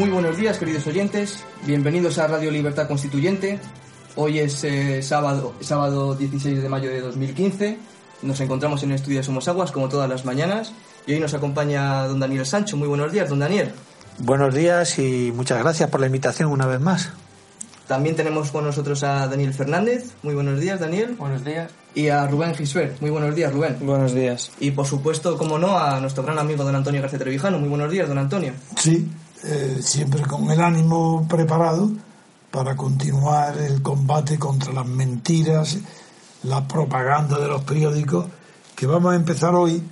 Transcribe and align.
Muy 0.00 0.08
buenos 0.08 0.38
días, 0.38 0.56
queridos 0.56 0.86
oyentes. 0.86 1.44
Bienvenidos 1.66 2.16
a 2.16 2.26
Radio 2.26 2.50
Libertad 2.50 2.88
Constituyente. 2.88 3.60
Hoy 4.16 4.38
es 4.38 4.64
eh, 4.64 5.02
sábado, 5.02 5.52
sábado 5.60 6.14
16 6.14 6.62
de 6.62 6.68
mayo 6.70 6.88
de 6.88 7.02
2015. 7.02 7.76
Nos 8.22 8.40
encontramos 8.40 8.82
en 8.82 8.92
el 8.92 8.96
estudio 8.96 9.18
de 9.18 9.24
Somos 9.24 9.46
Aguas, 9.46 9.72
como 9.72 9.90
todas 9.90 10.08
las 10.08 10.24
mañanas. 10.24 10.72
Y 11.06 11.12
hoy 11.12 11.20
nos 11.20 11.34
acompaña 11.34 12.06
don 12.06 12.18
Daniel 12.18 12.46
Sancho. 12.46 12.78
Muy 12.78 12.88
buenos 12.88 13.12
días, 13.12 13.28
don 13.28 13.40
Daniel. 13.40 13.72
Buenos 14.20 14.54
días 14.54 14.98
y 14.98 15.32
muchas 15.36 15.58
gracias 15.58 15.90
por 15.90 16.00
la 16.00 16.06
invitación 16.06 16.50
una 16.50 16.64
vez 16.64 16.80
más. 16.80 17.12
También 17.86 18.16
tenemos 18.16 18.50
con 18.52 18.64
nosotros 18.64 19.02
a 19.02 19.26
Daniel 19.26 19.52
Fernández. 19.52 20.14
Muy 20.22 20.32
buenos 20.32 20.60
días, 20.60 20.80
Daniel. 20.80 21.16
Buenos 21.18 21.44
días. 21.44 21.70
Y 21.94 22.08
a 22.08 22.26
Rubén 22.26 22.54
Gisbert. 22.54 23.02
Muy 23.02 23.10
buenos 23.10 23.34
días, 23.34 23.52
Rubén. 23.52 23.76
Buenos 23.80 24.14
días. 24.14 24.50
Y 24.60 24.70
por 24.70 24.86
supuesto, 24.86 25.36
como 25.36 25.58
no, 25.58 25.78
a 25.78 26.00
nuestro 26.00 26.22
gran 26.22 26.38
amigo 26.38 26.64
don 26.64 26.74
Antonio 26.74 27.02
García 27.02 27.18
Trevijano. 27.18 27.58
Muy 27.58 27.68
buenos 27.68 27.90
días, 27.90 28.08
don 28.08 28.16
Antonio. 28.16 28.54
Sí, 28.78 29.06
eh, 29.44 29.80
siempre 29.82 30.22
con 30.22 30.50
el 30.50 30.60
ánimo 30.60 31.26
preparado 31.28 31.90
para 32.50 32.76
continuar 32.76 33.56
el 33.58 33.80
combate 33.82 34.38
contra 34.38 34.72
las 34.72 34.86
mentiras, 34.86 35.78
la 36.42 36.66
propaganda 36.66 37.38
de 37.38 37.48
los 37.48 37.62
periódicos, 37.62 38.26
que 38.74 38.86
vamos 38.86 39.12
a 39.12 39.16
empezar 39.16 39.54
hoy 39.54 39.82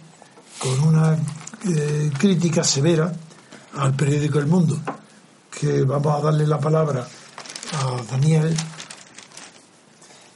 con 0.59 0.81
una 0.89 1.17
eh, 1.69 2.11
crítica 2.19 2.65
severa 2.65 3.13
al 3.77 3.95
periódico 3.95 4.39
El 4.39 4.47
Mundo, 4.47 4.79
que 5.61 5.83
vamos 5.83 6.19
a 6.19 6.25
darle 6.25 6.47
la 6.47 6.59
palabra 6.59 7.07
a 7.75 8.03
Daniel 8.11 8.57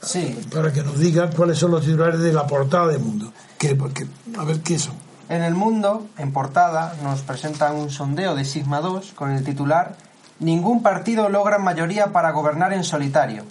Sí, 0.01 0.37
para 0.53 0.71
que 0.73 0.83
nos 0.83 0.99
diga 0.99 1.29
cuáles 1.29 1.57
son 1.57 1.71
los 1.71 1.81
titulares 1.85 2.19
de 2.19 2.33
la 2.33 2.45
portada 2.45 2.87
del 2.87 2.99
Mundo. 2.99 3.31
Que, 3.57 3.69
que- 3.93 4.07
a 4.37 4.43
ver 4.43 4.59
qué 4.61 4.77
son. 4.77 4.95
En 5.29 5.41
el 5.43 5.53
mundo, 5.55 6.07
en 6.17 6.31
portada, 6.33 6.93
nos 7.03 7.21
presentan 7.21 7.75
un 7.75 7.89
sondeo 7.89 8.35
de 8.35 8.45
Sigma 8.45 8.79
2 8.81 9.13
con 9.13 9.31
el 9.31 9.43
titular 9.43 9.95
Ningún 10.39 10.81
partido 10.83 11.29
logra 11.29 11.57
mayoría 11.59 12.07
para 12.07 12.31
gobernar 12.31 12.73
en 12.73 12.83
solitario. 12.83 13.43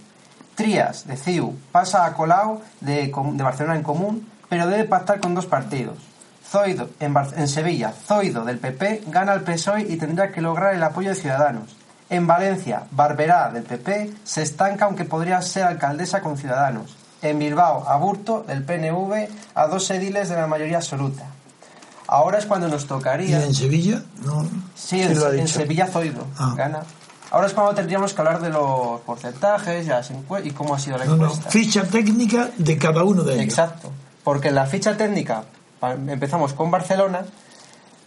Trías, 0.56 1.06
de 1.06 1.16
CIU, 1.16 1.56
pasa 1.70 2.04
a 2.04 2.12
Colau 2.12 2.60
de, 2.80 3.10
Barcelona 3.14 3.76
en 3.76 3.82
Común, 3.82 4.28
pero 4.48 4.66
debe 4.66 4.84
pactar 4.84 5.20
con 5.20 5.34
dos 5.34 5.46
partidos. 5.46 5.96
Zoido, 6.44 6.90
en, 7.00 7.14
Bar- 7.14 7.32
en 7.36 7.48
Sevilla, 7.48 7.92
Zoido 7.92 8.44
del 8.44 8.58
PP 8.58 9.04
gana 9.06 9.32
al 9.32 9.40
PSOE 9.42 9.82
y 9.82 9.96
tendrá 9.96 10.32
que 10.32 10.42
lograr 10.42 10.74
el 10.74 10.82
apoyo 10.82 11.10
de 11.10 11.14
Ciudadanos. 11.14 11.74
En 12.10 12.26
Valencia, 12.26 12.82
Barberá 12.90 13.50
del 13.50 13.62
PP 13.62 14.12
se 14.24 14.42
estanca 14.42 14.84
aunque 14.84 15.06
podría 15.06 15.40
ser 15.40 15.62
alcaldesa 15.64 16.20
con 16.20 16.36
Ciudadanos. 16.36 16.94
En 17.22 17.38
Bilbao, 17.38 17.88
Aburto 17.88 18.42
del 18.42 18.64
PNV 18.64 19.28
a 19.54 19.66
dos 19.68 19.88
ediles 19.92 20.28
de 20.28 20.36
la 20.36 20.48
mayoría 20.48 20.78
absoluta. 20.78 21.24
Ahora 22.14 22.38
es 22.38 22.44
cuando 22.46 22.68
nos 22.68 22.84
¿Y 22.84 22.86
tocaría. 22.88 23.42
en 23.42 23.55
Sevilla? 23.55 24.02
No. 24.24 24.42
Sí, 24.74 24.96
¿Quién 24.96 25.12
en, 25.12 25.18
lo 25.18 25.27
ha 25.27 25.34
en? 25.34 25.48
Sevilla 25.48 25.86
Zoido 25.86 26.27
Ah. 26.38 26.52
gana. 26.56 26.80
Ahora 27.30 27.46
es 27.46 27.55
cuando 27.55 27.74
tendríamos 27.74 28.12
que 28.12 28.20
hablar 28.20 28.41
de 28.42 28.50
los 28.50 29.00
porcentajes 29.00 29.86
y, 29.86 29.88
encue- 29.88 30.44
y 30.44 30.50
cómo 30.50 30.74
ha 30.74 30.78
sido 30.78 30.98
la 30.98 31.06
No, 31.06 31.16
no, 31.16 31.24
encuesta. 31.24 31.50
ficha 31.50 31.84
técnica 31.84 32.50
de 32.58 32.77
cada 32.77 33.02
uno 33.05 33.22
de 33.22 33.33
ellos. 33.34 33.44
Exacto. 33.46 33.90
Porque 34.22 34.48
en 34.48 34.56
la 34.56 34.66
ficha 34.66 34.94
técnica, 34.96 35.45
empezamos 36.08 36.52
con 36.52 36.70
Barcelona, 36.70 37.24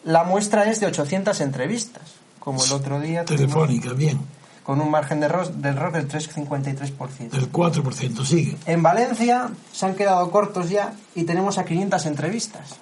la 0.03 0.23
muestra 0.23 0.69
es 0.69 0.79
de 0.79 0.85
800 0.85 1.41
entrevistas, 1.41 2.03
como 2.39 2.63
el 2.63 2.72
otro 2.73 2.99
día 2.99 3.25
tuvimos, 3.25 3.47
Telefónica, 3.53 3.93
bien. 3.93 4.19
con 4.63 4.79
un 4.81 4.91
margen 4.91 5.19
de 5.19 5.25
error 5.25 5.51
del 5.51 5.75
error 5.75 5.91
del 5.91 6.07
3,53%. 6.07 7.31
Del 7.31 7.51
4%, 7.51 8.23
sigue. 8.23 8.55
En 8.67 8.83
Valencia 8.83 9.49
se 9.73 9.85
han 9.87 9.95
quedado 9.95 10.29
cortos 10.29 10.69
ya 10.69 10.93
y 11.16 11.23
tenemos 11.23 11.57
a 11.57 11.66
500 11.66 12.05
entrevistas. 12.05 12.75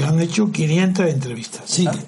Que 0.00 0.06
han 0.06 0.20
hecho 0.20 0.50
500 0.50 1.06
entrevistas. 1.06 1.62
Sigue. 1.66 2.00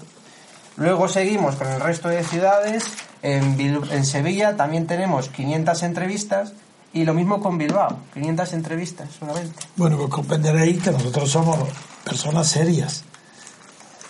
Luego 0.77 1.09
seguimos 1.09 1.57
con 1.57 1.69
el 1.69 1.81
resto 1.81 2.09
de 2.09 2.25
ciudades. 2.25 2.85
En, 3.23 3.61
en 3.61 4.07
Sevilla 4.07 4.57
también 4.57 4.87
tenemos 4.87 5.29
500 5.29 5.83
entrevistas 5.83 6.55
y 6.95 7.05
lo 7.05 7.13
mismo 7.13 7.41
con 7.41 7.59
Bilbao, 7.59 7.99
500 8.15 8.53
entrevistas 8.55 9.09
solamente. 9.19 9.55
Bueno, 9.77 9.99
pues 9.99 10.09
comprenderéis 10.09 10.83
que 10.83 10.91
nosotros 10.91 11.31
somos 11.31 11.59
personas 12.03 12.49
serias 12.49 13.05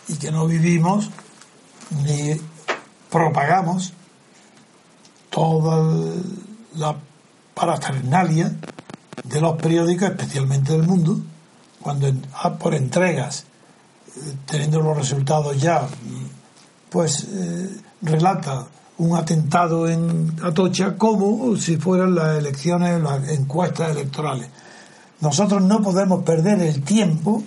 y 0.09 0.15
que 0.15 0.31
no 0.31 0.47
vivimos 0.47 1.11
ni 2.05 2.41
propagamos 3.11 3.93
toda 5.29 6.15
la 6.77 6.97
parafernalia 7.55 8.53
de 9.25 9.41
los 9.41 9.57
periódicos, 9.57 10.11
especialmente 10.11 10.73
del 10.73 10.85
mundo, 10.85 11.21
cuando 11.81 12.13
ah, 12.35 12.55
por 12.55 12.75
entregas, 12.75 13.45
teniendo 14.47 14.81
los 14.81 14.97
resultados 14.97 15.61
ya, 15.61 15.87
pues 16.91 17.27
eh, 17.31 17.71
relata 18.03 18.67
un 18.99 19.17
atentado 19.17 19.89
en 19.89 20.37
Atocha 20.43 20.97
como 20.97 21.57
si 21.57 21.77
fueran 21.77 22.15
las 22.15 22.39
elecciones, 22.39 23.01
las 23.03 23.29
encuestas 23.31 23.91
electorales. 23.91 24.49
Nosotros 25.21 25.63
no 25.63 25.81
podemos 25.83 26.23
perder 26.25 26.61
el 26.61 26.83
tiempo 26.83 27.43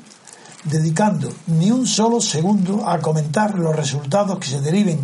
dedicando 0.63 1.29
ni 1.47 1.69
un 1.71 1.85
solo 1.85 2.19
segundo 2.19 2.87
a 2.87 2.99
comentar 2.99 3.57
los 3.57 3.75
resultados 3.75 4.39
que 4.39 4.47
se 4.47 4.61
deriven 4.61 4.99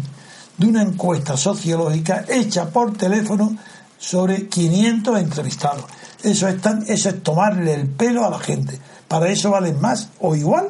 de 0.58 0.68
una 0.68 0.82
encuesta 0.82 1.38
sociológica 1.38 2.26
hecha 2.28 2.70
por 2.70 2.94
teléfono 2.98 3.56
sobre 3.98 4.48
500 4.48 5.20
entrevistados. 5.20 5.86
Eso 6.24 6.48
es, 6.48 6.60
tan- 6.62 6.84
eso 6.88 7.10
es 7.10 7.22
tomarle 7.24 7.74
el 7.76 7.88
pelo 7.88 8.26
a 8.26 8.30
la 8.32 8.40
gente. 8.40 8.80
Para 9.08 9.30
eso 9.30 9.52
valen 9.52 9.80
más 9.80 10.10
o 10.20 10.36
igual 10.36 10.70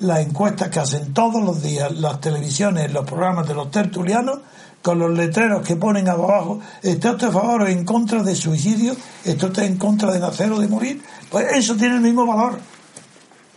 las 0.00 0.20
encuestas 0.20 0.68
que 0.68 0.80
hacen 0.80 1.12
todos 1.14 1.42
los 1.42 1.62
días 1.62 1.92
las 1.92 2.20
televisiones, 2.20 2.92
los 2.92 3.04
programas 3.04 3.46
de 3.46 3.54
los 3.54 3.70
tertulianos, 3.70 4.40
con 4.82 4.98
los 4.98 5.10
letreros 5.10 5.66
que 5.66 5.76
ponen 5.76 6.08
abajo, 6.08 6.60
¿está 6.82 7.10
a 7.10 7.18
favor 7.18 7.62
o 7.62 7.66
en 7.66 7.84
contra 7.84 8.22
de 8.22 8.34
suicidio? 8.34 8.96
¿Está 9.24 9.64
en 9.64 9.76
contra 9.76 10.10
de 10.10 10.20
nacer 10.20 10.50
o 10.52 10.58
de 10.58 10.68
morir? 10.68 11.02
Pues 11.30 11.46
eso 11.52 11.76
tiene 11.76 11.96
el 11.96 12.00
mismo 12.00 12.26
valor. 12.26 12.58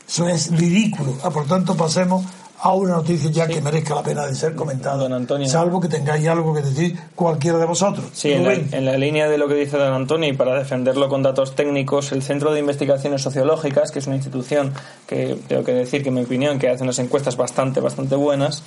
Eso 0.06 0.28
es 0.28 0.52
ridículo. 0.52 1.18
Ah, 1.24 1.30
por 1.30 1.48
tanto, 1.48 1.78
pasemos 1.78 2.26
a 2.66 2.74
una 2.74 2.94
noticia 2.96 3.30
ya 3.30 3.46
que 3.48 3.60
merezca 3.62 3.94
la 3.96 4.04
pena 4.04 4.26
de 4.26 4.34
ser 4.36 4.56
comentada. 4.56 4.96
Don 4.98 5.12
Antonio. 5.14 5.48
Salvo 5.50 5.82
que 5.82 5.90
tengáis 5.90 6.26
algo 6.28 6.54
que 6.54 6.62
decir 6.62 6.98
cualquiera 7.14 7.58
de 7.58 7.66
vosotros. 7.66 8.06
Sí, 8.14 8.32
en 8.32 8.44
la, 8.44 8.50
Rubén. 8.54 8.70
en 8.72 8.86
la 8.86 8.98
línea 8.98 9.28
de 9.28 9.38
lo 9.38 9.48
que 9.50 9.56
dice 9.56 9.78
don 9.78 9.94
Antonio 9.94 10.30
y 10.30 10.34
para 10.34 10.58
defenderlo 10.58 11.10
con 11.10 11.22
datos 11.24 11.56
técnicos, 11.56 12.12
el 12.14 12.24
Centro 12.24 12.54
de 12.54 12.62
Investigaciones 12.62 13.22
Sociológicas, 13.22 13.92
que 13.92 14.00
es 14.00 14.08
una 14.08 14.16
institución 14.16 14.74
que 15.08 15.38
tengo 15.50 15.64
que 15.66 15.74
decir 15.74 16.04
que 16.04 16.10
en 16.10 16.16
mi 16.16 16.22
opinión 16.24 16.58
que 16.58 16.70
hace 16.70 16.84
unas 16.84 16.98
encuestas 17.00 17.36
bastante 17.36 17.82
bastante 17.82 18.16
buenas, 18.16 18.64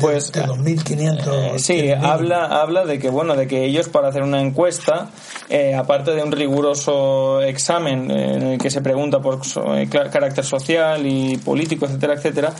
pues 0.00 0.32
de, 0.32 0.40
de 0.40 0.46
2.500. 0.48 1.54
eh, 1.54 1.58
sí, 1.60 1.92
habla 1.92 2.46
habla 2.60 2.84
de 2.84 2.98
que 2.98 3.10
bueno, 3.10 3.36
de 3.36 3.46
que 3.46 3.64
ellos 3.64 3.88
para 3.88 4.08
hacer 4.08 4.22
una 4.24 4.40
encuesta, 4.40 5.10
eh, 5.48 5.74
aparte 5.76 6.10
de 6.12 6.22
un 6.24 6.32
riguroso 6.32 7.40
examen 7.42 8.10
eh, 8.10 8.34
en 8.34 8.42
el 8.42 8.58
que 8.58 8.70
se 8.70 8.80
pregunta 8.80 9.20
por 9.20 9.44
so- 9.44 9.76
eh, 9.76 9.88
carácter 9.88 10.44
social 10.44 11.06
y 11.06 11.36
político, 11.38 11.86
etcétera, 11.86 12.14
etcétera. 12.14 12.52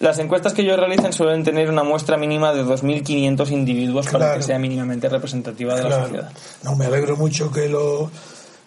Las 0.00 0.18
encuestas 0.18 0.52
que 0.52 0.62
ellos 0.62 0.78
realizan 0.78 1.12
suelen 1.12 1.42
tener 1.42 1.70
una 1.70 1.82
muestra 1.82 2.16
mínima 2.16 2.52
de 2.52 2.64
2.500 2.64 3.50
individuos 3.50 4.06
para 4.08 4.36
que 4.36 4.42
sea 4.42 4.58
mínimamente 4.58 5.08
representativa 5.08 5.74
de 5.74 5.82
la 5.84 6.02
sociedad. 6.04 6.30
No, 6.62 6.76
me 6.76 6.84
alegro 6.86 7.16
mucho 7.16 7.50
que 7.50 7.68
lo 7.68 8.10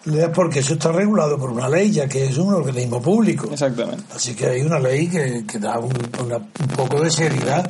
leas 0.06 0.31
porque 0.33 0.59
eso 0.59 0.74
está 0.74 0.92
regulado 0.92 1.38
por 1.38 1.51
una 1.51 1.69
ley, 1.69 1.92
ya 1.92 2.07
que 2.07 2.25
es 2.25 2.38
un 2.38 2.54
organismo 2.54 3.01
público. 3.01 3.48
Exactamente. 3.51 4.04
Así 4.15 4.33
que 4.33 4.48
hay 4.48 4.62
una 4.62 4.80
ley 4.80 5.07
que, 5.07 5.45
que 5.45 5.59
da 5.59 5.77
un, 5.77 5.94
una- 6.25 6.38
un 6.38 6.68
poco 6.75 7.00
de 7.01 7.12
seriedad 7.12 7.63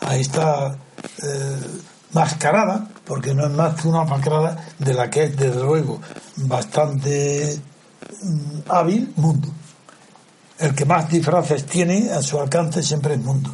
a 0.00 0.16
esta 0.16 0.76
eh, 1.22 1.56
mascarada, 2.12 2.86
porque 3.04 3.34
no 3.34 3.46
es 3.46 3.52
más 3.52 3.80
que 3.80 3.88
una 3.88 4.04
mascarada 4.04 4.62
de 4.78 4.92
la 4.92 5.08
que 5.08 5.24
es, 5.24 5.36
desde 5.36 5.62
luego, 5.62 6.00
bastante 6.36 7.58
mm, 8.22 8.58
hábil 8.68 9.12
Mundo. 9.16 9.48
El 10.58 10.74
que 10.74 10.84
más 10.84 11.08
disfraces 11.10 11.66
tiene 11.66 12.10
a 12.10 12.22
su 12.22 12.40
alcance 12.40 12.82
siempre 12.82 13.14
es 13.14 13.20
Mundo. 13.20 13.50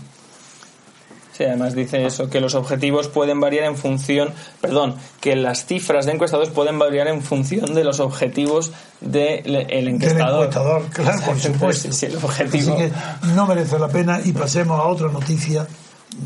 Sí, 1.36 1.44
además 1.44 1.74
dice 1.74 2.04
eso, 2.04 2.28
que 2.28 2.40
los 2.40 2.54
objetivos 2.54 3.08
pueden 3.08 3.40
variar 3.40 3.64
en 3.64 3.74
función, 3.76 4.34
perdón, 4.60 4.96
que 5.20 5.34
las 5.34 5.64
cifras 5.64 6.04
de 6.04 6.12
encuestados 6.12 6.50
pueden 6.50 6.78
variar 6.78 7.08
en 7.08 7.22
función 7.22 7.74
de 7.74 7.84
los 7.84 8.00
objetivos 8.00 8.70
del 9.00 9.42
Del 9.42 9.88
encuestador. 9.88 10.44
encuestador, 10.44 10.84
claro, 10.90 11.20
por 11.24 11.40
supuesto. 11.40 11.90
sí, 11.90 12.06
el 12.06 12.16
objetivo. 12.16 12.74
Así 12.74 12.82
que 12.82 12.92
no 13.34 13.46
merece 13.46 13.78
la 13.78 13.88
pena 13.88 14.20
y 14.22 14.32
pasemos 14.32 14.78
a 14.78 14.84
otra 14.84 15.08
noticia 15.08 15.66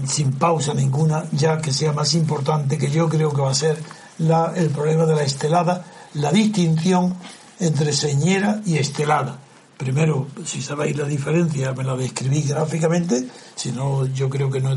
sin 0.08 0.32
pausa 0.32 0.74
ninguna, 0.74 1.24
ya 1.30 1.58
que 1.58 1.72
sea 1.72 1.92
más 1.92 2.12
importante, 2.14 2.76
que 2.76 2.90
yo 2.90 3.08
creo 3.08 3.32
que 3.32 3.40
va 3.40 3.52
a 3.52 3.54
ser 3.54 3.78
la, 4.18 4.52
el 4.56 4.70
problema 4.70 5.06
de 5.06 5.14
la 5.14 5.22
estelada, 5.22 5.84
la 6.14 6.32
distinción 6.32 7.14
entre 7.60 7.92
señera 7.92 8.60
y 8.66 8.78
estelada. 8.78 9.38
Primero, 9.76 10.26
si 10.44 10.62
sabéis 10.62 10.96
la 10.96 11.04
diferencia, 11.04 11.72
me 11.74 11.84
la 11.84 11.94
describí 11.96 12.42
gráficamente, 12.42 13.28
si 13.54 13.72
no, 13.72 14.06
yo 14.06 14.30
creo 14.30 14.50
que, 14.50 14.60
no, 14.60 14.76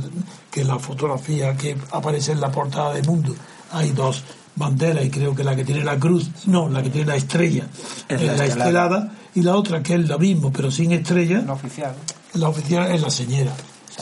que 0.51 0.66
la 0.66 0.78
fotografía 0.78 1.56
que 1.56 1.78
aparece 1.92 2.34
en 2.34 2.42
la 2.42 2.51
portada 2.51 2.94
de 2.94 3.01
Mundo 3.04 3.34
hay 3.72 3.92
dos 3.92 4.24
banderas 4.56 5.06
y 5.06 5.10
creo 5.10 5.34
que 5.34 5.44
la 5.46 5.56
que 5.56 5.63
tiene 5.63 5.86
la 5.86 5.98
cruz, 5.98 6.30
no, 6.48 6.68
la 6.68 6.84
que 6.84 6.90
tiene 6.90 7.07
la 7.07 7.16
estrella 7.16 7.68
Es 8.10 8.22
la 8.22 8.34
la, 8.34 8.46
estelada. 8.46 8.48
estelada 8.48 9.13
y 9.36 9.42
la 9.42 9.56
otra 9.56 9.81
que 9.81 9.94
es 9.96 10.06
lo 10.07 10.19
mismo 10.19 10.51
pero 10.51 10.69
sin 10.69 10.92
estrella, 10.92 11.44
La 11.46 11.54
oficial. 11.54 11.94
la 12.34 12.50
oficial 12.50 12.92
es 12.92 13.01
la 13.01 13.10
señera. 13.10 13.54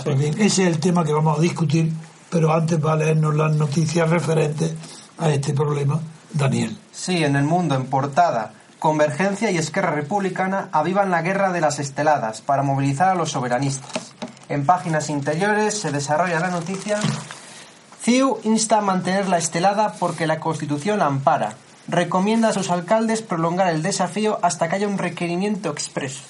Pues 0.04 0.18
bien, 0.18 0.34
ese 0.40 0.64
es 0.64 0.68
el 0.70 0.80
tema 0.80 1.04
que 1.06 1.14
vamos 1.14 1.38
a 1.38 1.42
discutir 1.42 1.92
pero 2.30 2.52
antes 2.54 2.84
va 2.84 2.94
a 2.94 2.96
leernos 2.96 3.36
las 3.36 3.56
noticias 3.56 4.10
referentes 4.10 4.74
a 5.20 5.30
este 5.32 5.54
problema, 5.54 6.00
Daniel. 6.34 6.76
Sí, 6.92 7.24
en 7.24 7.36
el 7.36 7.44
mundo, 7.46 7.76
en 7.76 7.86
portada. 7.86 8.52
Convergencia 8.80 9.50
y 9.52 9.58
Esquerra 9.58 9.92
Republicana 9.92 10.70
avivan 10.72 11.10
la 11.10 11.22
guerra 11.22 11.52
de 11.52 11.62
las 11.62 11.80
esteladas 11.80 12.42
para 12.42 12.64
movilizar 12.64 13.10
a 13.10 13.16
los 13.16 13.32
soberanistas. 13.32 14.14
En 14.50 14.66
páginas 14.66 15.10
interiores 15.10 15.80
se 15.80 15.92
desarrolla 15.92 16.40
la 16.40 16.50
noticia. 16.50 17.00
CIU 18.02 18.38
insta 18.44 18.78
a 18.78 18.82
mantener 18.82 19.28
la 19.28 19.38
estelada 19.40 19.94
porque 20.00 20.28
la 20.28 20.40
Constitución 20.40 21.00
la 21.00 21.08
ampara. 21.08 21.56
Recomienda 21.88 22.50
a 22.50 22.54
sus 22.54 22.70
alcaldes 22.70 23.22
prolongar 23.22 23.70
el 23.74 23.82
desafío 23.82 24.40
hasta 24.44 24.70
que 24.70 24.76
haya 24.76 24.88
un 24.88 24.98
requerimiento 24.98 25.70
expreso. 25.70 26.22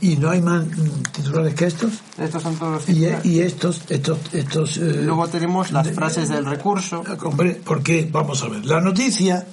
¿Y 0.00 0.16
no 0.16 0.30
hay 0.30 0.40
más 0.40 0.64
titulares 1.12 1.54
que 1.54 1.66
estos? 1.66 1.92
Estos 2.18 2.42
son 2.42 2.56
todos 2.56 2.72
los 2.72 2.88
Y, 2.88 2.94
titulares. 2.94 3.26
y 3.26 3.40
estos, 3.42 3.82
estos, 3.88 4.18
estos. 4.32 4.76
eh, 4.78 5.02
Luego 5.02 5.28
tenemos 5.28 5.70
las 5.72 5.90
frases 5.90 6.28
del 6.28 6.46
recurso. 6.46 7.04
Hombre, 7.24 7.60
porque, 7.64 8.08
vamos 8.10 8.42
a 8.42 8.48
ver, 8.48 8.64
la 8.64 8.80
noticia 8.80 9.46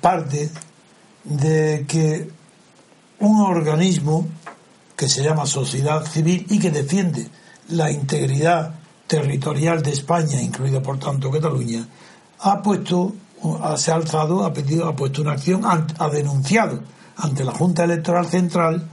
parte 0.00 0.50
de 1.24 1.84
que 1.86 2.30
un 3.20 3.40
organismo 3.40 4.26
que 4.96 5.08
se 5.08 5.22
llama 5.22 5.46
sociedad 5.46 6.04
civil 6.04 6.46
y 6.48 6.58
que 6.58 6.70
defiende 6.70 7.28
la 7.68 7.90
integridad 7.90 8.74
territorial 9.06 9.82
de 9.82 9.90
España, 9.92 10.40
incluida 10.40 10.82
por 10.82 10.98
tanto 10.98 11.30
Cataluña, 11.30 11.86
ha 12.40 12.62
puesto, 12.62 13.14
se 13.76 13.92
ha 13.92 13.94
alzado, 13.94 14.44
ha 14.44 14.52
pedido, 14.52 14.88
ha 14.88 14.96
puesto 14.96 15.22
una 15.22 15.32
acción, 15.32 15.62
ha 15.64 16.08
denunciado 16.08 16.80
ante 17.16 17.44
la 17.44 17.52
Junta 17.52 17.84
Electoral 17.84 18.26
Central 18.26 18.88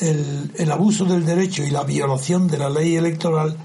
el, 0.00 0.52
el 0.56 0.70
abuso 0.70 1.04
del 1.04 1.24
derecho 1.24 1.64
y 1.64 1.70
la 1.70 1.84
violación 1.84 2.48
de 2.48 2.58
la 2.58 2.68
ley 2.68 2.96
electoral 2.96 3.56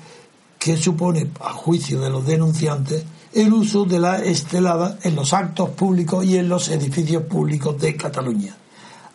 que 0.58 0.78
supone, 0.78 1.28
a 1.40 1.54
juicio 1.54 2.00
de 2.00 2.10
los 2.10 2.26
denunciantes, 2.26 3.04
el 3.34 3.54
uso 3.54 3.86
de 3.86 4.00
la 4.00 4.18
estelada 4.20 4.98
en 5.04 5.16
los 5.16 5.34
actos 5.34 5.70
públicos 5.72 6.26
y 6.26 6.38
en 6.38 6.50
los 6.50 6.70
edificios 6.70 7.24
públicos 7.24 7.80
de 7.80 7.96
Cataluña. 7.96 8.56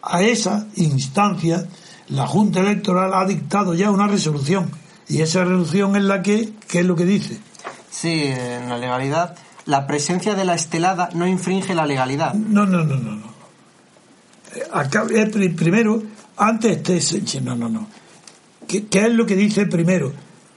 A 0.02 0.22
esa 0.22 0.66
instancia, 0.76 1.66
la 2.08 2.26
Junta 2.26 2.60
Electoral 2.60 3.12
ha 3.14 3.24
dictado 3.26 3.74
ya 3.74 3.90
una 3.90 4.06
resolución, 4.06 4.70
y 5.08 5.20
esa 5.20 5.44
resolución 5.44 5.96
es 5.96 6.02
la 6.04 6.22
que, 6.22 6.50
¿qué 6.68 6.80
es 6.80 6.86
lo 6.86 6.96
que 6.96 7.04
dice? 7.04 7.38
Sí, 7.90 8.24
en 8.24 8.68
la 8.68 8.78
legalidad. 8.78 9.36
La 9.66 9.86
presencia 9.86 10.34
de 10.34 10.44
la 10.44 10.54
estelada 10.54 11.08
no 11.14 11.26
infringe 11.26 11.74
la 11.74 11.86
legalidad. 11.86 12.34
No, 12.34 12.66
no, 12.66 12.84
no, 12.84 12.96
no. 12.96 13.16
no. 13.16 13.26
Acá- 14.72 15.04
pri- 15.06 15.50
primero, 15.50 16.02
antes 16.36 16.76
este, 16.78 17.00
se- 17.00 17.40
no, 17.40 17.54
no, 17.56 17.68
no. 17.68 17.86
¿Qué, 18.66 18.86
qué 18.86 19.06
es 19.06 19.12
lo 19.12 19.26
que 19.26 19.36
dice 19.36 19.66
primero? 19.66 20.12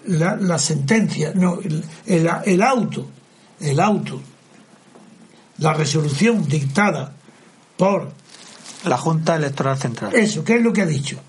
La, 0.05 0.35
la 0.35 0.57
sentencia, 0.59 1.31
no, 1.35 1.59
el, 1.59 1.83
el, 2.05 2.29
el 2.45 2.61
auto, 2.63 3.07
el 3.59 3.79
auto, 3.79 4.21
la 5.57 5.73
resolución 5.73 6.47
dictada 6.47 7.13
por 7.77 8.11
La 8.85 8.97
Junta 8.97 9.35
Electoral 9.35 9.77
Central. 9.77 10.15
eso, 10.15 10.43
¿qué 10.43 10.55
es 10.55 10.61
lo 10.61 10.73
que 10.73 10.81
ha 10.81 10.85
dicho? 10.85 11.19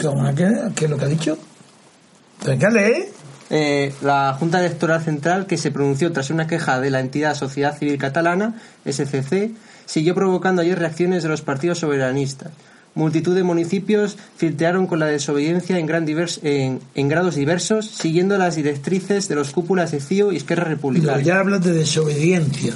¿Cómo, 0.00 0.34
¿Qué, 0.34 0.48
qué 0.74 0.84
es 0.84 0.90
lo 0.90 0.98
que 0.98 1.04
ha 1.04 1.08
dicho? 1.08 1.38
Venga, 2.44 2.68
lee. 2.68 3.06
Eh, 3.50 3.94
la 4.02 4.34
Junta 4.38 4.58
Electoral 4.58 5.02
Central, 5.02 5.46
que 5.46 5.56
se 5.56 5.70
pronunció 5.70 6.12
tras 6.12 6.30
una 6.30 6.46
queja 6.46 6.80
de 6.80 6.90
la 6.90 7.00
entidad 7.00 7.34
Sociedad 7.34 7.76
Civil 7.76 7.98
Catalana, 7.98 8.54
SCC, 8.84 9.52
siguió 9.84 10.14
provocando 10.14 10.62
ayer 10.62 10.78
reacciones 10.78 11.22
de 11.22 11.28
los 11.28 11.42
partidos 11.42 11.78
soberanistas. 11.78 12.52
Multitud 12.94 13.34
de 13.34 13.42
municipios 13.42 14.16
filtraron 14.36 14.86
con 14.86 15.00
la 15.00 15.06
desobediencia 15.06 15.78
en, 15.78 15.86
gran 15.86 16.06
divers- 16.06 16.38
en, 16.42 16.80
en 16.94 17.08
grados 17.08 17.34
diversos, 17.34 17.86
siguiendo 17.90 18.38
las 18.38 18.54
directrices 18.56 19.26
de 19.28 19.34
los 19.34 19.50
cúpulas 19.50 19.90
de 19.90 20.00
CIO 20.00 20.30
y 20.32 20.36
Esquerra 20.36 20.64
Republicana. 20.64 21.20
ya 21.20 21.40
hablas 21.40 21.62
de 21.64 21.72
desobediencia, 21.72 22.74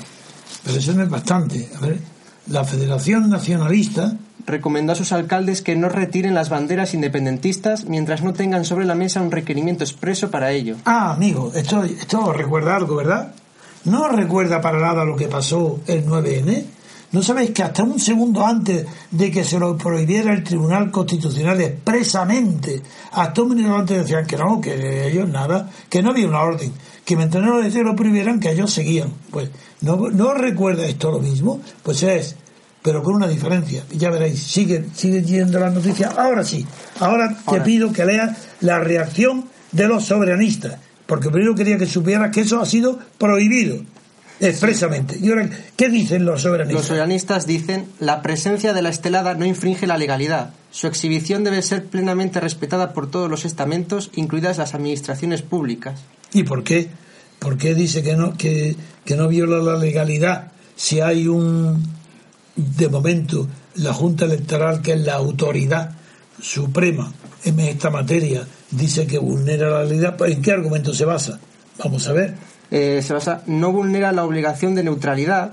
pero 0.64 0.78
eso 0.78 0.92
no 0.94 1.02
es 1.04 1.08
bastante. 1.08 1.68
A 1.76 1.86
ver, 1.86 1.98
la 2.48 2.64
Federación 2.64 3.28
Nacionalista 3.30 4.16
Recomendó 4.46 4.92
a 4.92 4.96
sus 4.96 5.12
alcaldes 5.12 5.60
que 5.60 5.76
no 5.76 5.90
retiren 5.90 6.32
las 6.34 6.48
banderas 6.48 6.94
independentistas 6.94 7.84
mientras 7.84 8.22
no 8.22 8.32
tengan 8.32 8.64
sobre 8.64 8.86
la 8.86 8.94
mesa 8.94 9.20
un 9.20 9.30
requerimiento 9.30 9.84
expreso 9.84 10.30
para 10.30 10.52
ello. 10.52 10.76
Ah, 10.86 11.12
amigo, 11.12 11.52
esto, 11.54 11.84
esto 11.84 12.32
recuerda 12.32 12.74
algo, 12.74 12.96
¿verdad? 12.96 13.34
¿No 13.84 14.08
recuerda 14.08 14.62
para 14.62 14.78
nada 14.80 15.04
lo 15.04 15.16
que 15.16 15.28
pasó 15.28 15.80
el 15.86 16.06
9N? 16.06 16.64
¿No 17.10 17.22
sabéis 17.22 17.52
que 17.52 17.62
hasta 17.62 17.84
un 17.84 17.98
segundo 17.98 18.44
antes 18.44 18.84
de 19.10 19.30
que 19.30 19.42
se 19.42 19.58
lo 19.58 19.78
prohibiera 19.78 20.32
el 20.32 20.44
Tribunal 20.44 20.90
Constitucional 20.90 21.58
expresamente, 21.60 22.82
hasta 23.12 23.42
un 23.42 23.54
minuto 23.54 23.76
antes 23.76 23.98
decían 23.98 24.26
que 24.26 24.36
no, 24.36 24.60
que 24.60 25.08
ellos 25.08 25.26
nada, 25.26 25.70
que 25.88 26.02
no 26.02 26.10
había 26.10 26.28
una 26.28 26.42
orden, 26.42 26.70
que 27.06 27.16
mientras 27.16 27.42
no 27.42 27.62
lo 27.62 27.82
lo 27.82 27.96
prohibieran, 27.96 28.38
que 28.40 28.50
ellos 28.50 28.70
seguían? 28.70 29.10
Pues, 29.30 29.48
¿no, 29.80 30.10
¿no 30.10 30.34
recuerda 30.34 30.84
esto 30.84 31.10
lo 31.10 31.20
mismo? 31.20 31.62
Pues 31.82 32.02
es, 32.02 32.36
pero 32.82 33.02
con 33.02 33.14
una 33.14 33.26
diferencia. 33.26 33.84
Y 33.90 33.96
ya 33.96 34.10
veréis, 34.10 34.42
sigue, 34.42 34.84
sigue 34.92 35.22
yendo 35.22 35.58
las 35.58 35.72
noticias. 35.72 36.14
Ahora 36.14 36.44
sí, 36.44 36.66
ahora 37.00 37.30
te 37.30 37.36
Ahora. 37.46 37.64
pido 37.64 37.90
que 37.90 38.04
leas 38.04 38.36
la 38.60 38.80
reacción 38.80 39.46
de 39.72 39.88
los 39.88 40.04
soberanistas, 40.04 40.78
porque 41.06 41.30
primero 41.30 41.54
quería 41.54 41.78
que 41.78 41.86
supieras 41.86 42.30
que 42.30 42.42
eso 42.42 42.60
ha 42.60 42.66
sido 42.66 42.98
prohibido 43.16 43.82
expresamente. 44.40 45.18
Y 45.20 45.30
ahora, 45.30 45.48
¿qué 45.76 45.88
dicen 45.88 46.24
los 46.24 46.42
soberanistas? 46.42 46.80
Los 46.80 46.86
soberanistas 46.86 47.46
dicen 47.46 47.86
la 48.00 48.22
presencia 48.22 48.72
de 48.72 48.82
la 48.82 48.88
estelada 48.88 49.34
no 49.34 49.44
infringe 49.44 49.86
la 49.86 49.98
legalidad. 49.98 50.50
Su 50.70 50.86
exhibición 50.86 51.44
debe 51.44 51.62
ser 51.62 51.86
plenamente 51.86 52.40
respetada 52.40 52.92
por 52.92 53.10
todos 53.10 53.30
los 53.30 53.44
estamentos, 53.44 54.10
incluidas 54.14 54.58
las 54.58 54.74
administraciones 54.74 55.42
públicas. 55.42 56.00
¿Y 56.32 56.44
por 56.44 56.62
qué? 56.62 56.88
¿Por 57.38 57.56
qué 57.56 57.74
dice 57.74 58.02
que 58.02 58.16
no, 58.16 58.36
que, 58.36 58.76
que 59.04 59.16
no 59.16 59.28
viola 59.28 59.58
la 59.58 59.78
legalidad 59.78 60.52
si 60.76 61.00
hay 61.00 61.26
un, 61.26 61.82
de 62.54 62.88
momento, 62.88 63.48
la 63.76 63.92
Junta 63.92 64.24
Electoral, 64.24 64.82
que 64.82 64.92
es 64.92 65.00
la 65.00 65.14
autoridad 65.14 65.92
suprema 66.40 67.12
en 67.44 67.60
esta 67.60 67.90
materia, 67.90 68.46
dice 68.70 69.06
que 69.06 69.18
vulnera 69.18 69.70
la 69.70 69.84
legalidad? 69.84 70.30
¿En 70.30 70.42
qué 70.42 70.52
argumento 70.52 70.92
se 70.92 71.04
basa? 71.04 71.38
Vamos 71.78 72.06
a 72.08 72.12
ver. 72.12 72.34
Eh, 72.70 73.00
se 73.02 73.12
basa, 73.14 73.42
no 73.46 73.72
vulnera 73.72 74.12
la 74.12 74.24
obligación 74.24 74.74
de 74.74 74.84
neutralidad, 74.84 75.52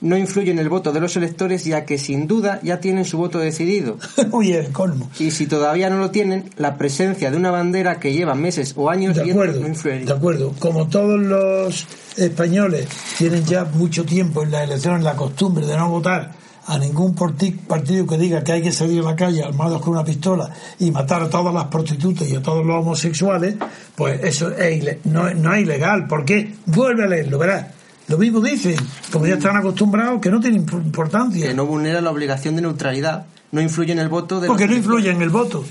no 0.00 0.16
influye 0.16 0.50
en 0.50 0.58
el 0.58 0.68
voto 0.68 0.92
de 0.92 1.00
los 1.00 1.16
electores, 1.16 1.64
ya 1.64 1.84
que 1.84 1.98
sin 1.98 2.26
duda 2.26 2.60
ya 2.62 2.80
tienen 2.80 3.04
su 3.04 3.18
voto 3.18 3.38
decidido. 3.38 3.98
Uy, 4.30 4.52
el 4.52 4.70
colmo. 4.72 5.10
Y 5.18 5.30
si 5.30 5.46
todavía 5.46 5.90
no 5.90 5.98
lo 5.98 6.10
tienen, 6.10 6.50
la 6.56 6.76
presencia 6.76 7.30
de 7.30 7.36
una 7.36 7.50
bandera 7.50 7.98
que 7.98 8.12
lleva 8.12 8.34
meses 8.34 8.74
o 8.76 8.90
años 8.90 9.16
De 9.16 9.30
acuerdo, 9.30 9.60
no 9.60 9.68
influiría. 9.68 10.06
de 10.06 10.12
acuerdo. 10.12 10.54
Como 10.58 10.88
todos 10.88 11.18
los 11.18 11.86
españoles 12.16 12.88
tienen 13.18 13.44
ya 13.44 13.64
mucho 13.64 14.04
tiempo 14.04 14.42
en 14.42 14.50
las 14.50 14.64
elecciones 14.64 15.02
la 15.02 15.16
costumbre 15.16 15.66
de 15.66 15.76
no 15.76 15.90
votar 15.90 16.45
a 16.68 16.78
ningún 16.78 17.14
partido 17.14 18.06
que 18.06 18.18
diga 18.18 18.42
que 18.42 18.52
hay 18.52 18.62
que 18.62 18.72
salir 18.72 19.00
a 19.00 19.04
la 19.10 19.16
calle 19.16 19.42
armados 19.44 19.80
con 19.80 19.92
una 19.94 20.04
pistola 20.04 20.50
y 20.80 20.90
matar 20.90 21.22
a 21.22 21.30
todas 21.30 21.54
las 21.54 21.66
prostitutas 21.66 22.28
y 22.28 22.34
a 22.36 22.42
todos 22.42 22.66
los 22.66 22.76
homosexuales, 22.80 23.54
pues 23.94 24.22
eso 24.24 24.50
es 24.50 24.98
no, 25.06 25.32
no 25.34 25.54
es 25.54 25.62
ilegal. 25.62 26.06
¿Por 26.08 26.24
qué? 26.24 26.54
Vuelve 26.66 27.04
a 27.04 27.06
leerlo, 27.06 27.38
verás. 27.38 27.66
Lo 28.08 28.18
mismo 28.18 28.40
dicen, 28.40 28.76
como 29.12 29.26
ya 29.26 29.34
están 29.34 29.56
acostumbrados, 29.56 30.20
que 30.20 30.30
no 30.30 30.40
tiene 30.40 30.58
imp- 30.60 30.84
importancia. 30.84 31.46
Que 31.46 31.54
no 31.54 31.66
vulnera 31.66 32.00
la 32.00 32.10
obligación 32.10 32.54
de 32.56 32.62
neutralidad, 32.62 33.26
no 33.52 33.60
influye 33.60 33.92
en 33.92 33.98
el 33.98 34.08
voto 34.08 34.40
de 34.40 34.46
Porque 34.48 34.66
no 34.66 34.74
influye 34.76 35.10
en 35.10 35.22
el 35.22 35.30
voto. 35.30 35.64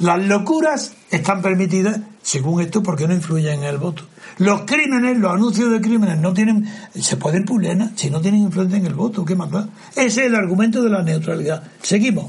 Las 0.00 0.24
locuras 0.24 0.92
están 1.10 1.42
permitidas, 1.42 1.98
según 2.28 2.60
esto, 2.60 2.82
porque 2.82 3.08
no 3.08 3.14
influyen 3.14 3.60
en 3.60 3.64
el 3.64 3.78
voto. 3.78 4.02
Los 4.36 4.62
crímenes, 4.66 5.16
los 5.16 5.32
anuncios 5.32 5.70
de 5.70 5.80
crímenes, 5.80 6.18
no 6.18 6.34
tienen, 6.34 6.68
se 6.94 7.16
pueden 7.16 7.46
publicar 7.46 7.88
si 7.96 8.10
no 8.10 8.20
tienen 8.20 8.42
influencia 8.42 8.76
en 8.76 8.84
el 8.84 8.92
voto. 8.92 9.24
¿Qué 9.24 9.34
más 9.34 9.50
da? 9.50 9.66
Ese 9.92 10.06
es 10.06 10.18
el 10.18 10.34
argumento 10.34 10.82
de 10.82 10.90
la 10.90 11.02
neutralidad. 11.02 11.62
Seguimos. 11.80 12.26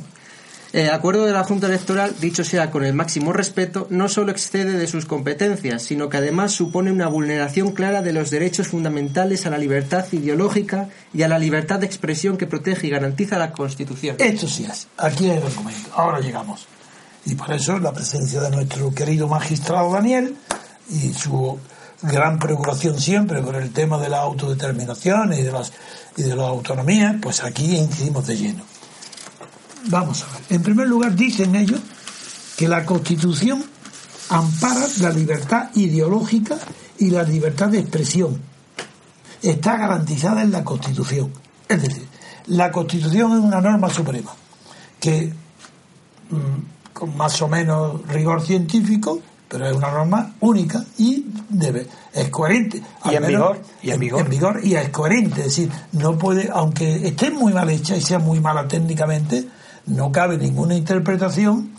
El 0.71 0.89
acuerdo 0.91 1.25
de 1.25 1.33
la 1.33 1.43
Junta 1.43 1.67
Electoral, 1.67 2.15
dicho 2.21 2.45
sea 2.45 2.71
con 2.71 2.85
el 2.85 2.93
máximo 2.93 3.33
respeto, 3.33 3.87
no 3.89 4.07
solo 4.07 4.31
excede 4.31 4.77
de 4.77 4.87
sus 4.87 5.05
competencias, 5.05 5.83
sino 5.83 6.07
que 6.07 6.15
además 6.15 6.53
supone 6.53 6.93
una 6.93 7.07
vulneración 7.07 7.73
clara 7.73 8.01
de 8.01 8.13
los 8.13 8.29
derechos 8.29 8.69
fundamentales 8.69 9.45
a 9.47 9.49
la 9.49 9.57
libertad 9.57 10.05
ideológica 10.13 10.87
y 11.13 11.23
a 11.23 11.27
la 11.27 11.39
libertad 11.39 11.79
de 11.79 11.87
expresión 11.87 12.37
que 12.37 12.47
protege 12.47 12.87
y 12.87 12.91
garantiza 12.91 13.37
la 13.37 13.51
Constitución. 13.51 14.15
Esto 14.17 14.47
sí 14.47 14.63
es. 14.63 14.87
Aquí 14.97 15.25
hay 15.25 15.39
el 15.39 15.43
argumento. 15.43 15.89
Ahora 15.93 16.21
llegamos. 16.21 16.67
Y 17.29 17.35
por 17.35 17.51
eso 17.51 17.77
la 17.77 17.93
presencia 17.93 18.41
de 18.41 18.49
nuestro 18.49 18.91
querido 18.91 19.27
magistrado 19.27 19.91
Daniel 19.93 20.35
y 20.89 21.13
su 21.13 21.59
gran 22.01 22.39
preocupación 22.39 22.99
siempre 22.99 23.41
por 23.43 23.55
el 23.55 23.71
tema 23.71 23.99
de 23.99 24.09
la 24.09 24.19
autodeterminación 24.21 25.33
y 25.33 25.43
de 25.43 25.51
las 25.51 25.71
y 26.17 26.23
de 26.23 26.35
la 26.35 26.47
autonomía, 26.47 27.19
pues 27.21 27.43
aquí 27.43 27.75
incidimos 27.75 28.25
de 28.25 28.35
lleno. 28.35 28.63
Vamos 29.85 30.23
a 30.23 30.33
ver. 30.33 30.41
En 30.49 30.63
primer 30.63 30.87
lugar, 30.87 31.15
dicen 31.15 31.55
ellos 31.55 31.79
que 32.57 32.67
la 32.67 32.83
Constitución 32.83 33.63
ampara 34.29 34.87
la 34.99 35.11
libertad 35.11 35.69
ideológica 35.75 36.57
y 36.97 37.11
la 37.11 37.23
libertad 37.23 37.69
de 37.69 37.79
expresión. 37.79 38.41
Está 39.41 39.77
garantizada 39.77 40.41
en 40.41 40.51
la 40.51 40.63
Constitución. 40.63 41.31
Es 41.67 41.81
decir, 41.81 42.07
la 42.47 42.71
Constitución 42.71 43.33
es 43.33 43.39
una 43.39 43.61
norma 43.61 43.89
suprema 43.89 44.31
que 44.99 45.31
mm, 46.31 46.78
con 46.99 47.15
más 47.15 47.41
o 47.41 47.47
menos 47.47 48.05
rigor 48.09 48.41
científico, 48.41 49.21
pero 49.47 49.65
es 49.65 49.73
una 49.73 49.89
norma 49.89 50.35
única 50.41 50.83
y 50.97 51.27
debe 51.47 51.87
es 52.13 52.27
coherente. 52.29 52.83
Y 53.05 53.15
en 53.15 53.25
vigor 53.25 53.61
y 53.81 53.91
en, 53.91 53.99
vigor 54.29 54.59
y 54.61 54.75
es 54.75 54.89
coherente. 54.89 55.39
Es 55.39 55.47
decir 55.47 55.71
no 55.93 56.17
puede 56.17 56.49
aunque 56.51 57.07
esté 57.07 57.31
muy 57.31 57.53
mal 57.53 57.69
hecha 57.69 57.95
y 57.95 58.01
sea 58.01 58.19
muy 58.19 58.41
mala 58.41 58.67
técnicamente 58.67 59.47
no 59.85 60.11
cabe 60.11 60.37
ninguna 60.37 60.75
interpretación 60.75 61.71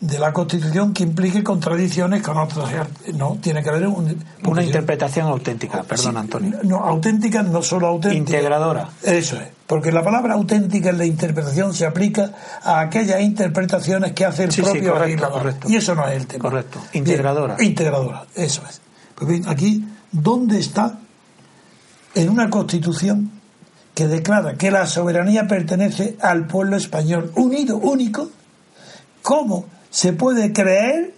de 0.00 0.18
la 0.18 0.32
Constitución 0.32 0.94
que 0.94 1.02
implique 1.02 1.44
contradicciones 1.44 2.22
con 2.22 2.38
otras. 2.38 2.70
No, 3.14 3.36
tiene 3.40 3.62
que 3.62 3.68
haber 3.68 3.86
una 3.86 4.62
interpretación 4.62 5.26
auténtica, 5.26 5.82
perdón, 5.82 6.16
Antonio. 6.16 6.58
No, 6.62 6.78
auténtica, 6.78 7.42
no 7.42 7.62
solo 7.62 7.88
auténtica. 7.88 8.38
Integradora. 8.38 8.88
Eso 9.02 9.36
es. 9.36 9.48
Porque 9.66 9.92
la 9.92 10.02
palabra 10.02 10.34
auténtica 10.34 10.90
en 10.90 10.98
la 10.98 11.04
interpretación 11.04 11.74
se 11.74 11.84
aplica 11.84 12.32
a 12.62 12.80
aquellas 12.80 13.20
interpretaciones 13.20 14.12
que 14.12 14.24
hace 14.24 14.44
el 14.44 14.50
propio 14.50 14.94
correcto, 14.94 15.68
Y 15.68 15.76
eso 15.76 15.94
no 15.94 16.08
es 16.08 16.16
el 16.16 16.26
tema. 16.26 16.42
Correcto. 16.42 16.80
Integradora. 16.94 17.56
integradora, 17.62 18.24
eso 18.34 18.62
es. 18.68 18.80
Pues 19.14 19.28
bien, 19.28 19.48
aquí, 19.48 19.86
¿dónde 20.10 20.58
está 20.58 20.98
en 22.14 22.30
una 22.30 22.48
Constitución 22.48 23.30
que 23.94 24.08
declara 24.08 24.54
que 24.54 24.70
la 24.70 24.86
soberanía 24.86 25.46
pertenece 25.46 26.16
al 26.22 26.46
pueblo 26.46 26.76
español 26.76 27.32
unido, 27.36 27.76
único? 27.76 28.30
¿Cómo? 29.22 29.66
Se 29.90 30.12
puede 30.12 30.52
creer 30.52 31.14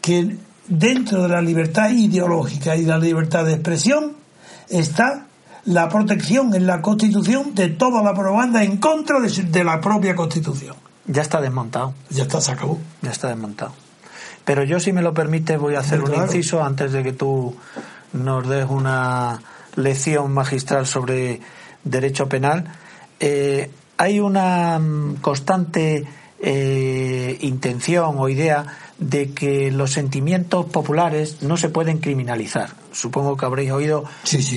que 0.00 0.36
dentro 0.66 1.22
de 1.22 1.28
la 1.28 1.40
libertad 1.40 1.90
ideológica 1.90 2.76
y 2.76 2.84
la 2.84 2.98
libertad 2.98 3.44
de 3.44 3.54
expresión 3.54 4.12
está 4.68 5.26
la 5.64 5.88
protección 5.88 6.54
en 6.54 6.66
la 6.66 6.80
Constitución 6.80 7.54
de 7.54 7.68
toda 7.68 8.02
la 8.02 8.14
propaganda 8.14 8.62
en 8.62 8.78
contra 8.78 9.18
de, 9.20 9.64
la 9.64 9.80
propia 9.80 10.14
Constitución. 10.14 10.76
Ya 11.06 11.22
está 11.22 11.40
desmontado. 11.40 11.94
Ya 12.10 12.22
está, 12.22 12.40
se 12.40 12.52
acabó. 12.52 12.78
Ya 13.02 13.10
está 13.10 13.28
desmontado. 13.28 13.72
Pero 14.44 14.64
yo, 14.64 14.80
si 14.80 14.92
me 14.92 15.02
lo 15.02 15.12
permite, 15.12 15.56
voy 15.56 15.74
a 15.74 15.80
hacer 15.80 16.02
un 16.02 16.14
inciso 16.14 16.62
antes 16.62 16.92
de 16.92 17.02
que 17.02 17.12
tú 17.12 17.54
nos 18.12 18.48
des 18.48 18.66
una 18.68 19.42
lección 19.76 20.32
magistral 20.32 20.86
sobre 20.86 21.40
derecho 21.84 22.28
penal. 22.28 22.64
Eh, 23.20 23.70
hay 23.98 24.20
una 24.20 24.78
mm, 24.78 25.16
constante 25.16 26.06
eh, 26.40 27.36
intención 27.40 28.14
o 28.18 28.28
idea 28.28 28.66
de 28.98 29.30
que 29.30 29.70
los 29.70 29.92
sentimientos 29.92 30.66
populares 30.66 31.42
no 31.42 31.56
se 31.56 31.68
pueden 31.68 31.98
criminalizar. 31.98 32.70
Supongo 32.92 33.36
que 33.36 33.46
habréis 33.46 33.70
oído 33.70 34.04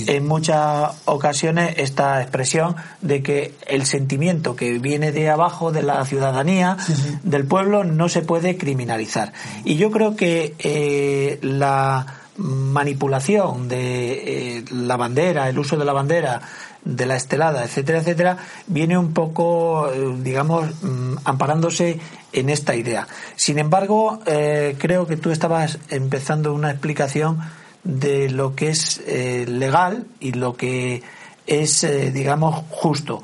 en 0.08 0.28
muchas 0.28 1.02
ocasiones 1.06 1.76
esta 1.78 2.22
expresión 2.22 2.76
de 3.02 3.22
que 3.22 3.54
el 3.68 3.86
sentimiento 3.86 4.56
que 4.56 4.80
viene 4.80 5.12
de 5.12 5.30
abajo 5.30 5.72
de 5.72 5.84
la 5.84 6.04
ciudadanía, 6.06 6.78
del 7.24 7.46
pueblo, 7.46 7.84
no 7.84 8.10
se 8.10 8.22
puede 8.22 8.58
criminalizar. 8.58 9.32
Y 9.64 9.76
yo 9.76 9.92
creo 9.92 10.16
que 10.16 10.56
eh, 10.58 11.38
la 11.44 12.22
manipulación 12.38 13.68
de 13.68 14.58
eh, 14.58 14.66
la 14.72 14.98
bandera, 14.98 15.50
el 15.50 15.60
uso 15.60 15.78
de 15.78 15.86
la 15.86 15.94
bandera, 15.94 16.42
de 16.84 17.06
la 17.06 17.16
estelada, 17.16 17.64
etcétera, 17.64 18.00
etcétera, 18.00 18.38
viene 18.68 18.98
un 18.98 19.14
poco, 19.14 19.92
eh, 19.92 20.16
digamos, 20.22 20.66
mm, 20.82 21.18
amparándose 21.26 22.00
en 22.34 22.50
esta 22.50 22.76
idea. 22.76 23.08
Sin 23.36 23.60
embargo, 23.60 24.20
eh, 24.26 24.76
creo 24.80 25.06
que 25.06 25.18
tú 25.18 25.32
estabas 25.32 25.80
empezando 25.90 26.54
una 26.54 26.72
explicación 26.72 27.40
de 27.84 28.30
lo 28.30 28.56
que 28.56 28.70
es 28.70 29.02
eh, 29.06 29.46
legal 29.48 30.06
y 30.20 30.34
lo 30.34 30.56
que 30.56 31.04
es, 31.48 31.86
digamos, 32.14 32.64
justo. 32.70 33.24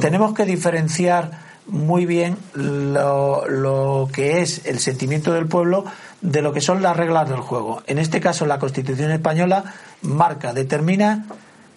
tenemos 0.00 0.34
que 0.34 0.44
diferenciar 0.44 1.30
muy 1.66 2.06
bien 2.06 2.36
lo, 2.54 3.48
lo 3.48 4.08
que 4.12 4.42
es 4.42 4.66
el 4.66 4.78
sentimiento 4.78 5.32
del 5.32 5.46
pueblo 5.46 5.84
de 6.20 6.40
lo 6.40 6.52
que 6.52 6.60
son 6.60 6.82
las 6.82 6.96
reglas 6.96 7.28
del 7.28 7.40
juego. 7.40 7.82
En 7.86 7.98
este 7.98 8.20
caso, 8.20 8.46
la 8.46 8.58
Constitución 8.58 9.10
española 9.10 9.64
marca, 10.02 10.52
determina 10.52 11.26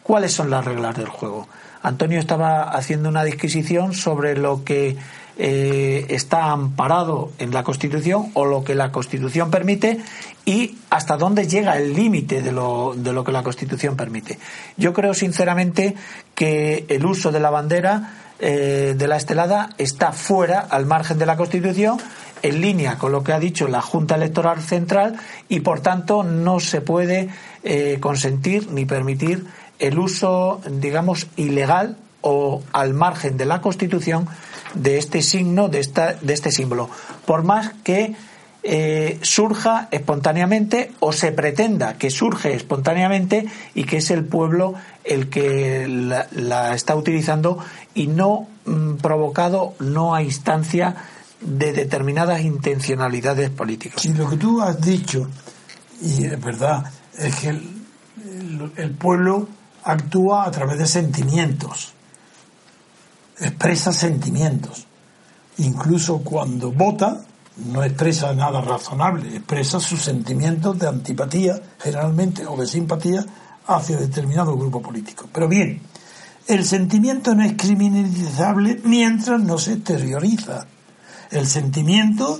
cuáles 0.05 0.33
son 0.33 0.51
las 0.51 0.63
reglas 0.63 0.95
del 0.95 1.07
juego. 1.07 1.47
Antonio 1.81 2.19
estaba 2.19 2.61
haciendo 2.61 3.09
una 3.09 3.23
disquisición 3.23 3.93
sobre 3.93 4.37
lo 4.37 4.63
que 4.63 4.97
eh, 5.37 6.05
está 6.09 6.51
amparado 6.51 7.31
en 7.39 7.51
la 7.51 7.63
Constitución 7.63 8.29
o 8.35 8.45
lo 8.45 8.63
que 8.63 8.75
la 8.75 8.91
Constitución 8.91 9.49
permite 9.49 9.97
y 10.45 10.77
hasta 10.91 11.17
dónde 11.17 11.47
llega 11.47 11.77
el 11.77 11.95
límite 11.95 12.43
de 12.43 12.51
lo, 12.51 12.93
de 12.95 13.13
lo 13.13 13.23
que 13.23 13.31
la 13.31 13.41
Constitución 13.41 13.95
permite. 13.95 14.37
Yo 14.77 14.93
creo 14.93 15.15
sinceramente 15.15 15.95
que 16.35 16.85
el 16.87 17.03
uso 17.03 17.31
de 17.31 17.39
la 17.39 17.49
bandera 17.49 18.13
eh, 18.37 18.93
de 18.95 19.07
la 19.07 19.17
estelada 19.17 19.69
está 19.79 20.11
fuera, 20.11 20.59
al 20.59 20.85
margen 20.85 21.17
de 21.17 21.25
la 21.25 21.35
Constitución, 21.35 21.97
en 22.43 22.61
línea 22.61 22.97
con 22.99 23.11
lo 23.11 23.23
que 23.23 23.33
ha 23.33 23.39
dicho 23.39 23.67
la 23.67 23.81
Junta 23.81 24.15
Electoral 24.15 24.61
Central 24.61 25.15
y, 25.49 25.61
por 25.61 25.79
tanto, 25.79 26.21
no 26.23 26.59
se 26.59 26.81
puede 26.81 27.29
eh, 27.63 27.97
consentir 27.99 28.69
ni 28.71 28.85
permitir 28.85 29.45
el 29.79 29.99
uso, 29.99 30.61
digamos, 30.69 31.27
ilegal 31.35 31.97
o 32.21 32.63
al 32.71 32.93
margen 32.93 33.37
de 33.37 33.45
la 33.45 33.61
Constitución 33.61 34.27
de 34.73 34.97
este 34.97 35.21
signo, 35.21 35.69
de, 35.69 35.79
esta, 35.79 36.13
de 36.13 36.33
este 36.33 36.51
símbolo, 36.51 36.89
por 37.25 37.43
más 37.43 37.71
que 37.83 38.15
eh, 38.63 39.19
surja 39.21 39.87
espontáneamente 39.91 40.91
o 40.99 41.13
se 41.13 41.31
pretenda 41.31 41.99
que 41.99 42.09
surge 42.09 42.55
espontáneamente 42.55 43.45
y 43.75 43.83
que 43.83 43.97
es 43.97 44.09
el 44.09 44.25
pueblo 44.25 44.73
el 45.03 45.29
que 45.29 45.87
la, 45.87 46.73
está 46.73 46.95
utilizando 46.95 47.59
y 47.93 48.07
no 48.07 48.47
mm, 48.65 48.95
provocado, 48.95 49.75
no 49.79 50.15
a 50.15 50.23
instancia 50.23 50.95
de 51.41 51.73
determinadas 51.73 52.41
intencionalidades 52.41 53.51
políticas. 53.51 54.01
Sí, 54.01 54.15
lo 54.15 54.27
que 54.27 54.37
tú 54.37 54.59
has 54.61 54.81
dicho, 54.81 55.27
y 56.01 56.25
es 56.25 56.41
verdad, 56.43 56.91
es 57.19 57.35
que 57.35 57.49
el 57.49 58.91
pueblo 58.97 59.47
actúa 59.85 60.45
a 60.45 60.51
través 60.51 60.79
de 60.79 60.87
sentimientos, 60.87 61.93
expresa 63.39 63.93
sentimientos. 63.93 64.87
Incluso 65.59 66.19
cuando 66.19 66.71
vota, 66.71 67.21
no 67.57 67.83
expresa 67.83 68.33
nada 68.33 68.61
razonable, 68.61 69.37
expresa 69.37 69.79
sus 69.79 70.01
sentimientos 70.01 70.77
de 70.79 70.87
antipatía, 70.87 71.61
generalmente, 71.79 72.45
o 72.45 72.57
de 72.57 72.67
simpatía 72.67 73.23
hacia 73.67 73.97
determinado 73.97 74.57
grupo 74.57 74.81
político. 74.81 75.29
Pero 75.31 75.47
bien, 75.47 75.79
el 76.47 76.65
sentimiento 76.65 77.35
no 77.35 77.43
es 77.43 77.53
criminalizable 77.53 78.81
mientras 78.83 79.39
no 79.39 79.57
se 79.57 79.73
exterioriza. 79.73 80.65
El 81.31 81.47
sentimiento 81.47 82.39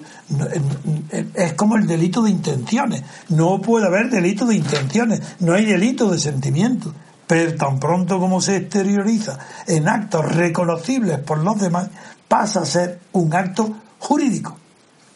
es 1.34 1.54
como 1.54 1.76
el 1.76 1.88
delito 1.88 2.22
de 2.22 2.32
intenciones. 2.32 3.04
No 3.30 3.62
puede 3.62 3.88
haber 3.88 4.10
delito 4.10 4.46
de 4.46 4.56
intenciones, 4.56 5.22
no 5.40 5.54
hay 5.54 5.66
delito 5.66 6.10
de 6.10 6.20
sentimiento 6.20 6.94
pero 7.28 7.56
tan 7.56 7.80
pronto 7.80 8.20
como 8.20 8.42
se 8.42 8.58
exterioriza 8.58 9.38
en 9.68 9.88
actos 9.88 10.34
reconocibles 10.36 11.20
por 11.20 11.40
los 11.40 11.60
demás, 11.60 11.90
pasa 12.28 12.62
a 12.62 12.66
ser 12.66 13.00
un 13.14 13.34
acto 13.34 13.76
jurídico, 14.00 14.58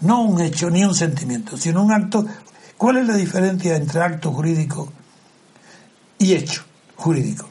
no 0.02 0.22
un 0.24 0.42
hecho 0.42 0.70
ni 0.70 0.84
un 0.84 0.96
sentimiento, 0.96 1.58
sino 1.58 1.84
un 1.84 1.92
acto. 1.92 2.26
¿Cuál 2.78 2.98
es 2.98 3.08
la 3.08 3.16
diferencia 3.16 3.76
entre 3.76 4.02
acto 4.02 4.32
jurídico 4.32 4.92
y 6.18 6.34
hecho 6.34 6.64
jurídico? 6.96 7.50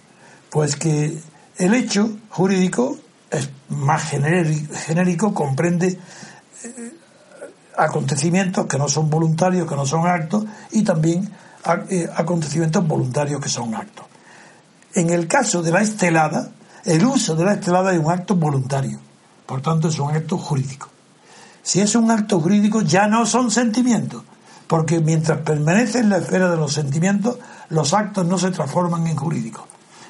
Pues 0.51 0.77
que 0.77 1.19
el 1.59 1.75
hecho 1.75 2.19
jurídico 2.31 2.99
es 3.31 3.51
más 3.69 4.03
genérico, 4.05 5.35
comprende 5.35 5.99
eh, 6.65 6.93
acontecimientos 7.77 8.67
que 8.67 8.79
no 8.79 8.89
son 8.89 9.11
voluntarios, 9.11 9.69
que 9.69 9.77
no 9.77 9.85
son 9.85 10.07
actos, 10.07 10.45
y 10.73 10.83
también 10.83 11.31
eh, 11.91 12.09
acontecimientos 12.17 12.87
voluntarios 12.87 13.41
que 13.41 13.49
son 13.49 13.75
actos. 13.75 14.08
En 14.95 15.11
el 15.11 15.27
caso 15.29 15.63
de 15.63 15.71
la 15.71 15.83
estelada, 15.83 16.51
el 16.85 17.05
uso 17.05 17.37
de 17.37 17.45
la 17.45 17.55
estelada 17.55 17.93
es 17.93 17.99
un 17.99 18.11
acto 18.11 18.35
voluntario, 18.35 18.99
por 19.47 19.61
tanto 19.61 19.89
es 19.89 19.99
un 19.99 20.11
acto 20.15 20.39
jurídico. 20.39 20.89
Si 21.63 21.81
es 21.81 21.95
un 21.95 22.11
acto 22.11 22.41
jurídico 22.41 22.81
ya 22.81 23.07
no 23.07 23.27
son 23.27 23.51
sentimientos, 23.51 24.23
porque 24.67 25.01
mientras 25.01 25.41
permanece 25.41 25.99
en 25.99 26.11
la 26.11 26.19
esfera 26.19 26.51
de 26.51 26.57
los 26.57 26.73
sentimientos, 26.73 27.37
los 27.69 27.93
actos 27.93 28.27
no 28.27 28.39
se 28.39 28.51
transforman 28.51 29.07
en 29.07 29.17
jurídicos. 29.17 29.65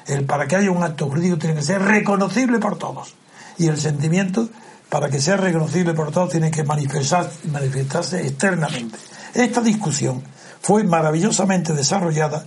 El, 0.07 0.25
para 0.25 0.47
que 0.47 0.55
haya 0.55 0.71
un 0.71 0.83
acto 0.83 1.07
jurídico 1.07 1.37
tiene 1.37 1.55
que 1.55 1.61
ser 1.61 1.81
reconocible 1.81 2.59
por 2.59 2.77
todos. 2.77 3.13
Y 3.57 3.67
el 3.67 3.77
sentimiento, 3.77 4.47
para 4.89 5.09
que 5.09 5.19
sea 5.19 5.37
reconocible 5.37 5.93
por 5.93 6.11
todos, 6.11 6.29
tiene 6.29 6.49
que 6.49 6.63
manifestarse 6.63 8.25
externamente. 8.25 8.97
Esta 9.33 9.61
discusión 9.61 10.23
fue 10.61 10.83
maravillosamente 10.83 11.73
desarrollada 11.73 12.45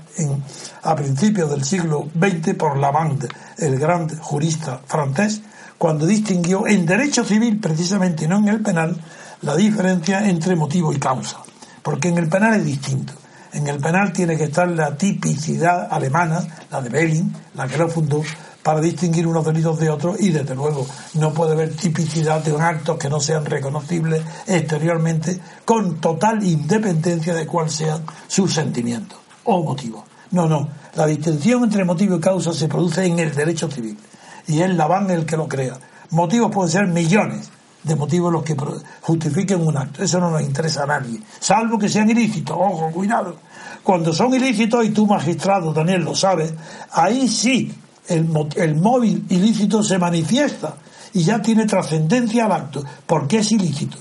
a 0.82 0.96
principios 0.96 1.50
del 1.50 1.64
siglo 1.64 2.08
XX 2.18 2.54
por 2.54 2.76
Lavande, 2.76 3.28
el 3.58 3.78
gran 3.78 4.08
jurista 4.18 4.80
francés, 4.86 5.42
cuando 5.78 6.06
distinguió 6.06 6.66
en 6.66 6.86
derecho 6.86 7.24
civil, 7.24 7.58
precisamente 7.58 8.28
no 8.28 8.38
en 8.38 8.48
el 8.48 8.60
penal, 8.60 8.96
la 9.40 9.56
diferencia 9.56 10.28
entre 10.28 10.54
motivo 10.54 10.92
y 10.92 10.98
causa. 10.98 11.38
Porque 11.82 12.08
en 12.08 12.18
el 12.18 12.28
penal 12.28 12.54
es 12.54 12.64
distinto. 12.64 13.14
En 13.52 13.66
el 13.66 13.80
penal 13.80 14.12
tiene 14.12 14.36
que 14.36 14.44
estar 14.44 14.68
la 14.68 14.96
tipicidad 14.96 15.88
alemana, 15.90 16.40
la 16.70 16.80
de 16.80 16.88
Belling, 16.88 17.34
la 17.54 17.66
que 17.66 17.76
lo 17.76 17.88
fundó, 17.88 18.22
para 18.62 18.80
distinguir 18.80 19.26
unos 19.26 19.44
delitos 19.44 19.78
de 19.78 19.90
otros 19.90 20.20
y 20.20 20.30
desde 20.30 20.54
luego 20.54 20.86
no 21.14 21.32
puede 21.32 21.52
haber 21.52 21.74
tipicidad 21.74 22.42
de 22.42 22.60
actos 22.60 22.96
que 22.96 23.08
no 23.08 23.20
sean 23.20 23.44
reconocibles 23.44 24.22
exteriormente 24.46 25.40
con 25.64 26.00
total 26.00 26.42
independencia 26.44 27.34
de 27.34 27.46
cuál 27.46 27.70
sean 27.70 28.04
sus 28.28 28.54
sentimientos 28.54 29.18
o 29.44 29.62
motivos. 29.62 30.04
No, 30.30 30.48
no, 30.48 30.68
la 30.94 31.06
distinción 31.06 31.64
entre 31.64 31.84
motivo 31.84 32.16
y 32.16 32.20
causa 32.20 32.52
se 32.52 32.68
produce 32.68 33.04
en 33.04 33.18
el 33.18 33.34
derecho 33.34 33.70
civil 33.70 33.98
y 34.46 34.60
es 34.60 34.74
la 34.74 34.86
van 34.86 35.10
el 35.10 35.26
que 35.26 35.36
lo 35.36 35.48
crea. 35.48 35.78
Motivos 36.10 36.50
pueden 36.52 36.70
ser 36.70 36.86
millones 36.86 37.50
de 37.82 37.96
motivos 37.96 38.32
los 38.32 38.44
que 38.44 38.56
justifiquen 39.00 39.66
un 39.66 39.76
acto. 39.76 40.04
Eso 40.04 40.20
no 40.20 40.30
nos 40.30 40.42
interesa 40.42 40.84
a 40.84 40.86
nadie, 40.86 41.20
salvo 41.40 41.78
que 41.78 41.88
sean 41.88 42.08
ilícitos. 42.08 42.56
Ojo, 42.58 42.90
cuidado. 42.92 43.36
Cuando 43.82 44.12
son 44.12 44.32
ilícitos, 44.32 44.84
y 44.84 44.90
tú 44.90 45.06
magistrado, 45.06 45.72
Daniel, 45.72 46.04
lo 46.04 46.14
sabes, 46.14 46.54
ahí 46.92 47.26
sí 47.26 47.74
el, 48.08 48.28
el 48.56 48.74
móvil 48.76 49.24
ilícito 49.28 49.82
se 49.82 49.98
manifiesta 49.98 50.76
y 51.12 51.22
ya 51.24 51.40
tiene 51.40 51.66
trascendencia 51.66 52.46
al 52.46 52.52
acto, 52.52 52.82
porque 53.06 53.38
es 53.38 53.52
ilícito. 53.52 53.98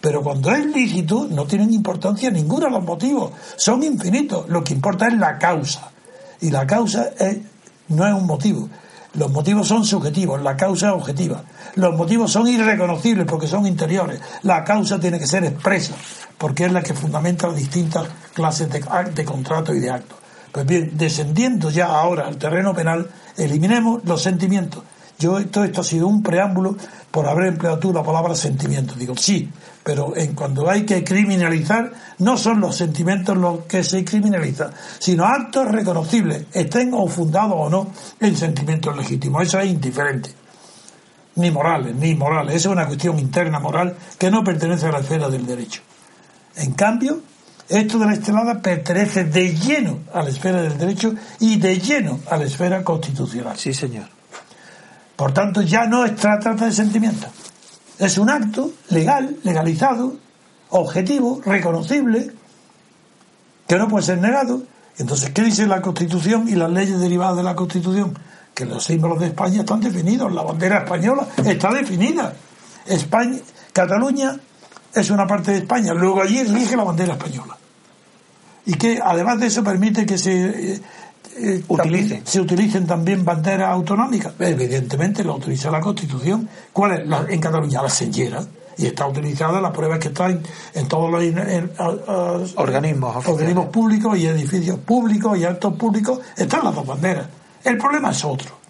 Pero 0.00 0.22
cuando 0.22 0.50
es 0.50 0.66
lícito, 0.66 1.28
no 1.30 1.46
tienen 1.46 1.72
importancia 1.72 2.30
ninguna 2.30 2.68
los 2.68 2.82
motivos, 2.82 3.32
son 3.56 3.82
infinitos. 3.84 4.48
Lo 4.48 4.64
que 4.64 4.74
importa 4.74 5.06
es 5.06 5.14
la 5.14 5.38
causa. 5.38 5.90
Y 6.40 6.50
la 6.50 6.66
causa 6.66 7.10
no 7.88 8.06
es 8.06 8.12
un 8.12 8.26
motivo. 8.26 8.68
Los 9.14 9.30
motivos 9.30 9.68
son 9.68 9.84
subjetivos, 9.84 10.42
la 10.42 10.56
causa 10.56 10.88
es 10.88 10.94
objetiva. 10.94 11.44
Los 11.76 11.94
motivos 11.94 12.32
son 12.32 12.48
irreconocibles 12.48 13.26
porque 13.28 13.46
son 13.46 13.66
interiores. 13.66 14.20
La 14.42 14.64
causa 14.64 14.98
tiene 14.98 15.18
que 15.18 15.26
ser 15.26 15.44
expresa 15.44 15.94
porque 16.36 16.64
es 16.64 16.72
la 16.72 16.82
que 16.82 16.94
fundamenta 16.94 17.46
las 17.46 17.56
distintas 17.56 18.08
clases 18.34 18.68
de, 18.70 18.82
de 19.14 19.24
contratos 19.24 19.76
y 19.76 19.80
de 19.80 19.90
actos. 19.90 20.18
Pues 20.52 20.66
bien, 20.66 20.92
descendiendo 20.94 21.70
ya 21.70 21.86
ahora 21.86 22.26
al 22.26 22.36
terreno 22.36 22.74
penal, 22.74 23.08
eliminemos 23.36 24.04
los 24.04 24.22
sentimientos. 24.22 24.84
Yo, 25.18 25.46
todo 25.46 25.64
esto 25.64 25.80
ha 25.80 25.84
sido 25.84 26.08
un 26.08 26.22
preámbulo 26.22 26.76
por 27.10 27.28
haber 27.28 27.46
empleado 27.46 27.78
tú 27.78 27.92
la 27.92 28.02
palabra 28.02 28.34
sentimiento. 28.34 28.94
Digo, 28.94 29.16
sí, 29.16 29.48
pero 29.84 30.16
en 30.16 30.34
cuando 30.34 30.68
hay 30.68 30.84
que 30.84 31.04
criminalizar, 31.04 31.92
no 32.18 32.36
son 32.36 32.60
los 32.60 32.76
sentimientos 32.76 33.36
los 33.36 33.60
que 33.60 33.84
se 33.84 34.04
criminalizan, 34.04 34.72
sino 34.98 35.24
actos 35.24 35.68
reconocibles, 35.68 36.46
estén 36.52 36.92
o 36.92 37.06
fundados 37.06 37.54
o 37.56 37.70
no 37.70 37.92
en 38.20 38.36
sentimientos 38.36 38.96
legítimos. 38.96 39.44
Eso 39.44 39.60
es 39.60 39.70
indiferente. 39.70 40.30
Ni 41.36 41.50
morales, 41.50 41.94
ni 41.94 42.14
morales. 42.14 42.56
Esa 42.56 42.68
es 42.68 42.72
una 42.72 42.86
cuestión 42.86 43.18
interna 43.18 43.58
moral 43.58 43.96
que 44.18 44.30
no 44.30 44.44
pertenece 44.44 44.86
a 44.86 44.92
la 44.92 45.00
esfera 45.00 45.30
del 45.30 45.46
derecho. 45.46 45.80
En 46.56 46.72
cambio, 46.72 47.20
esto 47.72 47.98
de 47.98 48.04
la 48.04 48.12
estelada 48.12 48.60
pertenece 48.60 49.24
de 49.24 49.54
lleno 49.54 50.00
a 50.12 50.22
la 50.22 50.28
esfera 50.28 50.60
del 50.60 50.76
derecho 50.76 51.14
y 51.40 51.58
de 51.58 51.78
lleno 51.78 52.20
a 52.30 52.36
la 52.36 52.44
esfera 52.44 52.84
constitucional. 52.84 53.56
Sí, 53.56 53.72
señor. 53.72 54.08
Por 55.16 55.32
tanto, 55.32 55.62
ya 55.62 55.86
no 55.86 56.04
es 56.04 56.14
trata 56.16 56.52
de 56.52 56.70
sentimientos. 56.70 57.30
Es 57.98 58.18
un 58.18 58.28
acto 58.28 58.72
legal, 58.90 59.36
legalizado, 59.42 60.16
objetivo, 60.68 61.40
reconocible, 61.46 62.32
que 63.66 63.76
no 63.76 63.88
puede 63.88 64.04
ser 64.04 64.18
negado. 64.18 64.64
Entonces, 64.98 65.30
¿qué 65.30 65.42
dice 65.42 65.66
la 65.66 65.80
Constitución 65.80 66.48
y 66.48 66.54
las 66.54 66.70
leyes 66.70 67.00
derivadas 67.00 67.38
de 67.38 67.42
la 67.42 67.54
Constitución? 67.54 68.18
Que 68.52 68.66
los 68.66 68.84
símbolos 68.84 69.18
de 69.18 69.28
España 69.28 69.60
están 69.60 69.80
definidos, 69.80 70.30
la 70.30 70.42
bandera 70.42 70.80
española 70.80 71.26
está 71.42 71.72
definida. 71.72 72.34
España, 72.84 73.38
Cataluña 73.72 74.38
es 74.94 75.08
una 75.08 75.26
parte 75.26 75.52
de 75.52 75.58
España, 75.58 75.94
luego 75.94 76.20
allí 76.20 76.38
elige 76.38 76.76
la 76.76 76.84
bandera 76.84 77.14
española. 77.14 77.56
Y 78.66 78.74
que 78.74 79.00
además 79.02 79.40
de 79.40 79.46
eso 79.46 79.64
permite 79.64 80.06
que 80.06 80.18
se 80.18 80.74
eh, 80.74 80.80
eh, 81.36 82.22
se 82.24 82.40
utilicen 82.40 82.86
también 82.86 83.24
banderas 83.24 83.70
autonómicas. 83.70 84.34
Evidentemente 84.38 85.24
lo 85.24 85.36
utiliza 85.36 85.70
la 85.70 85.80
Constitución. 85.80 86.48
¿Cuál 86.72 86.92
es? 86.92 87.06
La, 87.06 87.24
en 87.28 87.40
Cataluña 87.40 87.82
la 87.82 87.88
señera. 87.88 88.42
Y 88.76 88.86
está 88.86 89.06
utilizada, 89.06 89.60
las 89.60 89.70
pruebas 89.72 89.98
que 89.98 90.08
están 90.08 90.42
en 90.74 90.88
todos 90.88 91.10
los 91.10 91.22
organismos, 92.56 93.28
organismos 93.28 93.66
públicos 93.66 94.18
y 94.18 94.26
edificios 94.26 94.78
públicos 94.78 95.38
y 95.38 95.44
actos 95.44 95.74
públicos, 95.74 96.20
están 96.36 96.64
las 96.64 96.74
dos 96.74 96.86
banderas. 96.86 97.26
El 97.64 97.76
problema 97.76 98.10
es 98.10 98.24
otro. 98.24 98.62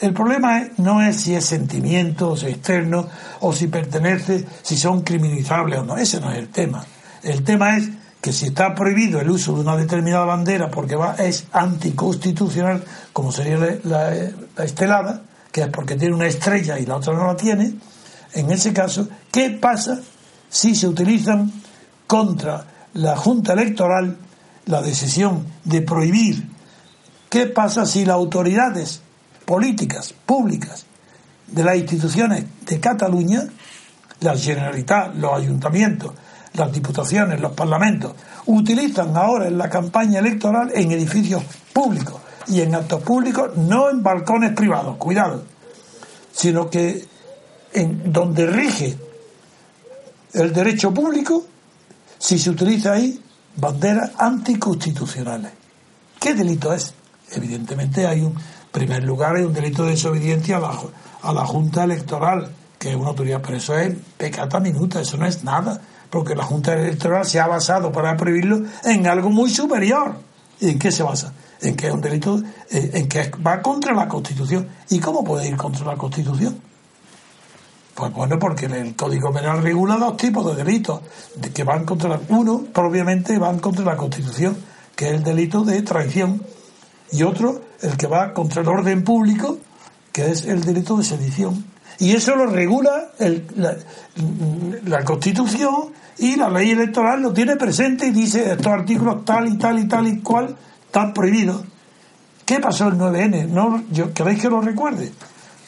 El 0.00 0.12
problema 0.12 0.62
no 0.78 1.02
es 1.02 1.20
si 1.20 1.34
es 1.34 1.44
sentimiento, 1.44 2.30
o 2.30 2.36
si 2.36 2.46
es 2.46 2.52
externo, 2.52 3.08
o 3.40 3.52
si 3.52 3.66
pertenece, 3.66 4.44
si 4.62 4.76
son 4.76 5.02
criminalizables 5.02 5.80
o 5.80 5.84
no. 5.84 5.96
Ese 5.96 6.20
no 6.20 6.30
es 6.30 6.38
el 6.38 6.48
tema. 6.48 6.84
El 7.22 7.42
tema 7.42 7.76
es 7.76 7.90
que 8.24 8.32
si 8.32 8.46
está 8.46 8.74
prohibido 8.74 9.20
el 9.20 9.28
uso 9.28 9.52
de 9.52 9.60
una 9.60 9.76
determinada 9.76 10.24
bandera 10.24 10.70
porque 10.70 10.96
es 11.18 11.44
anticonstitucional, 11.52 12.82
como 13.12 13.30
sería 13.30 13.58
la, 13.84 14.14
estelada, 14.64 15.24
que 15.52 15.60
es 15.60 15.68
porque 15.68 15.94
tiene 15.96 16.14
una 16.14 16.26
estrella 16.26 16.78
y 16.78 16.86
la 16.86 16.96
otra 16.96 17.12
no 17.12 17.26
la 17.26 17.36
tiene, 17.36 17.74
en 18.32 18.50
ese 18.50 18.72
caso, 18.72 19.06
¿qué 19.30 19.50
pasa 19.50 20.00
si 20.48 20.74
se 20.74 20.88
utilizan 20.88 21.52
contra 22.06 22.64
la 22.94 23.14
Junta 23.14 23.52
Electoral 23.52 24.16
la 24.64 24.80
decisión 24.80 25.44
de 25.64 25.82
prohibir? 25.82 26.48
¿Qué 27.28 27.44
pasa 27.44 27.84
si 27.84 28.06
las 28.06 28.14
autoridades 28.14 29.02
políticas, 29.44 30.14
públicas, 30.24 30.86
de 31.46 31.62
las 31.62 31.76
instituciones 31.76 32.46
de 32.64 32.80
Cataluña, 32.80 33.42
la 34.20 34.34
Generalitat, 34.34 35.14
los 35.14 35.34
ayuntamientos, 35.34 36.14
las 36.54 36.72
diputaciones, 36.72 37.40
los 37.40 37.52
parlamentos, 37.52 38.12
utilizan 38.46 39.16
ahora 39.16 39.48
en 39.48 39.58
la 39.58 39.68
campaña 39.68 40.20
electoral 40.20 40.70
en 40.74 40.92
edificios 40.92 41.42
públicos 41.72 42.20
y 42.46 42.60
en 42.60 42.74
actos 42.74 43.02
públicos, 43.02 43.56
no 43.56 43.90
en 43.90 44.02
balcones 44.02 44.52
privados, 44.52 44.96
cuidado, 44.96 45.42
sino 46.32 46.70
que 46.70 47.06
en 47.72 48.12
donde 48.12 48.46
rige 48.46 48.96
el 50.32 50.52
derecho 50.52 50.92
público, 50.94 51.44
si 52.18 52.38
se 52.38 52.50
utiliza 52.50 52.92
ahí 52.92 53.20
banderas 53.56 54.12
anticonstitucionales. 54.18 55.52
¿Qué 56.20 56.34
delito 56.34 56.72
es? 56.72 56.94
Evidentemente 57.32 58.06
hay 58.06 58.20
un, 58.20 58.34
primer 58.70 59.04
lugar, 59.04 59.36
hay 59.36 59.44
un 59.44 59.52
delito 59.52 59.84
de 59.84 59.92
desobediencia 59.92 60.56
a 60.56 60.60
la, 60.60 60.74
a 61.22 61.32
la 61.32 61.46
Junta 61.46 61.84
Electoral, 61.84 62.50
que 62.78 62.90
es 62.90 62.96
una 62.96 63.10
autoridad, 63.10 63.40
pero 63.44 63.56
eso 63.56 63.76
es 63.78 63.96
pecata 64.16 64.60
minuta, 64.60 65.00
eso 65.00 65.16
no 65.16 65.26
es 65.26 65.44
nada 65.44 65.80
porque 66.14 66.36
la 66.36 66.44
Junta 66.44 66.74
Electoral 66.74 67.26
se 67.26 67.40
ha 67.40 67.48
basado 67.48 67.90
para 67.90 68.16
prohibirlo 68.16 68.62
en 68.84 69.04
algo 69.08 69.30
muy 69.30 69.50
superior. 69.50 70.14
¿Y 70.60 70.70
en 70.70 70.78
qué 70.78 70.92
se 70.92 71.02
basa? 71.02 71.32
En 71.60 71.74
que 71.74 71.88
es 71.88 71.92
un 71.92 72.00
delito, 72.00 72.40
eh, 72.70 72.92
en 72.94 73.08
que 73.08 73.32
va 73.44 73.60
contra 73.60 73.92
la 73.92 74.06
Constitución. 74.06 74.68
¿Y 74.90 75.00
cómo 75.00 75.24
puede 75.24 75.48
ir 75.48 75.56
contra 75.56 75.84
la 75.84 75.96
Constitución? 75.96 76.56
Pues 77.96 78.12
bueno, 78.12 78.38
porque 78.38 78.66
el 78.66 78.94
Código 78.94 79.32
Penal 79.32 79.60
regula 79.60 79.96
dos 79.96 80.16
tipos 80.16 80.46
de 80.46 80.62
delitos 80.62 81.00
que 81.52 81.64
van 81.64 81.84
contra 81.84 82.10
la, 82.10 82.20
uno, 82.28 82.62
propiamente 82.72 83.36
van 83.36 83.58
contra 83.58 83.84
la 83.84 83.96
Constitución, 83.96 84.56
que 84.94 85.08
es 85.08 85.14
el 85.14 85.24
delito 85.24 85.64
de 85.64 85.82
traición, 85.82 86.40
y 87.10 87.24
otro, 87.24 87.60
el 87.82 87.96
que 87.96 88.06
va 88.06 88.32
contra 88.32 88.62
el 88.62 88.68
orden 88.68 89.02
público, 89.02 89.58
que 90.12 90.30
es 90.30 90.44
el 90.44 90.62
delito 90.62 90.96
de 90.96 91.02
sedición. 91.02 91.73
Y 91.98 92.12
eso 92.12 92.34
lo 92.34 92.46
regula 92.46 93.12
la, 93.56 93.76
la 94.84 95.04
Constitución 95.04 95.92
y 96.18 96.36
la 96.36 96.48
ley 96.48 96.70
electoral 96.70 97.22
lo 97.22 97.32
tiene 97.32 97.56
presente 97.56 98.06
y 98.06 98.10
dice 98.10 98.52
estos 98.52 98.66
artículos 98.66 99.24
tal 99.24 99.48
y 99.48 99.58
tal 99.58 99.78
y 99.78 99.88
tal 99.88 100.06
y 100.06 100.20
cual 100.20 100.56
están 100.86 101.12
prohibidos. 101.12 101.62
¿Qué 102.44 102.60
pasó 102.60 102.88
el 102.88 102.94
9N? 102.94 103.48
¿No, 103.48 103.82
yo, 103.90 104.12
¿Queréis 104.12 104.40
que 104.40 104.50
lo 104.50 104.60
recuerde? 104.60 105.12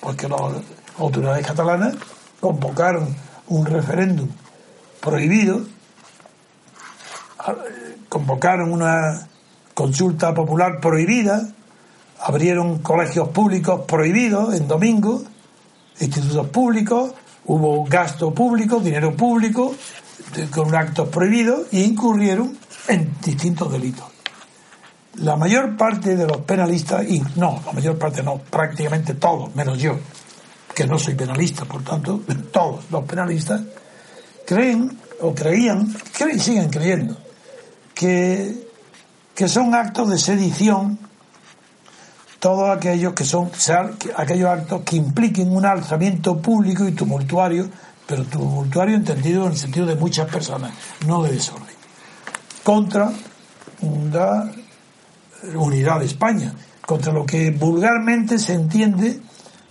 Porque 0.01 0.29
las 0.29 0.41
autoridades 0.99 1.47
catalanas 1.47 1.95
convocaron 2.39 3.09
un 3.49 3.67
referéndum 3.67 4.29
prohibido, 5.01 5.62
convocaron 8.09 8.73
una 8.73 9.27
consulta 9.73 10.35
popular 10.35 10.81
prohibida, 10.81 11.49
abrieron 12.21 12.79
colegios 12.79 13.29
públicos 13.29 13.83
prohibidos 13.87 14.55
en 14.55 14.69
domingo, 14.69 15.23
institutos 16.01 16.49
públicos, 16.49 17.13
hubo 17.47 17.85
gasto 17.85 18.33
público, 18.33 18.81
dinero 18.81 19.15
público, 19.17 19.75
con 20.51 20.75
actos 20.75 21.09
prohibidos 21.09 21.67
e 21.73 21.81
incurrieron 21.81 22.57
en 22.89 23.15
distintos 23.25 23.71
delitos. 23.73 24.07
La 25.17 25.37
mayor 25.37 25.77
parte 25.77 26.15
de 26.15 26.27
los 26.27 26.39
penalistas, 26.39 27.09
y 27.09 27.23
no, 27.37 27.63
la 27.65 27.73
mayor 27.73 27.99
parte 27.99 28.23
no, 28.23 28.39
prácticamente 28.39 29.15
todos, 29.15 29.55
menos 29.55 29.79
yo, 29.79 29.99
que 30.75 30.87
no 30.87 30.99
soy 30.99 31.15
penalista, 31.15 31.65
por 31.65 31.83
tanto, 31.83 32.21
todos 32.53 32.85
los 32.91 33.05
penalistas 33.05 33.63
creen 34.45 34.99
o 35.21 35.35
creían, 35.35 35.95
creen, 36.17 36.39
siguen 36.39 36.69
creyendo, 36.69 37.17
que, 37.95 38.69
que 39.35 39.49
son 39.49 39.75
actos 39.75 40.11
de 40.11 40.19
sedición 40.19 40.99
todos 42.38 42.77
aquellos 42.77 43.14
que 43.14 43.25
son 43.25 43.51
aquellos 44.16 44.49
actos 44.49 44.83
que 44.83 44.96
impliquen 44.96 45.55
un 45.55 45.64
alzamiento 45.64 46.38
público 46.38 46.87
y 46.87 46.92
tumultuario 46.92 47.68
pero 48.07 48.25
tumultuario 48.25 48.96
entendido 48.96 49.46
en 49.46 49.53
el 49.53 49.59
sentido 49.59 49.87
de 49.87 49.96
muchas 49.96 50.31
personas, 50.31 50.72
no 51.07 51.22
de 51.22 51.33
desorden, 51.33 51.75
contra 52.62 53.12
la 53.83 55.59
unidad 55.59 56.01
de 56.01 56.07
España, 56.07 56.55
contra 56.87 57.12
lo 57.12 57.27
que 57.27 57.51
vulgarmente 57.51 58.38
se 58.38 58.55
entiende 58.55 59.20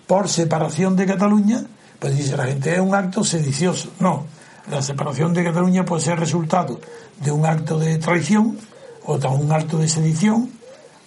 por 0.05 0.27
separación 0.27 0.95
de 0.95 1.05
Cataluña, 1.05 1.63
pues 1.97 2.17
dice 2.17 2.35
la 2.35 2.45
gente 2.45 2.73
es 2.73 2.79
un 2.79 2.93
acto 2.93 3.23
sedicioso. 3.23 3.89
No, 3.99 4.25
la 4.69 4.81
separación 4.81 5.33
de 5.33 5.43
Cataluña 5.43 5.85
puede 5.85 6.03
ser 6.03 6.19
resultado 6.19 6.79
de 7.21 7.31
un 7.31 7.45
acto 7.45 7.79
de 7.79 7.97
traición 7.97 8.57
o 9.05 9.17
de 9.17 9.27
un 9.27 9.51
acto 9.51 9.77
de 9.77 9.87
sedición 9.87 10.51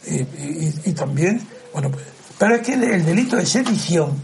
y, 0.09 0.93
también, 0.93 1.41
bueno, 1.73 1.91
pues, 1.91 2.05
pero 2.39 2.55
es 2.57 2.63
que 2.63 2.75
el, 2.75 3.05
delito 3.05 3.37
de 3.37 3.47
sedición 3.47 4.23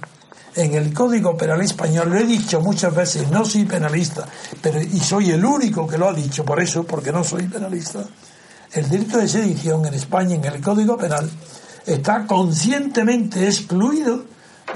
en 0.57 0.75
el 0.75 0.92
Código 0.94 1.37
Penal 1.37 1.61
Español, 1.61 2.11
lo 2.11 2.16
he 2.16 2.25
dicho 2.25 2.61
muchas 2.61 2.94
veces, 2.94 3.31
no 3.31 3.44
soy 3.44 3.64
penalista, 3.64 4.27
pero 4.62 4.81
y 4.81 5.01
soy 5.01 5.31
el 5.31 5.44
único 5.44 5.87
que 5.87 5.99
lo 5.99 6.09
ha 6.09 6.14
dicho, 6.14 6.44
por 6.44 6.61
eso, 6.61 6.85
porque 6.85 7.12
no 7.12 7.25
soy 7.25 7.49
penalista, 7.49 8.05
el 8.73 8.88
delito 8.88 9.18
de 9.18 9.29
sedición 9.29 9.85
en 9.87 9.94
España, 9.94 10.37
en 10.37 10.44
el 10.44 10.61
Código 10.61 10.97
Penal, 10.97 11.29
está 11.87 12.27
conscientemente 12.27 13.47
excluido 13.47 14.25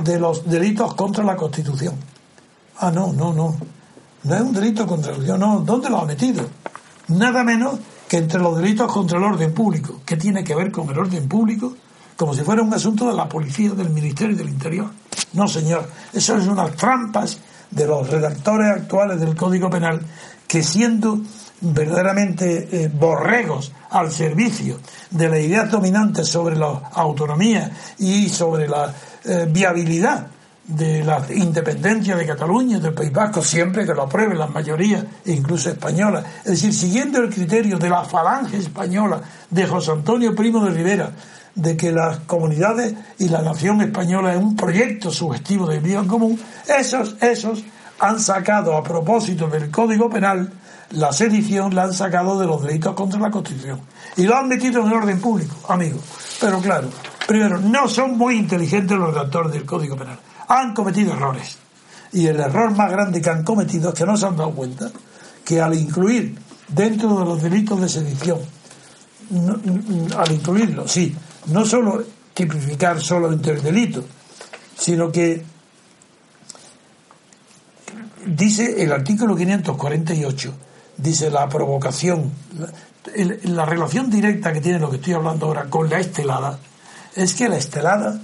de 0.04 0.18
los 0.18 0.48
delitos 0.48 0.94
contra 0.94 1.24
la 1.24 1.36
Constitución. 1.36 1.94
Ah, 2.78 2.90
no, 2.90 3.12
no, 3.12 3.32
no. 3.32 3.56
No 4.24 4.34
es 4.34 4.40
un 4.40 4.52
delito 4.52 4.86
contra 4.86 5.10
la 5.10 5.16
Constitución, 5.16 5.40
no. 5.40 5.60
¿Dónde 5.60 5.90
lo 5.90 6.00
ha 6.00 6.04
metido? 6.04 6.46
Nada 7.08 7.42
menos 7.42 7.78
que 8.08 8.16
entre 8.16 8.40
los 8.40 8.56
delitos 8.56 8.90
contra 8.90 9.18
el 9.18 9.24
orden 9.24 9.52
público. 9.52 10.00
¿Qué 10.04 10.16
tiene 10.16 10.42
que 10.42 10.54
ver 10.54 10.72
con 10.72 10.88
el 10.88 10.98
orden 10.98 11.28
público? 11.28 11.76
Como 12.16 12.34
si 12.34 12.42
fuera 12.42 12.62
un 12.62 12.72
asunto 12.72 13.06
de 13.06 13.14
la 13.14 13.28
policía, 13.28 13.70
del 13.70 13.90
Ministerio 13.90 14.34
del 14.34 14.48
Interior. 14.48 14.90
No, 15.34 15.46
señor. 15.46 15.88
Eso 16.12 16.36
es 16.36 16.46
unas 16.46 16.74
trampas 16.74 17.38
de 17.70 17.86
los 17.86 18.08
redactores 18.08 18.70
actuales 18.70 19.20
del 19.20 19.36
Código 19.36 19.68
Penal 19.68 20.00
que 20.46 20.62
siendo 20.62 21.20
verdaderamente 21.60 22.68
eh, 22.72 22.88
borregos 22.88 23.72
al 23.90 24.10
servicio 24.10 24.80
de 25.10 25.28
la 25.28 25.38
idea 25.38 25.64
dominante 25.64 26.24
sobre 26.24 26.56
la 26.56 26.68
autonomía 26.94 27.70
y 27.98 28.28
sobre 28.28 28.68
la 28.68 28.94
eh, 29.24 29.46
viabilidad 29.50 30.28
de 30.68 31.02
la 31.02 31.24
independencia 31.34 32.14
de 32.14 32.26
Cataluña 32.26 32.76
y 32.76 32.80
del 32.80 32.92
País 32.92 33.10
Vasco, 33.10 33.42
siempre 33.42 33.86
que 33.86 33.94
lo 33.94 34.02
aprueben 34.02 34.38
las 34.38 34.50
mayorías, 34.50 35.02
incluso 35.24 35.70
españolas. 35.70 36.24
Es 36.40 36.52
decir, 36.52 36.74
siguiendo 36.74 37.18
el 37.20 37.30
criterio 37.30 37.78
de 37.78 37.88
la 37.88 38.04
falange 38.04 38.58
española 38.58 39.20
de 39.50 39.66
José 39.66 39.92
Antonio 39.92 40.34
Primo 40.34 40.64
de 40.64 40.70
Rivera, 40.70 41.10
de 41.54 41.76
que 41.76 41.90
las 41.90 42.18
comunidades 42.20 42.94
y 43.18 43.30
la 43.30 43.40
nación 43.40 43.80
española 43.80 44.32
es 44.32 44.38
un 44.38 44.54
proyecto 44.54 45.10
sugestivo 45.10 45.66
de 45.66 45.80
vida 45.80 46.00
en 46.00 46.06
común, 46.06 46.38
esos, 46.68 47.16
esos 47.20 47.64
han 47.98 48.20
sacado 48.20 48.76
a 48.76 48.82
propósito 48.82 49.48
del 49.48 49.70
Código 49.70 50.08
Penal 50.10 50.52
la 50.90 51.12
sedición 51.12 51.74
la 51.74 51.84
han 51.84 51.92
sacado 51.92 52.38
de 52.38 52.46
los 52.46 52.62
delitos 52.62 52.94
contra 52.94 53.20
la 53.20 53.30
Constitución 53.30 53.80
y 54.16 54.22
lo 54.22 54.36
han 54.36 54.48
metido 54.48 54.80
en 54.80 54.88
el 54.88 54.94
orden 54.94 55.20
público, 55.20 55.54
amigos. 55.68 56.00
Pero 56.40 56.60
claro, 56.60 56.88
primero, 57.26 57.58
no 57.58 57.88
son 57.88 58.16
muy 58.16 58.36
inteligentes 58.36 58.96
los 58.96 59.12
redactores 59.12 59.52
del 59.52 59.66
Código 59.66 59.96
Penal. 59.96 60.18
Han 60.48 60.74
cometido 60.74 61.12
errores. 61.12 61.58
Y 62.12 62.26
el 62.26 62.40
error 62.40 62.74
más 62.74 62.90
grande 62.90 63.20
que 63.20 63.30
han 63.30 63.44
cometido 63.44 63.90
es 63.90 63.94
que 63.94 64.06
no 64.06 64.16
se 64.16 64.26
han 64.26 64.36
dado 64.36 64.52
cuenta 64.52 64.90
que 65.44 65.60
al 65.60 65.74
incluir 65.74 66.38
dentro 66.68 67.18
de 67.18 67.24
los 67.24 67.42
delitos 67.42 67.80
de 67.80 67.88
sedición, 67.88 68.38
al 70.16 70.32
incluirlo, 70.32 70.88
sí, 70.88 71.14
no 71.46 71.64
solo 71.64 72.02
tipificar 72.32 73.00
solamente 73.00 73.50
el 73.50 73.62
delito, 73.62 74.04
sino 74.76 75.12
que 75.12 75.44
dice 78.26 78.82
el 78.82 78.92
artículo 78.92 79.36
548 79.36 80.54
dice 80.98 81.30
la 81.30 81.48
provocación, 81.48 82.32
la, 83.44 83.64
relación 83.64 84.10
directa 84.10 84.52
que 84.52 84.60
tiene 84.60 84.78
lo 84.78 84.90
que 84.90 84.96
estoy 84.96 85.14
hablando 85.14 85.46
ahora 85.46 85.64
con 85.70 85.88
la 85.88 86.00
estelada, 86.00 86.58
es 87.14 87.34
que 87.34 87.48
la 87.48 87.56
estelada, 87.56 88.20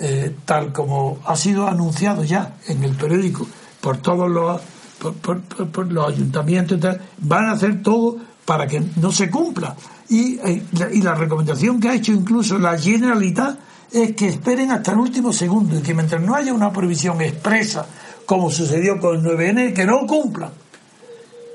eh, 0.00 0.34
tal 0.44 0.72
como 0.72 1.18
ha 1.26 1.34
sido 1.34 1.66
anunciado 1.66 2.22
ya 2.22 2.54
en 2.68 2.84
el 2.84 2.94
periódico 2.94 3.46
por 3.80 3.96
todos 3.98 4.30
los, 4.30 4.60
por, 5.20 5.92
los 5.92 6.08
ayuntamientos, 6.08 6.78
van 7.18 7.46
a 7.46 7.52
hacer 7.52 7.82
todo 7.82 8.16
para 8.44 8.66
que 8.66 8.80
no 8.96 9.10
se 9.10 9.28
cumpla. 9.28 9.74
Y, 10.08 10.38
eh, 10.38 10.62
y 10.92 11.02
la 11.02 11.14
recomendación 11.14 11.80
que 11.80 11.88
ha 11.88 11.94
hecho 11.94 12.12
incluso 12.12 12.58
la 12.58 12.78
Generalitat 12.78 13.58
es 13.92 14.14
que 14.14 14.28
esperen 14.28 14.70
hasta 14.70 14.92
el 14.92 14.98
último 14.98 15.32
segundo 15.32 15.78
y 15.78 15.82
que 15.82 15.94
mientras 15.94 16.22
no 16.22 16.34
haya 16.34 16.52
una 16.52 16.72
prohibición 16.72 17.20
expresa, 17.20 17.86
como 18.24 18.50
sucedió 18.50 19.00
con 19.00 19.16
el 19.16 19.24
9N, 19.24 19.74
que 19.74 19.84
no 19.84 20.06
cumplan. 20.06 20.50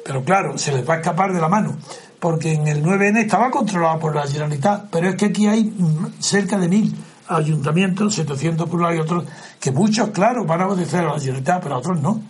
Pero 0.04 0.24
claro, 0.24 0.58
se 0.58 0.74
les 0.74 0.88
va 0.88 0.96
a 0.96 0.98
escapar 0.98 1.32
de 1.32 1.40
la 1.40 1.48
mano, 1.48 1.78
porque 2.20 2.54
en 2.54 2.68
el 2.68 2.84
9N 2.84 3.22
estaba 3.22 3.50
controlado 3.52 4.00
por 4.00 4.16
la 4.16 4.28
Generalitat, 4.28 4.90
pero 4.92 5.10
es 5.10 5.16
que 5.16 5.26
aquí 5.26 5.48
hay 5.48 5.74
cerca 6.20 6.58
de 6.58 6.68
mil 6.68 6.96
ayuntamientos, 7.28 8.16
700 8.16 8.70
por 8.70 8.82
lado 8.82 8.96
y 8.96 9.00
otros, 9.00 9.26
que 9.60 9.72
muchos, 9.72 10.10
claro, 10.10 10.46
van 10.46 10.62
a 10.62 10.68
obedecer 10.68 11.02
a 11.02 11.14
la 11.14 11.20
Generalitat, 11.20 11.64
pero 11.64 11.78
otros 11.78 12.00
no. 12.02 12.22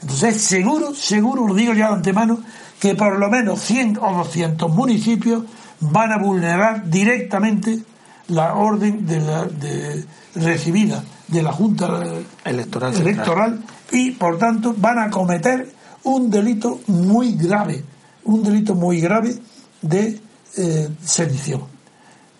Entonces, 0.00 0.42
seguro, 0.42 0.94
seguro, 0.94 1.46
lo 1.46 1.54
digo 1.54 1.72
ya 1.72 1.88
de 1.88 1.94
antemano, 1.94 2.40
que 2.78 2.94
por 2.94 3.18
lo 3.18 3.30
menos 3.30 3.60
100 3.62 3.98
o 3.98 4.12
200 4.18 4.70
municipios 4.70 5.44
van 5.80 6.12
a 6.12 6.18
vulnerar 6.18 6.88
directamente 6.88 7.82
la 8.28 8.54
orden 8.54 9.06
de 9.06 9.20
la, 9.20 9.44
de, 9.44 10.04
recibida 10.34 11.02
de 11.28 11.42
la 11.42 11.52
Junta 11.52 12.02
Electoral, 12.44 12.94
electoral 12.94 13.62
y, 13.92 14.12
por 14.12 14.38
tanto, 14.38 14.74
van 14.76 14.98
a 14.98 15.10
cometer 15.10 15.72
un 16.04 16.30
delito 16.30 16.80
muy 16.86 17.34
grave, 17.34 17.82
un 18.24 18.42
delito 18.42 18.74
muy 18.74 19.00
grave 19.00 19.36
de 19.80 20.20
eh, 20.56 20.88
sedición. 21.02 21.62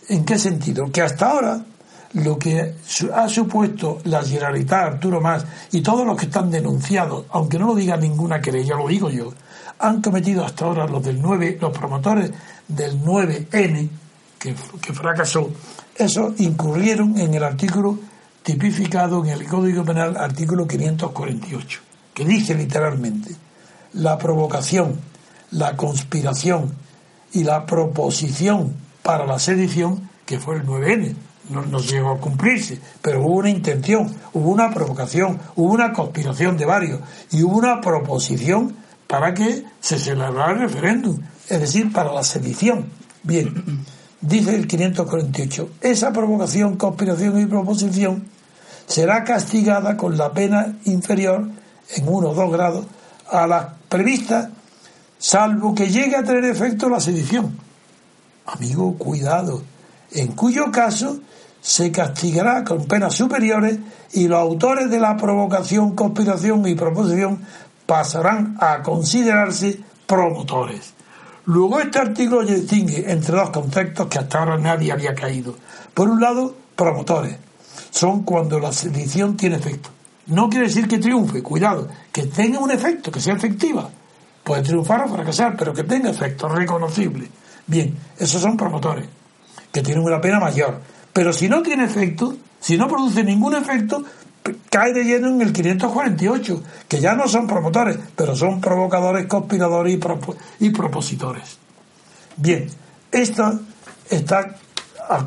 ¿En 0.09 0.25
qué 0.25 0.39
sentido? 0.39 0.91
Que 0.93 1.03
hasta 1.03 1.31
ahora 1.31 1.65
lo 2.15 2.39
que 2.39 2.75
ha 3.13 3.29
supuesto 3.29 3.99
la 4.05 4.23
Generalitat, 4.23 4.95
Arturo 4.95 5.21
Más 5.21 5.45
y 5.73 5.81
todos 5.81 6.07
los 6.07 6.17
que 6.17 6.27
están 6.27 6.51
denunciados, 6.51 7.27
aunque 7.31 7.59
no 7.59 7.69
lo 7.69 7.75
diga 7.75 7.97
ninguna 7.97 8.41
querella, 8.41 8.77
lo 8.77 8.89
digo 8.89 9.11
yo, 9.11 9.33
han 9.79 10.01
cometido 10.01 10.45
hasta 10.45 10.65
ahora 10.65 10.87
los 10.87 11.03
del 11.03 11.21
9, 11.21 11.59
los 11.61 11.77
promotores 11.77 12.31
del 12.69 13.03
9N, 13.03 13.89
que, 14.39 14.55
que 14.81 14.93
fracasó, 14.93 15.51
eso 15.97 16.35
incurrieron 16.39 17.19
en 17.19 17.35
el 17.35 17.43
artículo 17.43 17.99
tipificado 18.43 19.25
en 19.25 19.31
el 19.31 19.47
Código 19.47 19.85
Penal, 19.85 20.17
artículo 20.17 20.67
548, 20.69 21.81
que 22.13 22.25
dice 22.25 22.55
literalmente, 22.55 23.35
la 23.95 24.19
provocación, 24.19 25.01
la 25.51 25.77
conspiración 25.77 26.75
y 27.33 27.43
la 27.43 27.65
proposición 27.67 28.75
para 29.03 29.27
la 29.27 29.39
sedición, 29.39 30.09
que 30.27 30.39
fue 30.39 30.57
el 30.57 30.67
9N. 30.67 31.15
No, 31.51 31.79
llegó 31.79 32.13
a 32.13 32.19
cumplirse, 32.19 32.81
pero 33.03 33.21
hubo 33.21 33.37
una 33.37 33.51
intención, 33.51 34.15
hubo 34.33 34.51
una 34.51 34.71
provocación, 34.73 35.39
hubo 35.57 35.75
una 35.75 35.93
conspiración 35.93 36.57
de 36.57 36.65
varios 36.65 37.01
y 37.31 37.43
hubo 37.43 37.59
una 37.59 37.83
proposición 37.83 38.75
para 39.07 39.35
que 39.35 39.65
se 39.79 39.99
celebrara 39.99 40.53
el 40.53 40.61
referéndum, 40.61 41.21
es 41.49 41.61
decir, 41.61 41.93
para 41.93 42.13
la 42.13 42.23
sedición. 42.23 42.87
Bien, 43.23 43.85
dice 44.23 44.55
el 44.55 44.67
548, 44.67 45.69
esa 45.83 46.13
provocación, 46.13 46.77
conspiración 46.77 47.39
y 47.39 47.47
proposición 47.47 48.25
será 48.87 49.23
castigada 49.25 49.97
con 49.97 50.17
la 50.17 50.33
pena 50.33 50.79
inferior 50.85 51.49
en 51.95 52.09
uno 52.09 52.31
o 52.31 52.35
dos 52.35 52.51
grados 52.51 52.87
a 53.31 53.47
la 53.47 53.75
prevista, 53.89 54.51
salvo 55.19 55.75
que 55.75 55.91
llegue 55.91 56.17
a 56.17 56.25
tener 56.25 56.45
efecto 56.45 56.89
la 56.89 57.01
sedición. 57.01 57.59
Amigo, 58.47 58.97
cuidado, 58.97 59.63
en 60.15 60.29
cuyo 60.29 60.71
caso 60.71 61.19
se 61.61 61.91
castigará 61.91 62.65
con 62.65 62.87
penas 62.87 63.15
superiores 63.15 63.79
y 64.13 64.29
los 64.29 64.39
autores 64.39 64.91
de 64.91 65.01
la 65.01 65.17
provocación, 65.17 65.95
conspiración 65.95 66.67
y 66.67 66.75
proposición 66.75 67.41
pasarán 67.87 68.57
a 68.61 68.83
considerarse 68.83 69.81
promotores. 70.07 70.95
Luego 71.47 71.81
este 71.81 71.99
artículo 71.99 72.45
distingue 72.45 73.11
entre 73.11 73.37
dos 73.37 73.51
conceptos 73.51 74.07
que 74.07 74.19
hasta 74.19 74.39
ahora 74.39 74.57
nadie 74.57 74.93
había 74.93 75.15
caído. 75.15 75.57
Por 75.93 76.09
un 76.09 76.21
lado, 76.21 76.55
promotores. 76.77 77.37
Son 77.91 78.23
cuando 78.23 78.59
la 78.59 78.73
sedición 78.73 79.37
tiene 79.37 79.57
efecto. 79.57 79.91
No 80.27 80.49
quiere 80.49 80.67
decir 80.67 80.89
que 80.89 80.99
triunfe, 80.99 81.43
cuidado, 81.43 81.89
que 82.11 82.25
tenga 82.25 82.59
un 82.59 82.71
efecto, 82.71 83.13
que 83.13 83.21
sea 83.21 83.35
efectiva. 83.35 83.91
Puede 84.43 84.63
triunfar 84.63 85.05
o 85.05 85.09
fracasar, 85.09 85.55
pero 85.57 85.75
que 85.75 85.85
tenga 85.85 86.11
efecto 86.11 86.49
reconocible. 86.49 87.29
Bien, 87.67 87.95
esos 88.19 88.41
son 88.41 88.57
promotores, 88.57 89.07
que 89.75 89.83
tienen 89.83 90.05
una 90.05 90.21
pena 90.21 90.39
mayor. 90.39 90.81
Pero 91.13 91.33
si 91.33 91.49
no 91.49 91.61
tiene 91.61 91.85
efecto, 91.85 92.37
si 92.61 92.79
no 92.79 92.87
produce 92.87 93.25
ningún 93.25 93.57
efecto, 93.57 94.05
cae 94.71 94.93
de 94.93 95.03
lleno 95.03 95.31
en 95.31 95.43
el 95.43 95.53
548, 95.53 96.63
que 96.87 97.01
ya 97.01 97.15
no 97.15 97.27
son 97.27 97.49
promotores, 97.49 97.99
pero 98.15 98.37
son 98.37 98.61
provocadores, 98.61 99.27
conspiradores 99.27 99.99
y, 100.61 100.71
propositores. 100.71 101.59
Bien, 102.37 102.69
esto 103.11 103.61
está 104.09 104.55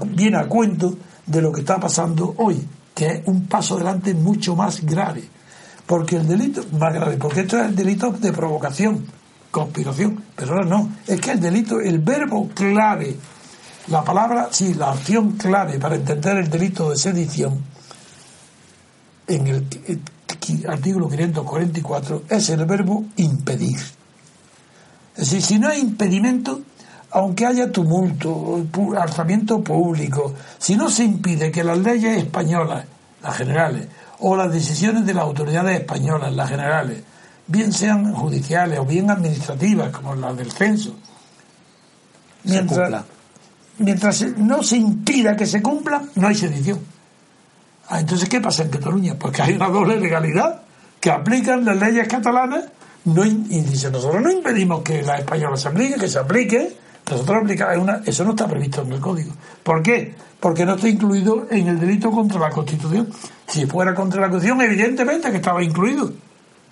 viene 0.06 0.38
a 0.38 0.48
cuento 0.48 0.98
de 1.26 1.42
lo 1.42 1.52
que 1.52 1.60
está 1.60 1.78
pasando 1.78 2.34
hoy 2.38 2.66
que 2.96 3.06
es 3.06 3.22
un 3.28 3.48
paso 3.48 3.76
adelante 3.76 4.14
mucho 4.14 4.56
más 4.56 4.84
grave. 4.84 5.24
Porque 5.86 6.16
el 6.16 6.28
delito, 6.28 6.66
más 6.80 6.94
grave, 6.94 7.18
porque 7.18 7.42
esto 7.42 7.60
es 7.60 7.68
el 7.68 7.76
delito 7.76 8.12
de 8.12 8.32
provocación, 8.34 9.06
conspiración, 9.52 10.24
pero 10.36 10.54
ahora 10.54 10.66
no, 10.66 10.92
es 11.06 11.22
que 11.22 11.32
el 11.32 11.40
delito, 11.40 11.80
el 11.80 12.00
verbo 12.00 12.50
clave 12.56 13.16
La 13.88 14.04
palabra, 14.04 14.50
sí, 14.52 14.74
la 14.74 14.92
acción 14.92 15.32
clave 15.34 15.80
para 15.80 15.96
entender 15.96 16.38
el 16.38 16.50
delito 16.50 16.90
de 16.90 16.98
sedición 16.98 17.64
en 19.28 19.48
el 19.48 19.66
artículo 20.68 21.10
544 21.10 22.24
es 22.30 22.50
el 22.50 22.66
verbo 22.66 23.06
impedir. 23.16 23.80
Es 25.16 25.32
decir, 25.32 25.42
si 25.42 25.60
no 25.60 25.70
hay 25.70 25.80
impedimento, 25.80 26.62
aunque 27.12 27.46
haya 27.46 27.72
tumulto, 27.72 28.66
alzamiento 29.00 29.64
público, 29.64 30.34
si 30.58 30.76
no 30.76 30.90
se 30.90 31.04
impide 31.04 31.52
que 31.52 31.64
las 31.64 31.78
leyes 31.78 32.18
españolas, 32.18 32.86
las 33.22 33.38
generales, 33.38 33.88
o 34.20 34.36
las 34.36 34.52
decisiones 34.52 35.06
de 35.06 35.14
las 35.14 35.24
autoridades 35.24 35.80
españolas, 35.80 36.34
las 36.34 36.50
generales, 36.50 37.04
bien 37.48 37.72
sean 37.72 38.14
judiciales 38.14 38.80
o 38.80 38.86
bien 38.86 39.10
administrativas, 39.10 39.92
como 39.92 40.16
las 40.16 40.36
del 40.38 40.52
censo, 40.52 40.96
mientras, 42.44 43.04
mientras 43.80 44.38
no 44.38 44.64
se 44.64 44.78
impida 44.78 45.36
que 45.36 45.46
se 45.46 45.62
cumpla, 45.62 46.04
no 46.16 46.28
hay 46.28 46.36
sedición. 46.36 46.80
Ah, 47.90 48.00
entonces, 48.00 48.28
¿qué 48.28 48.42
pasa 48.42 48.64
en 48.64 48.70
Cataluña? 48.70 49.16
Pues 49.18 49.34
que 49.34 49.42
hay 49.42 49.54
una 49.54 49.70
doble 49.70 50.00
legalidad, 50.00 50.62
que 51.00 51.10
aplican 51.10 51.64
las 51.64 51.78
leyes 51.78 52.08
catalanas, 52.08 52.66
no, 53.06 53.24
y 53.26 53.62
dice, 53.62 53.90
nosotros 53.90 54.22
no 54.22 54.30
impedimos 54.30 54.82
que 54.82 55.02
la 55.02 55.18
española 55.18 55.56
se 55.56 55.70
aplique, 55.70 55.96
que 55.96 56.10
se 56.10 56.20
aplique, 56.20 56.76
nosotros 57.10 57.38
aplicamos, 57.42 57.78
una, 57.78 58.02
eso 58.06 58.26
no 58.26 58.32
está 58.32 58.48
previsto 58.48 58.82
en 58.82 58.92
el 58.92 59.00
código. 59.00 59.32
¿Por 59.64 59.82
qué? 59.82 60.14
Porque 60.40 60.66
no 60.66 60.76
está 60.76 60.90
incluido 60.90 61.48
en 61.50 61.68
el 61.70 61.80
delito 61.80 62.12
contra 62.12 62.40
la 62.40 62.50
Constitución. 62.50 63.10
Si 63.48 63.66
fuera 63.66 63.96
contra 63.96 64.20
la 64.20 64.30
Constitución, 64.30 64.62
evidentemente 64.62 65.32
que 65.32 65.38
estaba 65.38 65.64
incluido. 65.64 66.12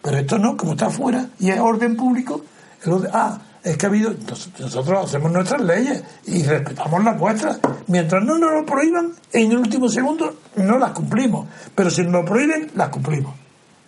Pero 0.02 0.18
esto 0.18 0.38
no, 0.38 0.58
como 0.58 0.74
está 0.74 0.90
fuera 0.90 1.30
y 1.40 1.50
es 1.50 1.60
orden 1.60 1.96
público, 1.96 2.44
ah, 3.14 3.40
es 3.66 3.78
que 3.78 3.88
ha 3.88 3.90
habido, 3.90 4.14
nosotros 4.60 5.06
hacemos 5.06 5.32
nuestras 5.32 5.60
leyes 5.60 6.04
y 6.28 6.44
respetamos 6.44 7.04
las 7.04 7.18
vuestras. 7.18 7.58
Mientras 7.88 8.24
no 8.24 8.38
nos 8.38 8.52
lo 8.52 8.64
prohíban, 8.64 9.12
en 9.34 9.52
el 9.52 9.58
último 9.58 9.90
segundo 9.90 10.36
no 10.58 10.78
las 10.78 10.92
cumplimos. 10.92 11.48
Pero 11.74 11.90
si 11.90 12.04
nos 12.04 12.12
lo 12.12 12.26
prohíben, 12.26 12.72
las 12.76 12.90
cumplimos. 12.90 13.34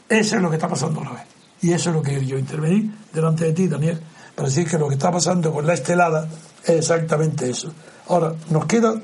Eso 0.10 0.36
es 0.36 0.42
lo 0.42 0.50
que 0.50 0.56
está 0.56 0.68
pasando 0.68 1.02
ahora. 1.02 1.24
Y 1.62 1.74
eso 1.74 1.92
es 1.92 1.96
lo 1.96 2.02
que 2.02 2.26
yo 2.26 2.40
intervení 2.40 2.92
delante 3.14 3.46
de 3.46 3.54
ti, 3.54 3.68
Daniel, 3.68 4.02
para 4.34 4.50
decir 4.50 4.68
que 4.68 4.80
lo 4.80 4.88
que 4.88 4.96
está 4.96 5.12
pasando 5.12 5.54
con 5.54 5.68
la 5.68 5.76
estelada 5.76 6.28
es 6.64 6.70
exactamente 6.72 7.48
eso. 7.48 7.72
Ahora, 8.08 8.34
nos 8.50 8.66
queda 8.66 8.96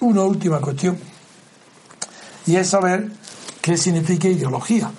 una 0.00 0.22
última 0.22 0.60
cuestión 0.62 0.96
y 2.46 2.56
es 2.56 2.68
saber 2.68 3.10
qué 3.60 3.76
significa 3.76 4.28
ideología. 4.28 4.90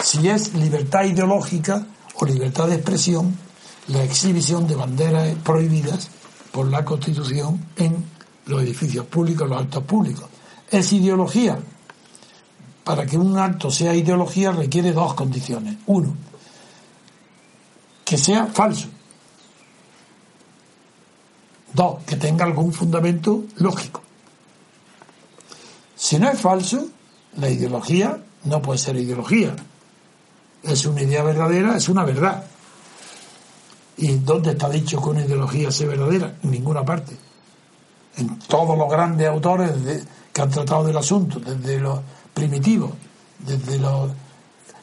Si 0.00 0.28
es 0.28 0.54
libertad 0.54 1.02
ideológica 1.02 1.84
o 2.14 2.24
libertad 2.24 2.68
de 2.68 2.76
expresión 2.76 3.49
la 3.90 4.04
exhibición 4.04 4.66
de 4.66 4.76
banderas 4.76 5.34
prohibidas 5.44 6.08
por 6.52 6.68
la 6.68 6.84
Constitución 6.84 7.66
en 7.76 8.04
los 8.46 8.62
edificios 8.62 9.06
públicos, 9.06 9.48
los 9.48 9.60
actos 9.60 9.84
públicos. 9.84 10.26
Es 10.70 10.92
ideología. 10.92 11.58
Para 12.84 13.04
que 13.06 13.18
un 13.18 13.36
acto 13.36 13.70
sea 13.70 13.94
ideología 13.94 14.52
requiere 14.52 14.92
dos 14.92 15.14
condiciones. 15.14 15.76
Uno, 15.86 16.14
que 18.04 18.16
sea 18.16 18.46
falso. 18.46 18.88
Dos, 21.72 22.02
que 22.04 22.16
tenga 22.16 22.44
algún 22.44 22.72
fundamento 22.72 23.44
lógico. 23.56 24.02
Si 25.94 26.18
no 26.18 26.28
es 26.28 26.40
falso, 26.40 26.88
la 27.36 27.50
ideología 27.50 28.22
no 28.44 28.62
puede 28.62 28.78
ser 28.78 28.96
ideología. 28.96 29.54
Es 30.62 30.84
una 30.86 31.02
idea 31.02 31.22
verdadera, 31.22 31.76
es 31.76 31.88
una 31.88 32.04
verdad. 32.04 32.44
¿Y 34.00 34.14
dónde 34.16 34.52
está 34.52 34.68
dicho 34.70 35.00
que 35.00 35.10
una 35.10 35.20
ideología 35.20 35.70
sea 35.70 35.88
verdadera? 35.88 36.34
En 36.42 36.50
ninguna 36.50 36.82
parte. 36.82 37.14
En 38.16 38.38
todos 38.38 38.76
los 38.76 38.90
grandes 38.90 39.28
autores 39.28 39.72
que 40.32 40.40
han 40.40 40.50
tratado 40.50 40.84
del 40.84 40.96
asunto, 40.96 41.38
desde 41.38 41.78
los 41.78 42.00
primitivos, 42.32 42.92
desde 43.38 43.78
los... 43.78 44.10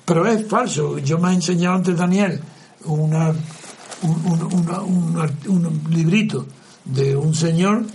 Pero 0.05 0.25
es 0.27 0.47
falso. 0.47 0.99
Yo 0.99 1.17
me 1.17 1.31
he 1.31 1.33
enseñado 1.33 1.77
antes, 1.77 1.97
Daniel, 1.97 2.39
una, 2.85 3.33
un, 4.03 5.81
librito 5.89 6.45
de 6.85 7.15
un 7.15 7.33
señor 7.33 7.85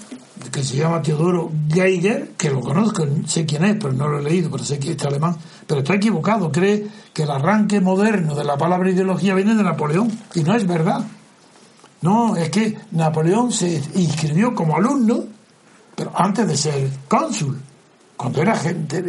que 0.50 0.64
se 0.64 0.76
llama 0.76 1.02
Teodoro 1.02 1.52
Geiger, 1.72 2.32
que 2.36 2.50
lo 2.50 2.60
conozco, 2.60 3.06
sé 3.26 3.46
quién 3.46 3.64
es, 3.64 3.76
pero 3.76 3.92
no 3.92 4.08
lo 4.08 4.18
he 4.18 4.22
leído, 4.22 4.50
pero 4.50 4.64
sé 4.64 4.80
que 4.80 4.92
es 4.92 5.04
alemán, 5.04 5.36
pero 5.72 5.80
está 5.80 5.94
equivocado, 5.94 6.52
cree 6.52 6.86
que 7.14 7.22
el 7.22 7.30
arranque 7.30 7.80
moderno 7.80 8.34
de 8.34 8.44
la 8.44 8.58
palabra 8.58 8.90
ideología 8.90 9.34
viene 9.34 9.54
de 9.54 9.62
Napoleón, 9.62 10.12
y 10.34 10.42
no 10.42 10.54
es 10.54 10.66
verdad. 10.66 11.02
No, 12.02 12.36
es 12.36 12.50
que 12.50 12.76
Napoleón 12.90 13.50
se 13.50 13.82
inscribió 13.94 14.54
como 14.54 14.76
alumno, 14.76 15.24
pero 15.96 16.12
antes 16.14 16.46
de 16.46 16.58
ser 16.58 16.90
cónsul, 17.08 17.58
cuando 18.18 18.42
era 18.42 18.54
gente, 18.54 19.02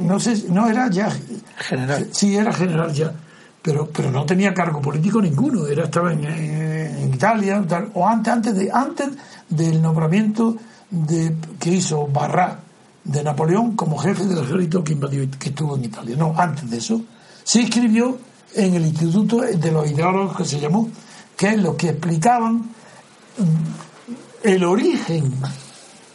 no 0.00 0.18
sé, 0.18 0.44
no 0.48 0.66
era 0.68 0.88
ya 0.88 1.14
general. 1.58 2.08
Sí, 2.12 2.34
era 2.34 2.50
general 2.50 2.94
ya 2.94 3.12
pero, 3.60 3.90
pero 3.94 4.10
no 4.10 4.24
tenía 4.24 4.54
cargo 4.54 4.80
político 4.80 5.20
ninguno, 5.20 5.66
era, 5.66 5.84
estaba 5.84 6.14
en, 6.14 7.12
Italia, 7.12 7.62
o 7.92 8.08
antes, 8.08 8.32
antes, 8.32 8.54
de, 8.54 8.70
antes 8.72 9.08
del 9.50 9.82
nombramiento 9.82 10.56
de, 10.88 11.36
que 11.60 11.70
hizo 11.72 12.06
Barrá 12.06 12.60
de 13.06 13.22
Napoleón 13.22 13.76
como 13.76 13.96
jefe 13.98 14.24
del 14.24 14.38
ejército 14.38 14.82
que 14.82 14.92
invadió, 14.92 15.28
que 15.38 15.50
estuvo 15.50 15.76
en 15.76 15.84
Italia. 15.84 16.16
No, 16.16 16.34
antes 16.36 16.68
de 16.68 16.78
eso, 16.78 17.00
se 17.44 17.62
inscribió 17.62 18.18
en 18.54 18.74
el 18.74 18.86
Instituto 18.86 19.40
de 19.40 19.72
los 19.72 19.88
Ideólogos 19.88 20.36
que 20.36 20.44
se 20.44 20.58
llamó, 20.58 20.88
que 21.36 21.50
es 21.50 21.58
lo 21.58 21.76
que 21.76 21.90
explicaban 21.90 22.56
mm, 22.56 24.42
el 24.42 24.64
origen, 24.64 25.32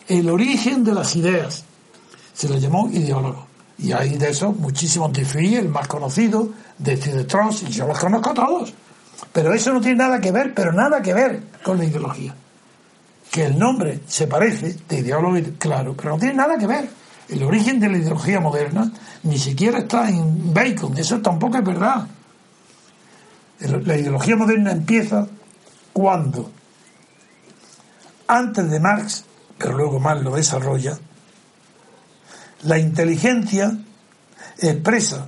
el 0.07 0.29
origen 0.29 0.83
de 0.83 0.93
las 0.93 1.15
ideas. 1.15 1.63
Se 2.33 2.49
le 2.49 2.59
llamó 2.59 2.89
ideólogo. 2.89 3.47
Y 3.77 3.93
hay 3.93 4.17
de 4.17 4.29
eso 4.29 4.51
muchísimos 4.51 5.11
Diffie, 5.13 5.57
el 5.57 5.69
más 5.69 5.87
conocido, 5.87 6.49
de 6.77 6.97
Trump, 7.25 7.53
y 7.67 7.71
yo 7.71 7.87
los 7.87 7.97
conozco 7.97 8.33
todos. 8.33 8.73
Pero 9.31 9.53
eso 9.53 9.71
no 9.73 9.81
tiene 9.81 9.97
nada 9.97 10.19
que 10.19 10.31
ver, 10.31 10.53
pero 10.53 10.73
nada 10.73 11.01
que 11.01 11.13
ver 11.13 11.41
con 11.63 11.77
la 11.77 11.85
ideología. 11.85 12.35
Que 13.31 13.45
el 13.45 13.57
nombre 13.57 14.01
se 14.07 14.27
parece 14.27 14.75
de 14.87 14.99
ideólogo, 14.99 15.37
claro, 15.57 15.95
pero 15.95 16.11
no 16.11 16.19
tiene 16.19 16.35
nada 16.35 16.57
que 16.57 16.67
ver. 16.67 16.89
El 17.29 17.43
origen 17.43 17.79
de 17.79 17.89
la 17.89 17.97
ideología 17.97 18.41
moderna 18.41 18.91
ni 19.23 19.37
siquiera 19.37 19.79
está 19.79 20.09
en 20.09 20.53
Bacon, 20.53 20.97
eso 20.97 21.19
tampoco 21.21 21.57
es 21.57 21.63
verdad. 21.63 22.07
La 23.59 23.97
ideología 23.97 24.35
moderna 24.35 24.71
empieza 24.71 25.27
cuando, 25.93 26.51
antes 28.27 28.69
de 28.69 28.79
Marx, 28.79 29.23
pero 29.57 29.77
luego 29.77 29.99
Marx 29.99 30.23
lo 30.23 30.35
desarrolla, 30.35 30.97
la 32.63 32.77
inteligencia 32.77 33.77
expresa 34.57 35.27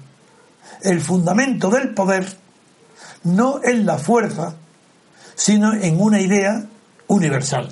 el 0.82 1.00
fundamento 1.00 1.70
del 1.70 1.94
poder 1.94 2.38
no 3.24 3.62
en 3.63 3.86
la 3.86 3.98
fuerza, 3.98 4.56
sino 5.36 5.74
en 5.74 6.00
una 6.00 6.20
idea 6.20 6.66
universal. 7.08 7.70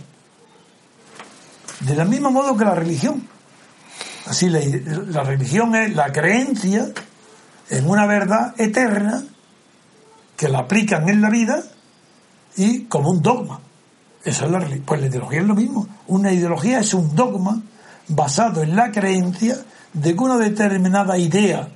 De 1.81 1.95
la 1.95 2.05
mismo 2.05 2.31
modo 2.31 2.55
que 2.55 2.65
la 2.65 2.75
religión. 2.75 3.27
Así 4.27 4.49
la, 4.49 5.23
religión 5.23 5.75
es 5.75 5.95
la 5.95 6.11
creencia 6.11 6.87
en 7.69 7.89
una 7.89 8.05
verdad 8.05 8.53
eterna 8.57 9.23
que 10.37 10.47
la 10.47 10.59
aplican 10.59 11.09
en 11.09 11.21
la 11.21 11.29
vida 11.29 11.63
y 12.55 12.83
como 12.83 13.09
un 13.09 13.21
dogma. 13.21 13.61
Esa 14.23 14.45
es 14.45 14.51
la 14.51 14.59
Pues 14.85 15.01
la 15.01 15.07
ideología 15.07 15.41
es 15.41 15.47
lo 15.47 15.55
mismo. 15.55 15.87
Una 16.07 16.31
ideología 16.31 16.79
es 16.79 16.93
un 16.93 17.15
dogma 17.15 17.61
basado 18.07 18.61
en 18.61 18.75
la 18.75 18.91
creencia 18.91 19.57
de 19.93 20.15
que 20.15 20.23
una 20.23 20.37
determinada 20.37 21.17
idea, 21.17 21.69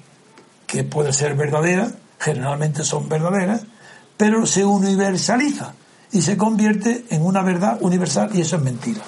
que 0.67 0.83
puede 0.83 1.13
ser 1.13 1.35
verdadera, 1.35 1.91
generalmente 2.19 2.83
son 2.83 3.09
verdaderas, 3.09 3.63
pero 4.17 4.45
se 4.45 4.63
universaliza 4.63 5.73
y 6.11 6.21
se 6.21 6.37
convierte 6.37 7.05
en 7.09 7.25
una 7.25 7.41
verdad 7.41 7.77
universal 7.81 8.29
y 8.33 8.41
eso 8.41 8.57
es 8.57 8.61
mentira. 8.61 9.01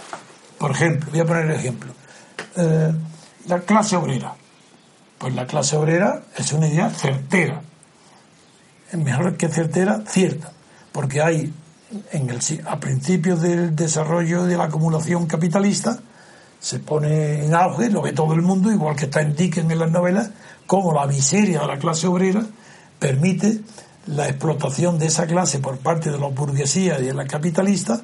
Por 0.58 0.72
ejemplo, 0.72 1.10
voy 1.12 1.20
a 1.20 1.26
poner 1.26 1.46
el 1.46 1.52
ejemplo. 1.52 1.92
Eh, 2.56 2.92
la 3.48 3.60
clase 3.60 3.96
obrera. 3.96 4.36
Pues 5.18 5.34
la 5.34 5.46
clase 5.48 5.78
obrera 5.78 6.24
es 6.36 6.52
una 6.54 6.68
idea 6.68 6.90
certera. 6.90 7.62
Mejor 8.94 9.36
que 9.38 9.50
certera, 9.50 10.02
cierta. 10.08 10.52
Porque 10.92 11.22
hay, 11.22 11.54
en 12.12 12.30
el, 12.30 12.40
a 12.66 12.80
principios 12.80 13.42
del 13.42 13.76
desarrollo 13.76 14.44
de 14.44 14.58
la 14.58 14.66
acumulación 14.66 15.26
capitalista, 15.28 16.00
se 16.60 16.80
pone 16.80 17.46
en 17.46 17.54
auge, 17.54 17.90
lo 17.90 18.02
ve 18.02 18.14
todo 18.14 18.34
el 18.34 18.42
mundo, 18.42 18.72
igual 18.72 18.96
que 18.96 19.06
está 19.06 19.22
en 19.22 19.36
Dickens 19.36 19.72
en 19.72 19.80
las 19.80 19.92
novelas, 19.92 20.32
como 20.66 20.94
la 20.94 21.06
miseria 21.06 21.62
de 21.62 21.68
la 21.68 21.78
clase 21.78 22.08
obrera 22.08 22.44
permite 23.00 23.62
la 24.08 24.28
explotación 24.28 24.98
de 24.98 25.08
esa 25.08 25.28
clase 25.28 25.60
por 25.60 25.78
parte 25.78 26.10
de 26.10 26.18
la 26.18 26.28
burguesía 26.28 27.00
y 27.00 27.06
de 27.06 27.14
la 27.14 27.26
capitalista, 27.26 28.02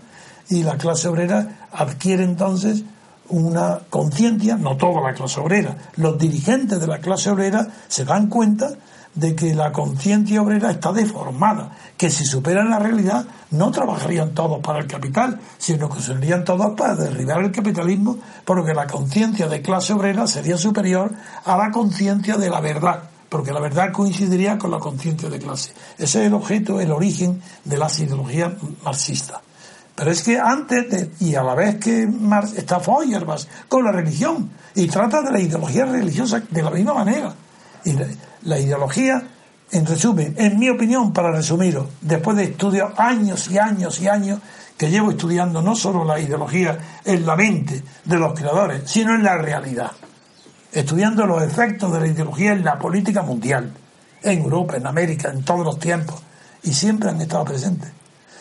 y 0.50 0.64
la 0.64 0.78
clase 0.78 1.08
obrera 1.08 1.68
adquiere 1.72 2.24
entonces 2.24 2.84
una 3.30 3.80
conciencia, 3.90 4.58
no 4.58 4.78
toda 4.78 5.02
la 5.02 5.14
clase 5.14 5.40
obrera, 5.40 5.78
los 5.96 6.18
dirigentes 6.18 6.80
de 6.80 6.88
la 6.88 7.00
clase 7.00 7.30
obrera 7.30 7.68
se 7.88 8.06
dan 8.06 8.28
cuenta 8.28 8.70
de 9.16 9.36
que 9.36 9.54
la 9.54 9.72
conciencia 9.72 10.42
obrera 10.42 10.72
está 10.72 10.92
deformada, 10.92 11.72
que 11.98 12.10
si 12.10 12.26
superan 12.26 12.70
la 12.70 12.80
realidad 12.80 13.26
no 13.52 13.72
trabajarían 13.72 14.34
todos 14.34 14.60
para 14.60 14.80
el 14.80 14.88
capital, 14.88 15.40
sino 15.58 15.90
que 15.90 16.02
serían 16.02 16.44
todos 16.44 16.74
para 16.76 16.96
derribar 16.96 17.44
el 17.44 17.52
capitalismo, 17.52 18.18
porque 18.44 18.74
la 18.74 18.88
conciencia 18.88 19.48
de 19.48 19.62
clase 19.62 19.94
obrera 19.94 20.26
sería 20.28 20.58
superior 20.58 21.12
a 21.46 21.58
la 21.58 21.72
conciencia 21.72 22.38
de 22.38 22.50
la 22.50 22.60
verdad, 22.60 23.04
porque 23.30 23.54
la 23.54 23.60
verdad 23.60 23.92
coincidiría 23.92 24.58
con 24.58 24.72
la 24.72 24.80
conciencia 24.80 25.30
de 25.30 25.40
clase. 25.40 25.74
Ese 25.98 26.22
es 26.22 26.28
el 26.28 26.34
objeto, 26.34 26.80
el 26.80 26.92
origen 26.92 27.42
de 27.64 27.78
las 27.78 28.00
ideologías 28.00 28.54
marxistas. 28.84 29.42
Pero 29.96 30.12
es 30.12 30.24
que 30.24 30.40
antes, 30.40 31.10
y 31.20 31.36
a 31.36 31.44
la 31.44 31.54
vez 31.54 31.76
que 31.76 32.08
Marx 32.08 32.54
está 32.54 32.80
Feuerbach 32.80 33.46
con 33.68 33.86
la 33.86 33.92
religión, 33.92 34.50
y 34.76 34.88
trata 34.88 35.22
de 35.22 35.32
la 35.32 35.40
ideología 35.40 35.86
religiosa 35.86 36.42
de 36.50 36.64
la 36.64 36.72
misma 36.72 36.96
manera. 36.96 37.34
Y 37.86 37.94
la, 38.44 38.60
ideología, 38.60 39.22
en 39.72 39.86
resumen, 39.86 40.34
en 40.38 40.58
mi 40.58 40.70
opinión, 40.70 41.14
para 41.14 41.32
resumirlo, 41.32 41.90
después 42.02 42.38
de 42.38 42.46
estudios 42.46 42.92
años 42.98 43.50
y 43.52 43.58
años 43.60 44.02
y 44.02 44.08
años, 44.08 44.40
que 44.78 44.90
llevo 44.90 45.12
estudiando 45.12 45.62
no 45.62 45.76
solo 45.76 46.04
la 46.04 46.20
ideología 46.20 46.78
en 47.06 47.26
la 47.26 47.36
mente 47.36 47.84
de 48.04 48.18
los 48.18 48.34
creadores, 48.34 48.90
sino 48.90 49.14
en 49.14 49.24
la 49.24 49.38
realidad. 49.38 49.92
Estudiando 50.72 51.28
los 51.28 51.44
efectos 51.44 51.94
de 51.94 52.00
la 52.00 52.08
ideología 52.08 52.54
en 52.54 52.64
la 52.64 52.80
política 52.80 53.22
mundial, 53.22 53.72
en 54.24 54.40
Europa, 54.40 54.76
en 54.76 54.88
América, 54.88 55.30
en 55.30 55.44
todos 55.44 55.64
los 55.64 55.78
tiempos, 55.78 56.24
y 56.64 56.74
siempre 56.74 57.10
han 57.10 57.22
estado 57.22 57.46
presentes. 57.46 57.92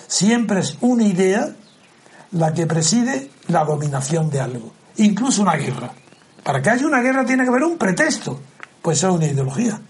Siempre 0.07 0.61
es 0.61 0.77
una 0.81 1.05
idea 1.05 1.55
la 2.33 2.53
que 2.53 2.67
preside 2.67 3.31
la 3.49 3.65
dominación 3.65 4.31
de 4.31 4.41
algo, 4.41 4.73
incluso 4.97 5.43
una 5.43 5.57
guerra. 5.57 5.91
Para 6.43 6.61
que 6.61 6.71
haya 6.71 6.87
una 6.87 7.01
guerra 7.01 7.25
tiene 7.25 7.45
que 7.45 7.51
haber 7.51 7.65
un 7.65 7.79
pretexto, 7.79 8.41
pues 8.81 8.99
es 8.99 9.11
una 9.11 9.27
ideología. 9.27 9.81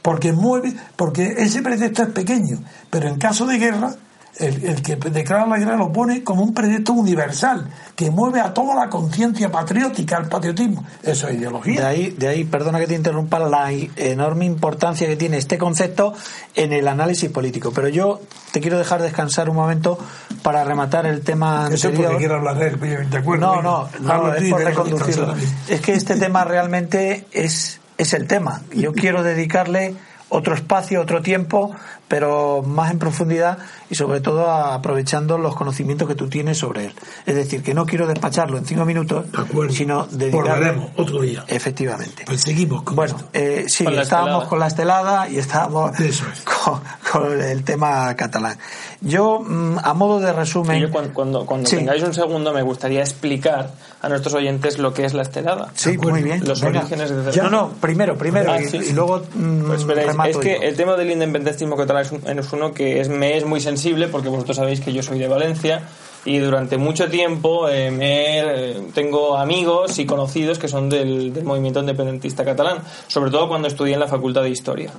Porque 0.00 0.32
mueve, 0.32 0.74
porque 0.96 1.34
ese 1.38 1.62
pretexto 1.62 2.02
es 2.02 2.08
pequeño, 2.08 2.58
pero 2.90 3.08
en 3.08 3.18
caso 3.18 3.46
de 3.46 3.58
guerra 3.58 3.94
el, 4.38 4.82
que 4.82 4.96
declara 4.96 5.46
la 5.46 5.58
guerra 5.58 5.76
lo 5.76 5.92
pone 5.92 6.24
como 6.24 6.42
un 6.42 6.54
proyecto 6.54 6.94
universal 6.94 7.68
que 7.94 8.10
mueve 8.10 8.40
a 8.40 8.54
toda 8.54 8.74
la 8.74 8.88
conciencia 8.88 9.50
patriótica, 9.50 10.16
el 10.16 10.28
patriotismo. 10.28 10.84
Eso 11.02 11.28
es 11.28 11.36
ideología. 11.36 11.80
De 11.82 11.86
ahí, 11.86 12.10
de 12.10 12.28
ahí, 12.28 12.44
perdona 12.44 12.78
que 12.78 12.86
te 12.86 12.94
interrumpa, 12.94 13.38
la 13.38 13.70
enorme 13.70 14.46
importancia 14.46 15.06
que 15.06 15.16
tiene 15.16 15.36
este 15.36 15.58
concepto 15.58 16.14
en 16.54 16.72
el 16.72 16.88
análisis 16.88 17.30
político. 17.30 17.72
Pero 17.74 17.88
yo 17.88 18.20
te 18.52 18.60
quiero 18.60 18.78
dejar 18.78 19.02
descansar 19.02 19.50
un 19.50 19.56
momento 19.56 19.98
para 20.42 20.64
rematar 20.64 21.06
el 21.06 21.22
tema 21.22 21.68
Eso 21.70 21.88
anterior. 21.88 22.12
porque 22.12 22.18
quiero 22.18 22.36
hablar 22.36 22.58
de 22.58 22.68
él, 22.68 23.10
¿de 23.10 23.18
acuerdo? 23.18 23.56
No, 23.56 23.62
no, 23.62 23.88
no, 24.00 24.34
es 24.34 24.50
por 24.50 24.64
reconducirlo. 24.64 25.34
Es 25.68 25.80
que 25.80 25.92
este 25.92 26.16
tema 26.16 26.44
realmente 26.44 27.26
es, 27.32 27.80
es 27.98 28.14
el 28.14 28.26
tema. 28.26 28.62
Yo 28.72 28.92
quiero 28.92 29.22
dedicarle 29.22 29.94
otro 30.32 30.54
espacio, 30.54 31.00
otro 31.00 31.20
tiempo, 31.20 31.74
pero 32.08 32.62
más 32.62 32.90
en 32.90 32.98
profundidad 32.98 33.58
y 33.88 33.94
sobre 33.94 34.20
todo 34.20 34.50
aprovechando 34.50 35.38
los 35.38 35.54
conocimientos 35.54 36.06
que 36.06 36.14
tú 36.14 36.28
tienes 36.28 36.58
sobre 36.58 36.86
él. 36.86 36.94
Es 37.26 37.34
decir, 37.34 37.62
que 37.62 37.74
no 37.74 37.86
quiero 37.86 38.06
despacharlo 38.06 38.58
en 38.58 38.66
cinco 38.66 38.84
minutos, 38.84 39.26
sino 39.70 40.06
dedicarle... 40.06 40.90
otro 40.96 41.22
día. 41.22 41.44
Efectivamente. 41.48 42.24
Pues 42.26 42.42
seguimos 42.42 42.82
con 42.82 42.96
Bueno, 42.96 43.16
eh, 43.32 43.64
sí, 43.68 43.86
estábamos 43.86 44.44
con 44.44 44.58
la 44.58 44.66
estelada 44.66 45.28
y 45.28 45.38
estábamos 45.38 45.92
con, 47.12 47.40
el 47.40 47.64
tema 47.64 48.14
catalán. 48.14 48.58
Yo, 49.00 49.40
mm, 49.40 49.78
a 49.82 49.94
modo 49.94 50.20
de 50.20 50.32
resumen... 50.32 50.90
cuando, 50.90 51.46
cuando, 51.46 51.68
tengáis 51.68 52.02
un 52.02 52.14
segundo 52.14 52.52
me 52.52 52.62
gustaría 52.62 53.00
explicar 53.00 53.70
a 54.02 54.08
nuestros 54.08 54.34
oyentes 54.34 54.78
lo 54.78 54.92
que 54.92 55.04
es 55.04 55.14
la 55.14 55.22
estelada. 55.22 55.70
Sí, 55.74 55.96
muy 55.96 56.22
bien. 56.22 56.44
Los 56.44 56.62
orígenes 56.62 57.10
de... 57.10 57.42
No, 57.42 57.50
no, 57.50 57.68
primero, 57.80 58.16
primero, 58.16 58.52
ah, 58.52 58.60
y, 58.60 58.92
luego 58.92 59.22
mm, 59.34 59.66
pues 59.66 59.86
Es 60.28 60.36
que 60.38 60.56
el 60.56 60.76
tema 60.76 60.96
del 60.96 61.10
independentismo 61.10 61.76
es, 62.00 62.52
uno 62.52 62.72
que 62.72 63.00
es, 63.00 63.08
me 63.08 63.36
es 63.36 63.44
muy 63.44 63.60
sensible 63.60 64.08
porque 64.08 64.28
vosotros 64.28 64.56
sabéis 64.56 64.80
que 64.80 64.92
yo 64.92 65.02
soy 65.02 65.18
de 65.18 65.28
Valencia 65.28 65.82
y 66.24 66.38
durante 66.38 66.76
mucho 66.76 67.08
tiempo 67.08 67.68
eh, 67.68 67.90
me, 67.90 68.40
eh, 68.40 68.82
tengo 68.94 69.36
amigos 69.36 69.98
y 69.98 70.06
conocidos 70.06 70.58
que 70.58 70.68
son 70.68 70.88
del 70.88 71.42
movimiento 71.44 71.80
independentista 71.80 72.44
catalán, 72.44 72.78
sobre 73.08 73.30
todo 73.30 73.48
cuando 73.48 73.68
estudié 73.68 73.94
en 73.94 74.00
la 74.00 74.08
Facultad 74.08 74.42
de 74.42 74.50
Historia 74.50 74.92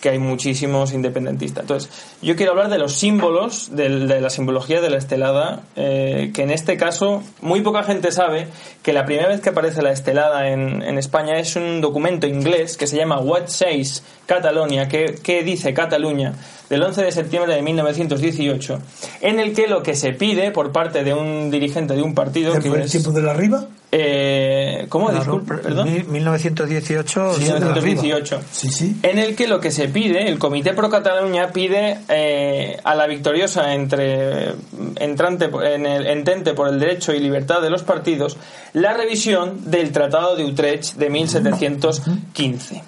que 0.00 0.10
hay 0.10 0.18
muchísimos 0.18 0.92
independentistas. 0.92 1.62
Entonces, 1.62 1.90
yo 2.22 2.36
quiero 2.36 2.52
hablar 2.52 2.68
de 2.68 2.78
los 2.78 2.94
símbolos, 2.94 3.74
de, 3.74 3.88
la 3.88 4.30
simbología 4.30 4.80
de 4.80 4.90
la 4.90 4.98
estelada, 4.98 5.62
eh, 5.76 6.30
que 6.34 6.42
en 6.42 6.50
este 6.50 6.76
caso 6.76 7.22
muy 7.40 7.60
poca 7.62 7.82
gente 7.82 8.12
sabe 8.12 8.48
que 8.82 8.92
la 8.92 9.04
primera 9.04 9.28
vez 9.28 9.40
que 9.40 9.50
aparece 9.50 9.82
la 9.82 9.92
estelada 9.92 10.48
en, 10.48 10.82
en 10.82 10.98
España 10.98 11.38
es 11.38 11.56
un 11.56 11.80
documento 11.80 12.26
inglés 12.26 12.76
que 12.76 12.86
se 12.86 12.96
llama 12.96 13.18
What 13.18 13.48
Says 13.48 14.02
Catalonia, 14.26 14.88
que, 14.88 15.18
que 15.22 15.42
dice 15.42 15.72
Cataluña, 15.72 16.34
del 16.68 16.82
11 16.82 17.04
de 17.04 17.12
septiembre 17.12 17.54
de 17.54 17.62
1918, 17.62 18.78
en 19.20 19.40
el 19.40 19.54
que 19.54 19.68
lo 19.68 19.82
que 19.82 19.94
se 19.94 20.12
pide 20.12 20.50
por 20.50 20.72
parte 20.72 21.04
de 21.04 21.14
un 21.14 21.50
dirigente 21.50 21.94
de 21.94 22.02
un 22.02 22.14
partido... 22.14 22.58
que 22.58 22.68
el 22.68 22.90
tiempo 22.90 23.12
de 23.12 23.22
la 23.22 23.34
Riva? 23.34 23.66
Eh, 23.92 24.86
¿Cómo? 24.88 25.10
Disculpe, 25.10 25.58
perdón. 25.58 25.88
1918. 26.08 27.34
Sí, 27.34 27.42
1918. 27.42 28.40
Sí, 28.50 28.70
sí. 28.70 28.96
En 29.02 29.18
el 29.18 29.36
que 29.36 29.46
lo 29.46 29.60
que 29.60 29.70
se 29.70 29.88
pide, 29.88 30.28
el 30.28 30.38
Comité 30.38 30.74
Pro 30.74 30.90
Cataluña 30.90 31.52
pide 31.52 31.98
eh, 32.08 32.78
a 32.82 32.94
la 32.94 33.06
victoriosa 33.06 33.74
entre 33.74 34.54
entrante 34.96 35.50
en 35.74 35.86
el 35.86 36.06
entente 36.06 36.52
por 36.52 36.68
el 36.68 36.80
derecho 36.80 37.12
y 37.12 37.20
libertad 37.20 37.62
de 37.62 37.70
los 37.70 37.84
partidos 37.84 38.36
la 38.72 38.92
revisión 38.92 39.70
del 39.70 39.92
Tratado 39.92 40.36
de 40.36 40.44
Utrecht 40.44 40.96
de 40.96 41.08
1715. 41.08 42.82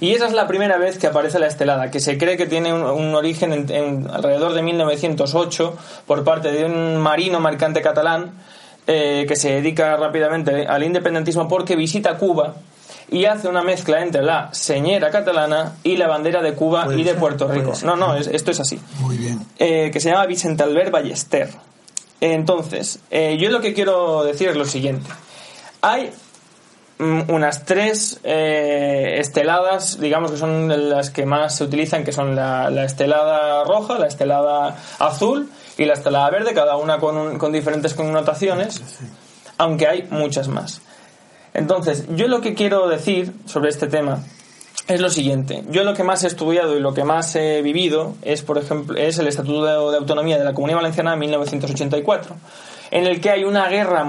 Y 0.00 0.12
esa 0.12 0.26
es 0.26 0.32
la 0.32 0.46
primera 0.46 0.78
vez 0.78 0.98
que 0.98 1.06
aparece 1.06 1.38
la 1.38 1.46
estelada, 1.46 1.90
que 1.90 2.00
se 2.00 2.16
cree 2.16 2.36
que 2.36 2.46
tiene 2.46 2.72
un, 2.72 3.14
origen 3.14 3.52
en, 3.52 4.08
alrededor 4.10 4.54
de 4.54 4.62
1908 4.62 5.76
por 6.06 6.24
parte 6.24 6.52
de 6.52 6.64
un 6.64 6.96
marino 6.96 7.40
mercante 7.40 7.82
catalán 7.82 8.32
eh, 8.86 9.24
que 9.26 9.36
se 9.36 9.52
dedica 9.52 9.96
rápidamente 9.96 10.66
al 10.66 10.82
independentismo 10.82 11.48
porque 11.48 11.76
visita 11.76 12.16
Cuba 12.18 12.54
y 13.08 13.24
hace 13.24 13.48
una 13.48 13.62
mezcla 13.62 14.02
entre 14.02 14.22
la 14.22 14.52
señera 14.52 15.10
catalana 15.10 15.76
y 15.82 15.96
la 15.96 16.08
bandera 16.08 16.42
de 16.42 16.54
Cuba 16.54 16.88
y 16.94 17.04
de 17.04 17.14
Puerto 17.14 17.46
Rico. 17.48 17.72
No, 17.84 17.96
no, 17.96 18.16
esto 18.16 18.50
es 18.50 18.60
así. 18.60 18.80
Muy 19.00 19.16
bien. 19.16 19.40
Eh, 19.58 19.90
que 19.92 20.00
se 20.00 20.10
llama 20.10 20.26
Vicente 20.26 20.62
Albert 20.62 20.90
Ballester. 20.90 21.50
Entonces, 22.20 22.98
eh, 23.10 23.36
yo 23.38 23.50
lo 23.50 23.60
que 23.60 23.74
quiero 23.74 24.24
decir 24.24 24.48
es 24.48 24.56
lo 24.56 24.64
siguiente. 24.64 25.08
Hay 25.82 26.10
Mm, 26.98 27.30
unas 27.30 27.66
tres 27.66 28.20
eh, 28.24 29.16
esteladas, 29.18 30.00
digamos 30.00 30.30
que 30.30 30.38
son 30.38 30.88
las 30.88 31.10
que 31.10 31.26
más 31.26 31.54
se 31.54 31.64
utilizan, 31.64 32.04
que 32.04 32.12
son 32.12 32.34
la, 32.34 32.84
estelada 32.84 33.64
roja, 33.64 33.98
la 33.98 34.06
estelada 34.06 34.78
azul 34.98 35.50
y 35.78 35.84
la 35.84 35.94
estelada 35.94 36.30
verde, 36.30 36.54
cada 36.54 36.76
una 36.76 36.98
con, 36.98 37.38
con 37.38 37.52
diferentes 37.52 37.94
connotaciones, 37.94 38.82
aunque 39.58 39.86
hay 39.86 40.06
muchas 40.10 40.48
más. 40.48 40.80
Entonces, 41.54 42.04
yo 42.10 42.28
lo 42.28 42.40
que 42.40 42.54
quiero 42.54 42.88
decir 42.88 43.32
sobre 43.46 43.70
este 43.70 43.86
tema 43.86 44.22
es 44.88 45.00
lo 45.00 45.10
siguiente. 45.10 45.64
Yo 45.70 45.84
lo 45.84 45.94
que 45.94 46.04
más 46.04 46.22
he 46.24 46.26
estudiado 46.26 46.76
y 46.76 46.80
lo 46.80 46.94
que 46.94 47.04
más 47.04 47.34
he 47.34 47.62
vivido 47.62 48.14
es, 48.22 48.42
por 48.42 48.58
ejemplo, 48.58 48.96
es 48.96 49.18
el 49.18 49.26
Estatuto 49.26 49.64
de 49.64 49.96
Autonomía 49.96 50.38
de 50.38 50.44
la 50.44 50.54
Comunidad 50.54 50.78
Valenciana 50.78 51.12
de 51.12 51.16
1984 51.18 52.36
en 52.90 53.06
el 53.06 53.20
que 53.20 53.30
hay 53.30 53.44
una 53.44 53.68
guerra, 53.68 54.06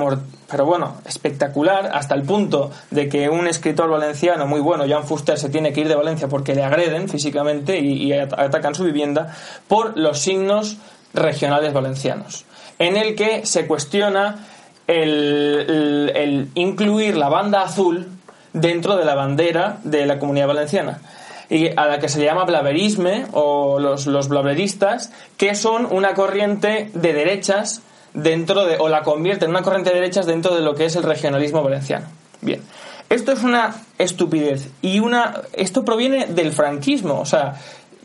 pero 0.50 0.66
bueno, 0.66 0.98
espectacular, 1.06 1.90
hasta 1.94 2.16
el 2.16 2.24
punto 2.24 2.72
de 2.92 3.10
que 3.10 3.30
un 3.30 3.48
escritor 3.48 3.90
valenciano 3.90 4.46
muy 4.46 4.60
bueno, 4.60 4.86
Jan 4.88 5.04
Fuster, 5.04 5.38
se 5.38 5.50
tiene 5.50 5.74
que 5.74 5.82
ir 5.82 5.88
de 5.88 5.96
Valencia 5.96 6.28
porque 6.28 6.56
le 6.56 6.64
agreden 6.64 7.10
físicamente 7.10 7.80
y, 7.80 8.14
atacan 8.14 8.76
su 8.76 8.84
vivienda 8.84 9.36
por 9.68 9.98
los 9.98 10.20
signos 10.20 10.78
regionales 11.14 11.74
valencianos, 11.74 12.46
en 12.80 12.98
el 12.98 13.16
que 13.16 13.46
se 13.46 13.68
cuestiona 13.68 14.46
el, 14.88 16.50
incluir 16.56 17.18
la 17.18 17.30
banda 17.30 17.62
azul 17.62 18.08
dentro 18.54 18.96
de 18.96 19.06
la 19.06 19.16
bandera 19.16 19.80
de 19.84 20.06
la 20.06 20.20
comunidad 20.20 20.48
valenciana 20.48 21.02
y 21.50 21.70
a 21.78 21.86
la 21.88 22.00
que 22.00 22.10
se 22.10 22.24
llama 22.24 22.44
blaverisme 22.44 23.26
o 23.32 23.80
los, 23.80 24.06
los 24.06 24.28
blaveristas, 24.28 25.12
que 25.38 25.56
son 25.56 25.88
una 25.90 26.14
corriente 26.14 26.90
de 26.94 27.14
derechas 27.14 27.82
dentro 28.14 28.66
de, 28.66 28.78
o 28.80 28.90
la 28.90 29.04
convierte 29.04 29.46
en 29.46 29.52
una 29.52 29.62
corriente 29.62 29.92
de 29.92 29.96
derechas 29.96 30.26
dentro 30.26 30.56
de 30.56 30.62
lo 30.62 30.76
que 30.76 30.86
es 30.86 30.96
el 30.96 31.04
regionalismo 31.04 31.64
valenciano. 31.64 32.08
Bien. 32.42 32.62
Esto 33.10 33.32
es 33.32 33.44
una 33.44 33.74
estupidez 33.98 34.70
y 34.82 35.00
una 35.00 35.42
esto 35.54 35.86
proviene 35.86 36.26
del 36.26 36.52
franquismo, 36.52 37.22
o 37.22 37.26
sea, 37.26 37.56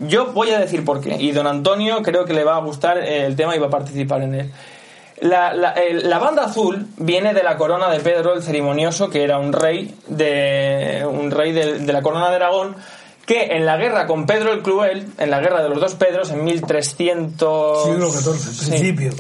yo 0.03 0.33
voy 0.33 0.51
a 0.51 0.59
decir 0.59 0.85
por 0.85 1.01
qué 1.01 1.17
y 1.19 1.33
don 1.33 1.47
Antonio 1.47 2.03
creo 2.03 2.25
que 2.25 2.33
le 2.33 2.45
va 2.45 2.57
a 2.57 2.61
gustar 2.61 2.99
el 2.99 3.37
tema 3.37 3.57
y 3.57 3.59
va 3.59 3.67
a 3.67 3.71
participar 3.71 4.23
en 4.23 4.35
él. 4.35 4.53
La, 5.21 5.55
la, 5.55 6.19
banda 6.19 6.47
azul 6.47 6.89
viene 6.97 7.33
de 7.33 7.45
la 7.45 7.57
corona 7.57 7.89
de 7.91 8.01
Pedro 8.01 8.35
el 8.35 8.43
Ceremonioso, 8.43 9.09
que 9.09 9.23
era 9.23 9.39
un 9.39 9.53
rey 9.53 9.95
de 10.09 11.07
un 11.09 11.31
rey 11.31 11.53
de, 11.53 11.79
de 11.79 11.93
la 11.93 12.03
corona 12.03 12.29
de 12.29 12.37
Aragón, 12.37 12.75
que 13.25 13.57
en 13.57 13.65
la 13.65 13.77
guerra 13.77 14.09
con 14.09 14.27
Pedro 14.27 14.53
el 14.53 14.63
Cruel, 14.63 15.07
en 15.19 15.31
la 15.31 15.39
guerra 15.39 15.63
de 15.63 15.69
los 15.69 15.81
dos 15.81 15.95
Pedros, 15.95 16.31
en 16.31 16.43
1300... 16.43 17.85
Siglo 17.85 18.11
XIV, 18.11 18.69
principio 18.69 19.13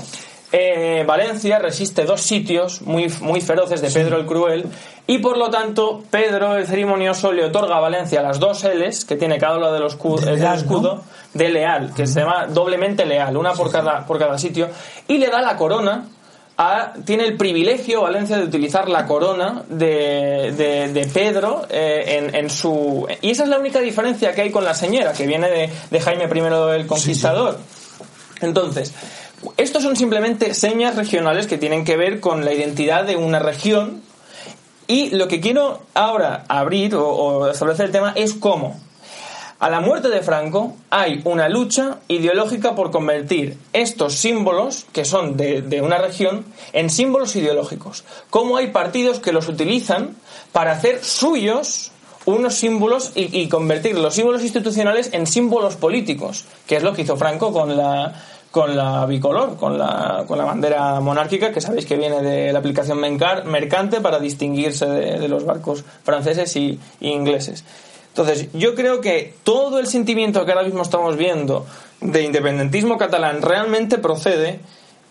eh, 0.52 1.02
Valencia 1.06 1.58
resiste 1.58 2.04
dos 2.04 2.20
sitios 2.20 2.82
muy, 2.82 3.08
muy 3.20 3.40
feroces 3.40 3.80
de 3.80 3.90
Pedro 3.90 4.18
el 4.18 4.26
Cruel 4.26 4.66
y 5.06 5.18
por 5.18 5.38
lo 5.38 5.48
tanto 5.48 6.02
Pedro 6.10 6.56
el 6.56 6.66
Ceremonioso 6.66 7.32
le 7.32 7.46
otorga 7.46 7.78
a 7.78 7.80
Valencia 7.80 8.20
las 8.22 8.38
dos 8.38 8.62
L's 8.62 9.06
que 9.06 9.16
tiene 9.16 9.38
cada 9.38 9.56
uno 9.56 9.72
de 9.72 9.80
los 9.80 9.94
escudo, 9.94 10.26
de, 10.26 10.36
leal, 10.36 10.58
escudo 10.58 11.02
de 11.32 11.48
leal, 11.48 11.94
que 11.94 12.06
se 12.06 12.20
llama 12.20 12.46
doblemente 12.48 13.06
leal, 13.06 13.36
una 13.36 13.54
por, 13.54 13.72
cada, 13.72 14.04
por 14.06 14.18
cada 14.18 14.36
sitio, 14.36 14.68
y 15.08 15.16
le 15.16 15.28
da 15.28 15.40
la 15.40 15.56
corona 15.56 16.04
a, 16.58 16.92
tiene 17.04 17.24
el 17.24 17.38
privilegio 17.38 18.02
Valencia 18.02 18.36
de 18.36 18.44
utilizar 18.44 18.90
la 18.90 19.06
corona 19.06 19.62
de, 19.68 20.52
de, 20.92 21.10
Pedro 21.12 21.62
eh, 21.70 22.18
en, 22.18 22.34
en, 22.34 22.50
su... 22.50 23.06
Y 23.22 23.30
esa 23.30 23.44
es 23.44 23.48
la 23.48 23.58
única 23.58 23.80
diferencia 23.80 24.34
que 24.34 24.42
hay 24.42 24.50
con 24.50 24.64
la 24.64 24.74
señora, 24.74 25.14
que 25.14 25.26
viene 25.26 25.48
de, 25.48 25.70
de 25.90 26.00
Jaime 26.00 26.24
I 26.24 26.74
el 26.76 26.86
Conquistador. 26.86 27.58
Entonces, 28.42 28.92
estos 29.56 29.82
son 29.82 29.96
simplemente 29.96 30.54
señas 30.54 30.96
regionales 30.96 31.46
que 31.46 31.58
tienen 31.58 31.84
que 31.84 31.96
ver 31.96 32.20
con 32.20 32.44
la 32.44 32.52
identidad 32.52 33.04
de 33.04 33.16
una 33.16 33.38
región 33.38 34.02
y 34.86 35.10
lo 35.10 35.28
que 35.28 35.40
quiero 35.40 35.82
ahora 35.94 36.44
abrir 36.48 36.94
o, 36.94 37.48
establecer 37.50 37.86
el 37.86 37.92
tema 37.92 38.12
es 38.14 38.34
cómo 38.34 38.78
a 39.58 39.70
la 39.70 39.80
muerte 39.80 40.08
de 40.08 40.22
Franco 40.22 40.74
hay 40.90 41.20
una 41.24 41.48
lucha 41.48 41.98
ideológica 42.08 42.74
por 42.74 42.90
convertir 42.90 43.56
estos 43.72 44.14
símbolos, 44.14 44.86
que 44.92 45.04
son 45.04 45.36
de, 45.36 45.80
una 45.80 45.98
región, 45.98 46.44
en 46.72 46.90
símbolos 46.90 47.36
ideológicos. 47.36 48.02
Cómo 48.28 48.56
hay 48.56 48.72
partidos 48.72 49.20
que 49.20 49.30
los 49.30 49.48
utilizan 49.48 50.16
para 50.50 50.72
hacer 50.72 51.04
suyos 51.04 51.92
unos 52.24 52.54
símbolos 52.54 53.12
y, 53.14 53.40
y, 53.40 53.48
convertir 53.48 53.96
los 53.96 54.14
símbolos 54.14 54.42
institucionales 54.42 55.10
en 55.12 55.28
símbolos 55.28 55.76
políticos, 55.76 56.44
que 56.66 56.76
es 56.76 56.82
lo 56.82 56.92
que 56.92 57.02
hizo 57.02 57.16
Franco 57.16 57.52
con 57.52 57.76
la, 57.76 58.14
con 58.52 58.76
la 58.76 59.06
bicolor, 59.06 59.56
con 59.56 59.78
la, 59.78 60.24
con 60.28 60.36
la 60.36 60.44
bandera 60.44 61.00
monárquica, 61.00 61.50
que 61.50 61.60
sabéis 61.62 61.86
que 61.86 61.96
viene 61.96 62.20
de 62.20 62.52
la 62.52 62.58
aplicación 62.58 63.00
mercante 63.00 64.00
para 64.02 64.20
distinguirse 64.20 64.86
de, 64.86 65.26
los 65.26 65.46
barcos 65.46 65.82
franceses 66.04 66.54
y, 66.56 66.78
ingleses. 67.00 67.64
Entonces, 68.08 68.48
yo 68.52 68.74
creo 68.74 69.00
que 69.00 69.34
todo 69.42 69.78
el 69.78 69.86
sentimiento 69.86 70.44
que 70.44 70.52
ahora 70.52 70.64
mismo 70.64 70.82
estamos 70.82 71.16
viendo 71.16 71.64
de 72.02 72.22
independentismo 72.22 72.98
catalán 72.98 73.40
realmente 73.40 73.96
procede 73.96 74.60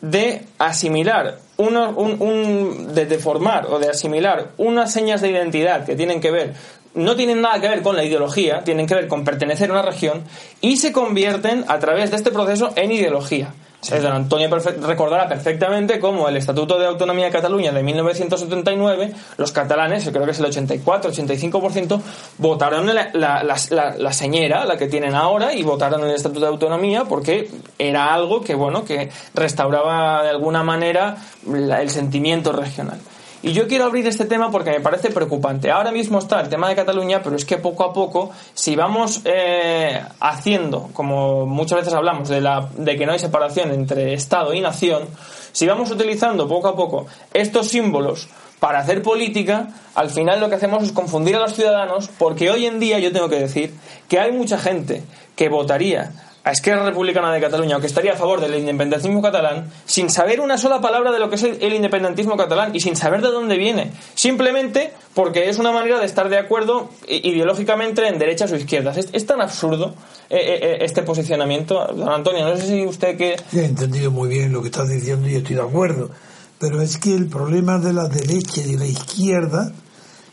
de 0.01 0.43
asimilar, 0.59 1.39
uno, 1.57 1.89
un, 1.89 2.93
de 2.93 3.07
deformar 3.07 3.65
o 3.67 3.79
de 3.79 3.89
asimilar 3.89 4.49
unas 4.57 4.93
señas 4.93 5.21
de 5.21 5.31
identidad 5.31 5.83
que 5.83 5.95
tienen 5.95 6.21
que 6.21 6.29
ver 6.29 6.53
no 6.93 7.15
tienen 7.15 7.41
nada 7.41 7.59
que 7.59 7.69
ver 7.69 7.81
con 7.81 7.95
la 7.95 8.03
ideología, 8.03 8.63
tienen 8.63 8.87
que 8.87 8.95
ver 8.95 9.07
con 9.07 9.23
pertenecer 9.23 9.69
a 9.69 9.73
una 9.73 9.81
región 9.81 10.23
y 10.59 10.77
se 10.77 10.91
convierten 10.91 11.65
a 11.67 11.79
través 11.79 12.11
de 12.11 12.17
este 12.17 12.31
proceso 12.31 12.71
en 12.75 12.91
ideología. 12.91 13.53
Don 13.89 14.13
Antonio 14.13 14.47
recordará 14.47 15.27
perfectamente 15.27 15.99
cómo 15.99 16.29
el 16.29 16.37
Estatuto 16.37 16.77
de 16.77 16.85
Autonomía 16.85 17.25
de 17.25 17.31
Cataluña 17.31 17.71
de 17.71 17.81
1979, 17.81 19.11
los 19.37 19.51
catalanes, 19.51 20.07
creo 20.07 20.23
que 20.23 20.31
es 20.31 20.39
el 20.39 20.45
84-85%, 20.45 21.99
votaron 22.37 22.85
la, 22.93 23.09
la, 23.13 23.43
la, 23.43 23.95
la, 23.97 24.13
señera, 24.13 24.65
la 24.65 24.77
que 24.77 24.87
tienen 24.87 25.15
ahora, 25.15 25.53
y 25.55 25.63
votaron 25.63 26.03
el 26.03 26.11
Estatuto 26.11 26.41
de 26.41 26.47
Autonomía 26.47 27.05
porque 27.05 27.49
era 27.79 28.13
algo 28.13 28.41
que, 28.41 28.53
bueno, 28.53 28.85
que 28.85 29.09
restauraba 29.33 30.23
de 30.23 30.29
alguna 30.29 30.61
manera 30.61 31.17
el 31.43 31.89
sentimiento 31.89 32.51
regional. 32.51 32.99
Y 33.43 33.53
yo 33.53 33.67
quiero 33.67 33.85
abrir 33.85 34.05
este 34.07 34.25
tema 34.25 34.51
porque 34.51 34.69
me 34.69 34.81
parece 34.81 35.09
preocupante. 35.09 35.71
Ahora 35.71 35.91
mismo 35.91 36.19
está 36.19 36.41
el 36.41 36.49
tema 36.49 36.69
de 36.69 36.75
Cataluña, 36.75 37.21
pero 37.23 37.35
es 37.35 37.43
que 37.43 37.57
poco 37.57 37.83
a 37.83 37.91
poco, 37.91 38.29
si 38.53 38.75
vamos 38.75 39.21
eh, 39.25 39.99
haciendo, 40.19 40.89
como 40.93 41.47
muchas 41.47 41.79
veces 41.79 41.93
hablamos, 41.93 42.29
de, 42.29 42.39
la, 42.39 42.69
de 42.77 42.95
que 42.97 43.05
no 43.07 43.13
hay 43.13 43.19
separación 43.19 43.71
entre 43.71 44.13
Estado 44.13 44.53
y 44.53 44.61
nación, 44.61 45.07
si 45.51 45.65
vamos 45.65 45.89
utilizando 45.89 46.47
poco 46.47 46.67
a 46.67 46.75
poco 46.75 47.07
estos 47.33 47.69
símbolos 47.69 48.29
para 48.59 48.77
hacer 48.77 49.01
política, 49.01 49.69
al 49.95 50.11
final 50.11 50.39
lo 50.39 50.47
que 50.47 50.55
hacemos 50.55 50.83
es 50.83 50.91
confundir 50.91 51.35
a 51.35 51.39
los 51.39 51.55
ciudadanos, 51.55 52.11
porque 52.19 52.51
hoy 52.51 52.67
en 52.67 52.79
día 52.79 52.99
yo 52.99 53.11
tengo 53.11 53.27
que 53.27 53.39
decir 53.39 53.73
que 54.07 54.19
hay 54.19 54.31
mucha 54.31 54.59
gente 54.59 55.01
que 55.35 55.49
votaría 55.49 56.11
a 56.43 56.51
Esquerra 56.51 56.85
Republicana 56.85 57.31
de 57.31 57.39
Cataluña 57.39 57.77
o 57.77 57.79
que 57.79 57.87
estaría 57.87 58.13
a 58.13 58.15
favor 58.15 58.41
del 58.41 58.55
independentismo 58.55 59.21
catalán 59.21 59.69
sin 59.85 60.09
saber 60.09 60.41
una 60.41 60.57
sola 60.57 60.81
palabra 60.81 61.11
de 61.11 61.19
lo 61.19 61.29
que 61.29 61.35
es 61.35 61.43
el 61.43 61.73
independentismo 61.73 62.35
catalán 62.35 62.75
y 62.75 62.79
sin 62.79 62.95
saber 62.95 63.21
de 63.21 63.29
dónde 63.29 63.57
viene. 63.57 63.91
Simplemente 64.15 64.91
porque 65.13 65.49
es 65.49 65.59
una 65.59 65.71
manera 65.71 65.99
de 65.99 66.05
estar 66.05 66.29
de 66.29 66.39
acuerdo 66.39 66.89
ideológicamente 67.07 68.07
en 68.07 68.17
derechas 68.17 68.51
o 68.51 68.55
izquierdas. 68.55 68.97
Es, 68.97 69.25
tan 69.25 69.39
absurdo 69.39 69.93
eh, 70.29 70.37
eh, 70.37 70.59
eh, 70.61 70.77
este 70.81 71.03
posicionamiento. 71.03 71.85
Don 71.93 72.09
Antonio, 72.09 72.47
no 72.47 72.57
sé 72.57 72.65
si 72.65 72.85
usted 72.85 73.17
que... 73.17 73.35
he 73.53 73.65
entendido 73.65 74.09
muy 74.09 74.29
bien 74.29 74.51
lo 74.51 74.61
que 74.61 74.69
está 74.69 74.83
diciendo 74.83 75.29
y 75.29 75.35
estoy 75.35 75.57
de 75.57 75.61
acuerdo. 75.61 76.09
Pero 76.57 76.81
es 76.81 76.97
que 76.97 77.13
el 77.13 77.27
problema 77.27 77.77
de 77.77 77.93
la 77.93 78.07
derecha 78.07 78.61
y 78.61 78.71
de 78.71 78.77
la 78.79 78.85
izquierda 78.85 79.71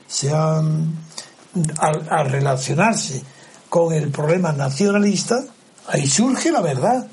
se 0.07 0.31
han, 0.31 0.95
al 1.79 2.31
relacionarse 2.31 3.23
con 3.69 3.93
el 3.93 4.11
problema 4.11 4.53
nacionalista, 4.53 5.45
Ahí 5.89 6.07
surge 6.07 6.51
la 6.53 6.61
verdad. 6.61 7.07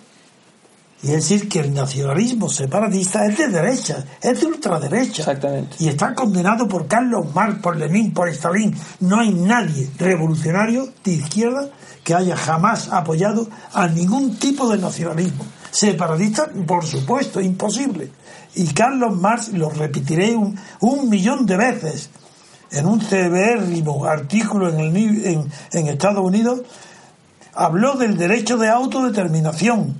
Y 1.04 1.08
es 1.08 1.30
decir, 1.30 1.48
que 1.48 1.60
el 1.60 1.74
nacionalismo 1.74 2.50
separatista 2.50 3.26
es 3.26 3.38
de 3.38 3.50
derecha, 3.50 4.04
es 4.22 4.40
de 4.40 4.48
ultraderecha. 4.48 5.22
Exactamente. 5.22 5.76
Y 5.80 5.88
está 5.88 6.16
condenado 6.16 6.68
por 6.68 6.88
Carlos 6.88 7.28
Marx, 7.34 7.60
por 7.60 7.78
Lenin, 7.78 8.12
por 8.12 8.28
Stalin. 8.30 8.76
No 9.02 9.20
hay 9.20 9.32
nadie 9.32 9.90
revolucionario 9.98 10.92
de 11.04 11.12
izquierda 11.12 11.70
que 12.04 12.16
haya 12.16 12.36
jamás 12.36 12.90
apoyado 12.92 13.48
a 13.74 13.88
ningún 13.88 14.38
tipo 14.38 14.68
de 14.70 14.80
nacionalismo. 14.80 15.46
Separatista, 15.70 16.50
por 16.66 16.86
supuesto, 16.86 17.40
imposible. 17.40 18.12
Y 18.56 18.68
Carlos 18.68 19.16
Marx, 19.16 19.50
lo 19.50 19.70
repetiré 19.70 20.36
un, 20.36 20.58
un 20.80 21.10
millón 21.10 21.46
de 21.46 21.58
veces, 21.58 22.10
en 22.72 22.86
un 22.88 23.02
cebérrimo 23.02 24.06
artículo 24.06 24.70
en, 24.70 24.80
el, 24.80 25.26
en, 25.26 25.52
en 25.72 25.88
Estados 25.88 26.24
Unidos, 26.26 26.62
habló 27.56 27.96
del 27.96 28.18
derecho 28.18 28.58
de 28.58 28.70
autodeterminación. 28.70 29.96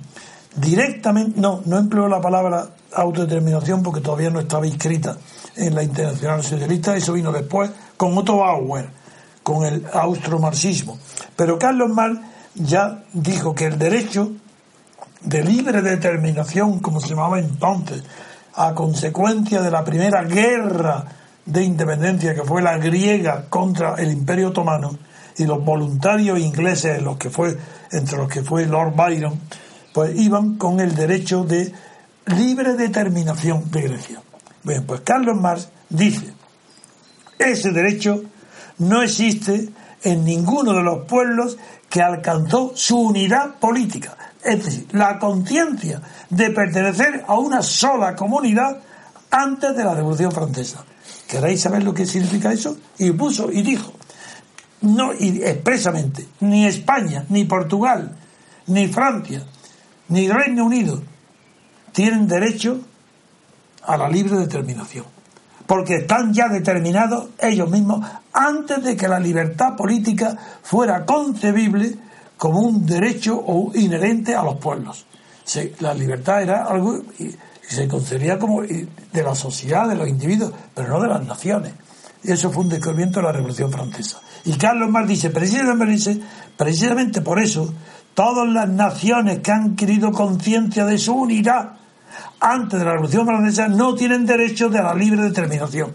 Directamente, 0.56 1.40
no, 1.40 1.62
no 1.64 1.78
empleó 1.78 2.08
la 2.08 2.20
palabra 2.20 2.70
autodeterminación 2.94 3.82
porque 3.82 4.00
todavía 4.00 4.30
no 4.30 4.40
estaba 4.40 4.66
inscrita 4.66 5.16
en 5.56 5.74
la 5.74 5.82
Internacional 5.82 6.42
Socialista, 6.42 6.96
eso 6.96 7.12
vino 7.12 7.32
después 7.32 7.70
con 7.96 8.16
Otto 8.16 8.38
Bauer, 8.38 8.88
con 9.42 9.64
el 9.64 9.84
austromarxismo. 9.92 10.98
Pero 11.34 11.58
Carlos 11.58 11.90
Marx 11.90 12.20
ya 12.54 13.02
dijo 13.12 13.54
que 13.54 13.66
el 13.66 13.78
derecho 13.78 14.32
de 15.22 15.42
libre 15.42 15.82
determinación, 15.82 16.78
como 16.80 17.00
se 17.00 17.08
llamaba 17.08 17.38
entonces, 17.38 18.02
a 18.54 18.74
consecuencia 18.74 19.60
de 19.60 19.70
la 19.70 19.84
primera 19.84 20.22
guerra 20.22 21.04
de 21.44 21.62
independencia 21.62 22.34
que 22.34 22.42
fue 22.42 22.62
la 22.62 22.78
griega 22.78 23.46
contra 23.48 23.94
el 23.96 24.10
Imperio 24.10 24.48
Otomano, 24.48 24.98
y 25.38 25.44
los 25.44 25.64
voluntarios 25.64 26.38
ingleses, 26.38 27.02
los 27.02 27.16
que 27.16 27.30
fue, 27.30 27.56
entre 27.92 28.16
los 28.16 28.28
que 28.28 28.42
fue 28.42 28.66
Lord 28.66 28.94
Byron, 28.94 29.40
pues 29.92 30.18
iban 30.18 30.56
con 30.56 30.80
el 30.80 30.94
derecho 30.94 31.44
de 31.44 31.72
libre 32.26 32.74
determinación 32.74 33.70
de 33.70 33.82
Grecia. 33.82 34.20
Bien, 34.62 34.84
pues 34.84 35.00
Carlos 35.02 35.36
Marx 35.40 35.68
dice, 35.88 36.32
ese 37.38 37.70
derecho 37.70 38.22
no 38.78 39.02
existe 39.02 39.68
en 40.02 40.24
ninguno 40.24 40.72
de 40.72 40.82
los 40.82 41.06
pueblos 41.06 41.56
que 41.88 42.02
alcanzó 42.02 42.72
su 42.74 42.98
unidad 42.98 43.56
política, 43.58 44.16
es 44.44 44.64
decir, 44.64 44.86
la 44.92 45.18
conciencia 45.18 46.00
de 46.30 46.50
pertenecer 46.50 47.24
a 47.26 47.38
una 47.38 47.62
sola 47.62 48.14
comunidad 48.14 48.78
antes 49.30 49.76
de 49.76 49.84
la 49.84 49.94
Revolución 49.94 50.32
Francesa. 50.32 50.84
¿Queréis 51.26 51.60
saber 51.60 51.82
lo 51.82 51.94
que 51.94 52.06
significa 52.06 52.52
eso? 52.52 52.76
Y 52.98 53.10
puso 53.12 53.50
y 53.50 53.62
dijo, 53.62 53.92
no, 54.82 55.12
y 55.14 55.42
expresamente, 55.42 56.26
ni 56.40 56.66
España, 56.66 57.24
ni 57.28 57.44
Portugal, 57.44 58.16
ni 58.66 58.88
Francia, 58.88 59.42
ni 60.08 60.28
Reino 60.28 60.66
Unido 60.66 61.02
tienen 61.92 62.28
derecho 62.28 62.78
a 63.82 63.96
la 63.96 64.08
libre 64.08 64.36
determinación. 64.36 65.06
Porque 65.66 65.96
están 65.96 66.32
ya 66.32 66.48
determinados 66.48 67.30
ellos 67.38 67.70
mismos 67.70 68.06
antes 68.32 68.84
de 68.84 68.96
que 68.96 69.08
la 69.08 69.18
libertad 69.18 69.74
política 69.74 70.36
fuera 70.62 71.06
concebible 71.06 71.96
como 72.36 72.60
un 72.60 72.84
derecho 72.84 73.42
o 73.44 73.72
inherente 73.74 74.34
a 74.34 74.42
los 74.42 74.56
pueblos. 74.56 75.06
la 75.80 75.94
libertad 75.94 76.42
era 76.42 76.64
algo 76.64 77.02
y 77.18 77.34
se 77.66 77.88
concedía 77.88 78.38
como 78.38 78.62
de 78.62 79.22
la 79.22 79.34
sociedad, 79.34 79.88
de 79.88 79.96
los 79.96 80.06
individuos, 80.06 80.52
pero 80.74 80.88
no 80.88 81.00
de 81.00 81.08
las 81.08 81.24
naciones. 81.24 81.72
Y 82.22 82.32
eso 82.32 82.50
fue 82.50 82.64
un 82.64 82.68
descubrimiento 82.68 83.20
de 83.20 83.26
la 83.26 83.32
Revolución 83.32 83.72
Francesa. 83.72 84.20
Y 84.46 84.56
Carlos 84.56 84.90
Marx 84.90 85.08
dice, 85.08 85.30
precisamente, 85.30 86.20
precisamente 86.56 87.20
por 87.20 87.40
eso, 87.40 87.74
todas 88.14 88.48
las 88.48 88.68
naciones 88.68 89.40
que 89.40 89.52
han 89.52 89.76
querido 89.76 90.12
conciencia 90.12 90.86
de 90.86 90.98
su 90.98 91.14
unidad 91.14 91.72
antes 92.40 92.78
de 92.78 92.84
la 92.84 92.92
Revolución 92.92 93.26
Francesa 93.26 93.68
no 93.68 93.94
tienen 93.94 94.24
derecho 94.24 94.68
de 94.68 94.82
la 94.82 94.94
libre 94.94 95.22
determinación. 95.22 95.92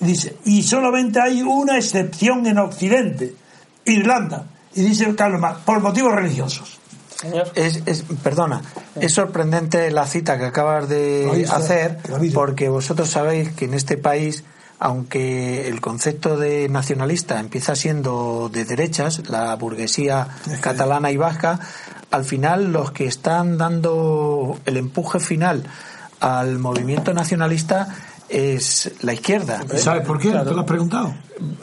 Y 0.00 0.06
dice, 0.06 0.36
y 0.44 0.62
solamente 0.62 1.20
hay 1.20 1.42
una 1.42 1.76
excepción 1.76 2.46
en 2.46 2.58
Occidente, 2.58 3.34
Irlanda. 3.84 4.46
Y 4.74 4.82
dice 4.82 5.14
Carlos 5.14 5.40
Marx, 5.40 5.60
por 5.64 5.80
motivos 5.80 6.14
religiosos. 6.14 6.78
Es, 7.54 7.82
es, 7.86 8.04
perdona, 8.22 8.62
es 9.00 9.12
sorprendente 9.12 9.90
la 9.92 10.06
cita 10.06 10.38
que 10.38 10.46
acabas 10.46 10.88
de 10.88 11.46
hacer, 11.50 11.98
porque 12.34 12.68
vosotros 12.68 13.10
sabéis 13.10 13.50
que 13.52 13.66
en 13.66 13.74
este 13.74 13.96
país, 13.96 14.42
aunque 14.84 15.68
el 15.68 15.80
concepto 15.80 16.36
de 16.36 16.68
nacionalista 16.68 17.38
empieza 17.38 17.76
siendo 17.76 18.50
de 18.52 18.64
derechas, 18.64 19.28
la 19.28 19.54
burguesía 19.54 20.26
catalana 20.60 21.12
y 21.12 21.16
vasca, 21.16 21.60
al 22.10 22.24
final 22.24 22.72
los 22.72 22.90
que 22.90 23.06
están 23.06 23.58
dando 23.58 24.58
el 24.66 24.76
empuje 24.76 25.20
final 25.20 25.62
al 26.18 26.58
movimiento 26.58 27.14
nacionalista 27.14 27.94
es 28.28 28.90
la 29.02 29.12
izquierda. 29.12 29.60
¿Sabes 29.76 30.04
por 30.04 30.18
qué? 30.18 30.30
¿Te 30.30 30.50
lo 30.50 30.60
has 30.62 30.66
preguntado? 30.66 31.14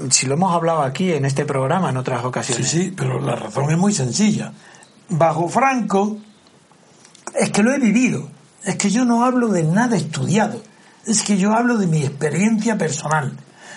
Si 0.10 0.26
lo 0.26 0.36
hemos 0.36 0.56
hablado 0.56 0.84
aquí 0.84 1.12
en 1.12 1.26
este 1.26 1.44
programa 1.44 1.90
en 1.90 1.98
otras 1.98 2.24
ocasiones. 2.24 2.70
Sí, 2.70 2.84
sí, 2.84 2.94
pero 2.96 3.20
la 3.20 3.36
razón 3.36 3.70
es 3.70 3.78
muy 3.78 3.94
sencilla. 3.94 4.54
Bajo 5.10 5.50
Franco, 5.50 6.20
es 7.38 7.50
que 7.50 7.64
lo 7.64 7.74
he 7.74 7.80
vivido. 7.80 8.30
Es 8.64 8.78
que 8.78 8.90
yo 8.90 9.04
no 9.04 9.26
hablo 9.26 9.50
de 9.50 9.64
nada 9.64 9.98
estudiado. 9.98 10.62
Es 11.06 11.24
que 11.24 11.38
yo 11.38 11.54
hablo 11.54 11.78
de 11.78 11.88
mi 11.88 12.04
experiencia 12.04 12.78
personal. 12.78 13.34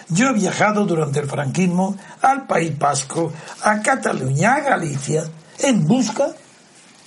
Yo 0.09 0.29
he 0.29 0.33
viajado 0.33 0.85
durante 0.85 1.20
el 1.20 1.29
franquismo 1.29 1.97
al 2.20 2.47
País 2.47 2.79
Vasco, 2.79 3.33
a 3.62 3.81
Cataluña, 3.81 4.55
a 4.55 4.61
Galicia, 4.61 5.25
en 5.59 5.87
busca 5.87 6.29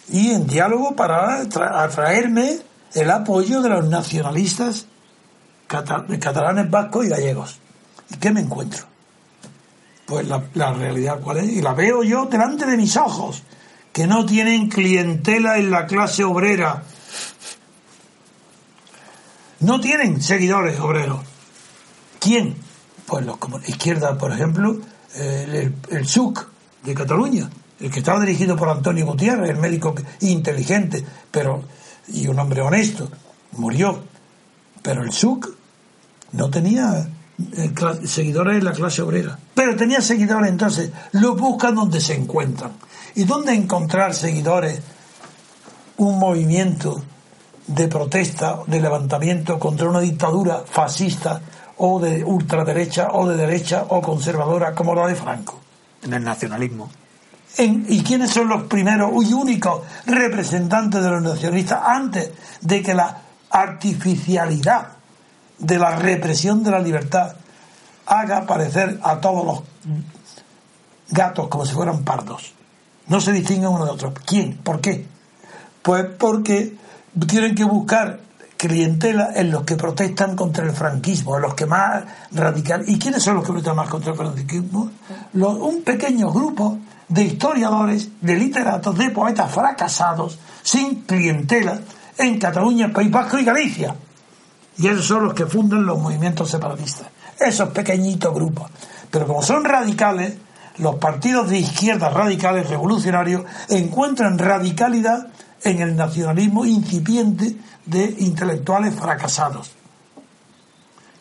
y 0.10 0.32
en 0.32 0.48
diálogo 0.48 0.96
para 0.96 1.42
atraerme 1.84 2.60
el 2.94 3.12
apoyo 3.12 3.62
de 3.62 3.70
los 3.70 3.88
nacionalistas 3.88 4.88
catalanes, 5.68 6.70
vascos 6.70 7.06
y 7.06 7.10
gallegos. 7.10 7.60
¿Y 8.10 8.18
qué 8.18 8.32
me 8.32 8.42
encuentro? 8.42 8.86
Pues 10.06 10.28
la, 10.28 10.44
la, 10.54 10.74
realidad 10.74 11.20
cuál 11.22 11.38
es, 11.38 11.46
y 11.46 11.62
la 11.62 11.74
veo 11.74 12.04
yo 12.04 12.26
delante 12.26 12.66
de 12.66 12.78
mis 12.78 12.96
ojos, 12.96 13.44
que 13.92 14.06
no 14.06 14.26
tienen 14.26 14.70
clientela 14.70 15.58
en 15.58 15.72
la 15.72 15.88
clase 15.88 16.24
obrera. 16.24 16.84
No 19.60 19.80
tienen 19.80 20.22
seguidores 20.22 20.80
obreros. 20.80 21.20
¿Quién? 22.20 22.56
Pues 23.06 23.26
los 23.26 23.38
como 23.38 23.60
izquierda, 23.60 24.18
por 24.18 24.32
ejemplo, 24.32 24.80
el, 25.16 25.76
el, 25.90 26.08
SUC 26.08 26.48
de 26.84 26.94
Cataluña, 26.94 27.50
el 27.80 27.92
que 27.92 28.00
estaba 28.00 28.20
dirigido 28.20 28.56
por 28.56 28.70
Antonio 28.70 29.06
Gutiérrez, 29.06 29.50
el 29.50 29.58
médico 29.58 29.94
inteligente, 30.22 31.06
pero 31.32 31.64
y 32.08 32.28
un 32.28 32.40
hombre 32.40 32.62
honesto, 32.62 33.10
murió. 33.54 34.04
Pero 34.82 35.04
el 35.04 35.12
SUC 35.12 35.50
no 36.34 36.50
tenía 36.50 37.08
eh, 37.58 37.74
seguidores 38.06 38.58
en 38.58 38.66
la 38.66 38.74
clase 38.74 39.02
obrera. 39.02 39.38
Pero 39.54 39.76
tenía 39.76 40.02
seguidores, 40.02 40.50
entonces 40.50 40.92
los 41.14 41.40
buscan 41.40 41.76
donde 41.76 42.02
se 42.02 42.16
encuentran. 42.16 42.74
¿Y 43.16 43.24
dónde 43.24 43.54
encontrar 43.54 44.14
seguidores? 44.14 44.80
Un 45.98 46.20
movimiento 46.20 47.02
de 47.68 47.88
protesta, 47.88 48.60
de 48.68 48.80
levantamiento 48.80 49.58
contra 49.60 49.90
una 49.90 50.00
dictadura 50.00 50.64
fascista 50.66 51.42
o 51.78 52.00
de 52.00 52.24
ultraderecha 52.24 53.10
o 53.12 53.28
de 53.28 53.36
derecha 53.36 53.86
o 53.90 54.02
conservadora 54.02 54.74
como 54.74 54.96
la 54.96 55.08
de 55.08 55.16
Franco. 55.16 55.60
En 56.04 56.14
el 56.14 56.24
nacionalismo. 56.24 56.90
¿Y 57.58 58.04
quiénes 58.04 58.32
son 58.32 58.50
los 58.50 58.64
primeros 58.64 59.12
y 59.24 59.34
únicos 59.34 59.82
representantes 60.06 61.02
de 61.02 61.10
los 61.10 61.24
nacionalistas 61.24 61.82
antes 61.86 62.32
de 62.62 62.82
que 62.82 62.94
la 62.94 63.22
artificialidad 63.50 64.90
de 65.58 65.80
la 65.80 65.96
represión 65.96 66.64
de 66.64 66.72
la 66.72 66.80
libertad 66.80 67.36
haga 68.08 68.40
aparecer 68.40 69.00
a 69.02 69.20
todos 69.22 69.46
los 69.46 69.62
gatos 71.10 71.48
como 71.48 71.66
si 71.66 71.74
fueran 71.74 72.04
pardos? 72.04 72.54
No 73.08 73.22
se 73.22 73.32
distinguen 73.32 73.70
uno 73.70 73.86
de 73.86 73.92
otro. 73.92 74.14
¿Quién? 74.26 74.58
¿Por 74.58 74.82
qué? 74.82 75.06
Pues 75.82 76.06
porque 76.18 76.76
tienen 77.28 77.56
que 77.56 77.64
buscar 77.64 78.20
clientela 78.58 79.32
en 79.36 79.52
los 79.52 79.64
que 79.64 79.76
protestan 79.76 80.36
contra 80.36 80.66
el 80.66 80.72
franquismo, 80.72 81.36
en 81.36 81.44
los 81.44 81.54
que 81.54 81.66
más 81.66 82.04
radical. 82.32 82.84
¿Y 82.88 82.98
quiénes 82.98 83.24
son 83.24 83.36
los 83.36 83.44
que 83.44 83.52
protestan 83.52 83.76
más 83.76 83.90
contra 83.90 84.12
el 84.12 84.18
franquismo? 84.18 84.92
un 85.34 85.82
pequeño 85.84 86.32
grupo 86.32 86.80
de 87.08 87.24
historiadores, 87.24 88.10
de 88.22 88.36
literatos, 88.36 88.98
de 88.98 89.10
poetas 89.12 89.52
fracasados, 89.52 90.40
sin 90.64 91.02
clientela, 91.02 91.80
en 92.18 92.40
Cataluña, 92.40 92.92
País 92.94 93.12
Vasco 93.12 93.38
y 93.38 93.46
Galicia. 93.46 93.96
Y 94.78 94.88
esos 94.88 95.06
son 95.06 95.26
los 95.26 95.34
que 95.34 95.46
fundan 95.46 95.86
los 95.86 96.00
movimientos 96.00 96.50
separatistas. 96.50 97.08
Esos 97.40 97.70
pequeñitos 97.70 98.34
grupos. 98.34 98.72
Pero 99.12 99.28
como 99.28 99.42
son 99.42 99.64
radicales, 99.64 100.36
los 100.78 100.96
partidos 100.96 101.50
de 101.50 101.60
izquierda 101.60 102.10
radicales 102.10 102.70
revolucionarios 102.70 103.44
encuentran 103.70 104.38
radicalidad 104.38 105.28
en 105.66 105.82
el 105.82 105.96
nacionalismo 105.96 106.64
incipiente 106.64 107.58
de 107.86 108.16
intelectuales 108.20 108.96
fracasados. 108.96 109.72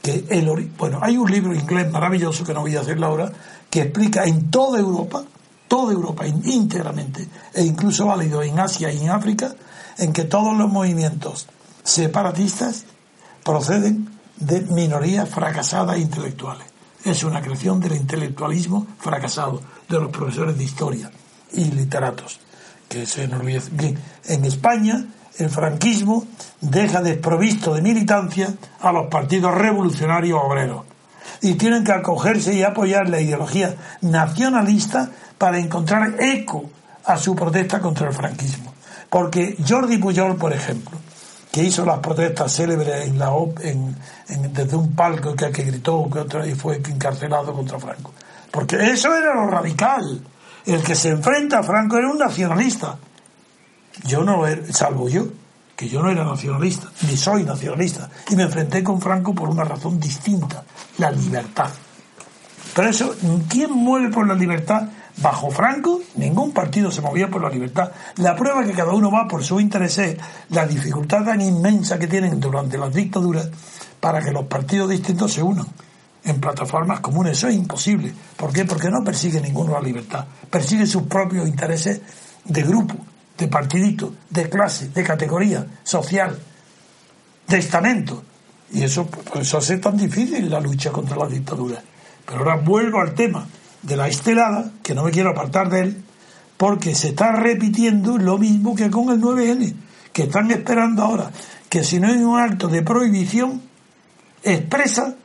Que 0.01 0.25
el, 0.29 0.71
bueno, 0.79 1.01
hay 1.03 1.17
un 1.17 1.31
libro 1.31 1.55
inglés 1.55 1.91
maravilloso 1.91 2.45
que 2.45 2.55
no 2.55 2.61
voy 2.61 2.77
a 2.77 2.81
hacer 2.83 3.03
ahora 3.03 3.33
que 3.69 3.83
explica 3.83 4.25
en 4.25 4.51
toda 4.51 4.79
Europa 4.79 5.25
toda 5.75 5.93
Europa 5.93 6.25
íntegramente, 6.27 7.27
e 7.53 7.65
incluso 7.65 8.07
válido 8.07 8.43
en 8.43 8.61
Asia 8.61 8.93
y 8.93 9.01
en 9.01 9.11
África, 9.11 9.57
en 9.99 10.13
que 10.13 10.23
todos 10.23 10.57
los 10.57 10.71
movimientos 10.71 11.49
separatistas 11.83 12.85
proceden 13.43 14.09
de 14.37 14.61
minorías 14.63 15.29
fracasadas 15.29 15.99
intelectuales. 15.99 16.67
Es 17.05 17.25
una 17.25 17.43
creación 17.43 17.81
del 17.81 17.97
intelectualismo 17.97 18.87
fracasado, 18.99 19.61
de 19.89 19.99
los 19.99 20.11
profesores 20.11 20.57
de 20.57 20.65
historia 20.65 21.11
y 21.53 21.65
literatos. 21.65 22.39
Que 22.89 23.07
se 23.07 23.27
Bien, 23.73 23.99
en 24.27 24.45
España 24.45 25.05
el 25.39 25.51
franquismo 25.51 26.27
deja 26.61 27.03
desprovisto 27.03 27.75
de 27.75 27.83
militancia 27.83 28.55
a 28.81 28.93
los 28.93 29.09
partidos 29.09 29.55
revolucionarios 29.55 30.41
obreros 30.43 30.85
y 31.41 31.55
tienen 31.55 31.85
que 31.85 31.93
acogerse 31.93 32.55
y 32.55 32.63
apoyar 32.63 33.09
la 33.09 33.21
ideología 33.21 33.75
nacionalista 34.03 35.11
para 35.37 35.59
encontrar 35.59 36.15
eco 36.19 36.71
a 37.05 37.17
su 37.17 37.35
protesta 37.35 37.81
contra 37.81 38.09
el 38.09 38.15
franquismo. 38.15 38.73
Porque 39.11 39.57
Jordi 39.67 39.99
Pujol, 39.99 40.37
por 40.37 40.53
ejemplo, 40.53 40.99
que 41.53 41.63
hizo 41.63 41.85
las 41.85 41.99
protestas 41.99 42.53
célebres 42.53 43.07
en 43.07 43.19
la, 43.19 43.31
en, 43.61 43.95
desde 44.53 44.77
un 44.77 44.93
palco 44.95 45.35
que, 45.35 45.51
que 45.51 45.63
gritó 45.63 46.09
que 46.11 46.51
y 46.51 46.55
fue 46.55 46.77
encarcelado 46.77 47.53
contra 47.53 47.79
Franco. 47.79 48.13
Porque 48.51 48.77
eso 48.91 49.15
era 49.15 49.35
lo 49.35 49.47
radical. 49.49 50.21
El 50.67 50.83
que 50.83 50.95
se 50.95 51.11
enfrenta 51.11 51.59
a 51.59 51.63
Franco 51.63 51.99
era 51.99 52.11
un 52.11 52.19
nacionalista. 52.19 52.97
Yo 54.05 54.25
no 54.25 54.39
lo 54.39 54.47
era, 54.47 54.73
salvo 54.73 55.09
yo, 55.09 55.27
que 55.77 55.89
yo 55.89 56.03
no 56.03 56.11
era 56.11 56.25
nacionalista, 56.25 56.91
ni 57.03 57.17
soy 57.17 57.45
nacionalista. 57.45 58.09
Y 58.31 58.37
me 58.37 58.45
enfrenté 58.45 58.83
con 58.83 59.01
Franco 59.01 59.35
por 59.35 59.49
una 59.49 59.65
razón 59.65 60.01
distinta, 60.01 60.65
la 60.99 61.11
libertad. 61.11 61.69
Pero 62.75 62.89
eso, 62.89 63.15
¿quién 63.49 63.73
muere 63.73 64.09
por 64.09 64.27
la 64.27 64.35
libertad? 64.35 64.89
Bajo 65.19 65.51
Franco, 65.51 66.01
ningún 66.17 66.53
partido 66.53 66.91
se 66.91 67.01
movía 67.01 67.29
por 67.29 67.43
la 67.43 67.51
libertad. 67.51 67.93
La 68.17 68.35
prueba 68.35 68.65
que 68.65 68.73
cada 68.73 68.93
uno 68.93 69.13
va 69.13 69.29
por 69.29 69.45
su 69.45 69.61
interés 69.61 70.01
la 70.49 70.67
dificultad 70.67 71.25
tan 71.25 71.41
inmensa 71.41 71.99
que 71.99 72.09
tienen 72.09 72.41
durante 72.41 72.79
las 72.79 72.93
dictaduras 72.93 73.49
para 74.01 74.21
que 74.21 74.33
los 74.33 74.47
partidos 74.47 74.91
distintos 74.91 75.33
se 75.33 75.43
unan 75.43 75.67
en 76.25 76.41
plataformas 76.41 77.01
comunes. 77.01 77.39
Eso 77.39 77.49
es 77.49 77.55
imposible. 77.55 78.13
¿Por 78.37 78.53
qué? 78.53 78.65
Porque 78.65 78.91
no 78.91 79.03
persigue 79.05 79.41
ninguno 79.41 79.73
la 79.73 79.81
libertad. 79.81 80.27
Persigue 80.51 80.87
sus 80.87 81.03
propios 81.05 81.47
intereses 81.47 82.01
de 82.45 82.63
grupo, 82.63 82.95
de 83.39 83.49
partidito, 83.49 84.15
de 84.31 84.49
clase, 84.49 84.89
de 84.89 85.03
categoría 85.03 85.67
social, 85.83 86.39
de 87.47 87.59
estamento. 87.59 88.23
Y 88.73 88.83
eso, 88.83 89.09
eso 89.35 89.59
hace 89.59 89.79
tan 89.79 89.97
difícil 89.97 90.51
la 90.51 90.61
lucha 90.61 90.91
contra 90.91 91.17
la 91.17 91.27
dictadura. 91.27 91.83
Pero 92.27 92.39
ahora 92.39 92.57
vuelvo 92.57 93.01
al 93.01 93.15
tema 93.15 93.47
de 93.83 93.97
la 93.97 94.09
estelada, 94.09 94.71
que 94.83 94.95
no 94.95 95.05
me 95.05 95.11
quiero 95.11 95.31
apartar 95.31 95.69
de 95.69 95.81
él, 95.81 96.05
porque 96.57 96.95
se 96.95 97.09
está 97.09 97.33
repitiendo 97.33 98.17
lo 98.17 98.39
mismo 98.39 98.75
que 98.75 98.91
con 98.91 99.11
el 99.11 99.21
9N, 99.21 99.75
que 100.13 100.23
están 100.23 100.51
esperando 100.51 101.03
ahora 101.03 101.31
que 101.75 101.83
si 101.83 101.99
no 101.99 102.07
hay 102.07 102.19
un 102.19 102.39
acto 102.39 102.69
de 102.69 102.83
prohibición 102.83 103.61
expresa, 104.45 105.17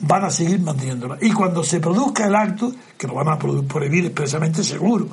van 0.00 0.24
a 0.24 0.30
seguir 0.30 0.60
manteniéndola. 0.60 1.18
Y 1.20 1.32
cuando 1.32 1.62
se 1.64 1.80
produzca 1.80 2.26
el 2.26 2.34
acto, 2.34 2.72
que 2.96 3.06
lo 3.06 3.14
van 3.14 3.28
a 3.28 3.38
prohibir 3.38 4.06
expresamente 4.06 4.62
seguro, 4.62 5.08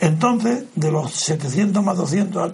entonces 0.00 0.64
de 0.74 0.90
los 0.90 1.12
700 1.12 1.82
más 1.82 1.96
200, 1.96 2.52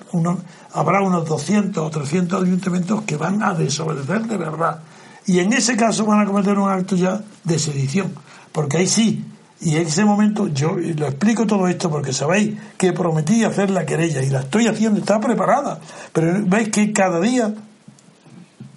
habrá 0.73 1.03
unos 1.03 1.27
200 1.27 1.85
o 1.85 1.91
300 1.91 2.43
ayuntamientos 2.43 3.03
que 3.03 3.17
van 3.17 3.43
a 3.43 3.55
desobedecer 3.55 4.27
de 4.27 4.37
verdad. 4.37 4.81
Y 5.27 5.39
en 5.39 5.53
ese 5.53 5.77
caso 5.77 6.05
van 6.05 6.21
a 6.21 6.27
cometer 6.27 6.59
un 6.59 6.71
acto 6.71 6.97
ya 6.97 7.21
de 7.45 7.59
sedición 7.59 8.13
porque 8.53 8.79
ahí 8.79 8.87
sí, 8.87 9.25
y 9.61 9.77
en 9.77 9.87
ese 9.87 10.05
momento 10.05 10.49
yo 10.49 10.77
lo 10.77 11.07
explico 11.07 11.47
todo 11.47 11.69
esto 11.69 11.91
porque 11.91 12.13
sabéis 12.13 12.59
que 12.77 12.93
prometí 12.93 13.45
hacer 13.45 13.71
la 13.71 13.87
querella 13.87 14.23
y 14.23 14.31
la 14.31 14.41
estoy 14.41 14.67
haciendo, 14.67 15.01
está 15.01 15.21
preparada, 15.21 15.81
pero 16.13 16.45
veis 16.47 16.71
que 16.71 16.93
cada 16.93 17.21
día 17.21 17.53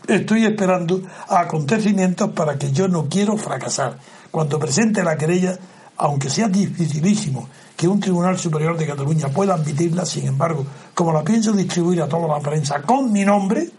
estoy 0.07 0.45
esperando 0.45 1.01
acontecimientos 1.27 2.31
para 2.31 2.57
que 2.57 2.71
yo 2.71 2.87
no 2.87 3.07
quiero 3.09 3.37
fracasar. 3.37 3.97
Cuando 4.31 4.59
presente 4.59 5.03
la 5.03 5.17
querella 5.17 5.57
aunque 5.97 6.29
sea 6.29 6.47
dificilísimo 6.47 7.47
que 7.75 7.87
un 7.87 7.99
Tribunal 7.99 8.37
Superior 8.37 8.77
de 8.77 8.87
Cataluña 8.87 9.29
pueda 9.29 9.55
admitirla, 9.55 10.05
sin 10.05 10.27
embargo, 10.27 10.65
como 10.93 11.13
la 11.13 11.23
pienso 11.23 11.53
distribuir 11.53 12.01
a 12.01 12.07
toda 12.07 12.27
la 12.27 12.39
prensa 12.39 12.81
con 12.81 13.11
mi 13.11 13.25
nombre, 13.25 13.69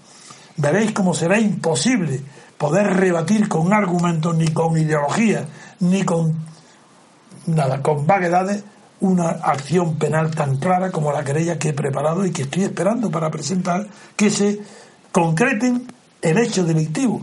veréis 0.56 0.92
cómo 0.92 1.14
será 1.14 1.38
imposible 1.38 2.20
poder 2.58 2.86
rebatir 2.96 3.48
con 3.48 3.72
argumentos, 3.72 4.36
ni 4.36 4.48
con 4.48 4.76
ideología, 4.78 5.46
ni 5.80 6.02
con 6.04 6.34
nada, 7.46 7.82
con 7.82 8.06
vaguedades, 8.06 8.64
una 9.00 9.28
acción 9.28 9.96
penal 9.96 10.34
tan 10.34 10.56
clara 10.56 10.90
como 10.90 11.12
la 11.12 11.24
querella 11.24 11.58
que 11.58 11.70
he 11.70 11.72
preparado 11.72 12.24
y 12.24 12.30
que 12.30 12.42
estoy 12.42 12.62
esperando 12.62 13.10
para 13.10 13.30
presentar, 13.30 13.86
que 14.16 14.30
se 14.30 14.60
concreten 15.12 15.86
el 16.24 16.38
hecho 16.38 16.64
delictivo, 16.64 17.22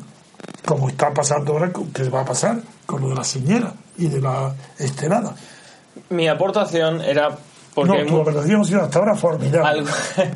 como 0.66 0.90
está 0.90 1.14
pasando 1.14 1.54
ahora, 1.54 1.72
que 1.94 2.10
va 2.10 2.22
a 2.22 2.26
pasar 2.26 2.62
con 2.86 3.02
lo 3.02 3.10
de 3.10 3.16
la 3.16 3.24
señora 3.24 3.74
y 3.98 4.08
de 4.08 4.22
la 4.22 4.54
estelada. 4.78 5.36
Mi 6.10 6.28
aportación 6.28 7.02
era 7.02 7.38
porque 7.74 8.04
no, 8.04 8.06
tu 8.06 8.18
operación 8.18 8.62
ha 8.62 8.64
sido 8.66 8.82
hasta 8.82 9.00
ahora 9.00 9.16
formidable. 9.16 9.90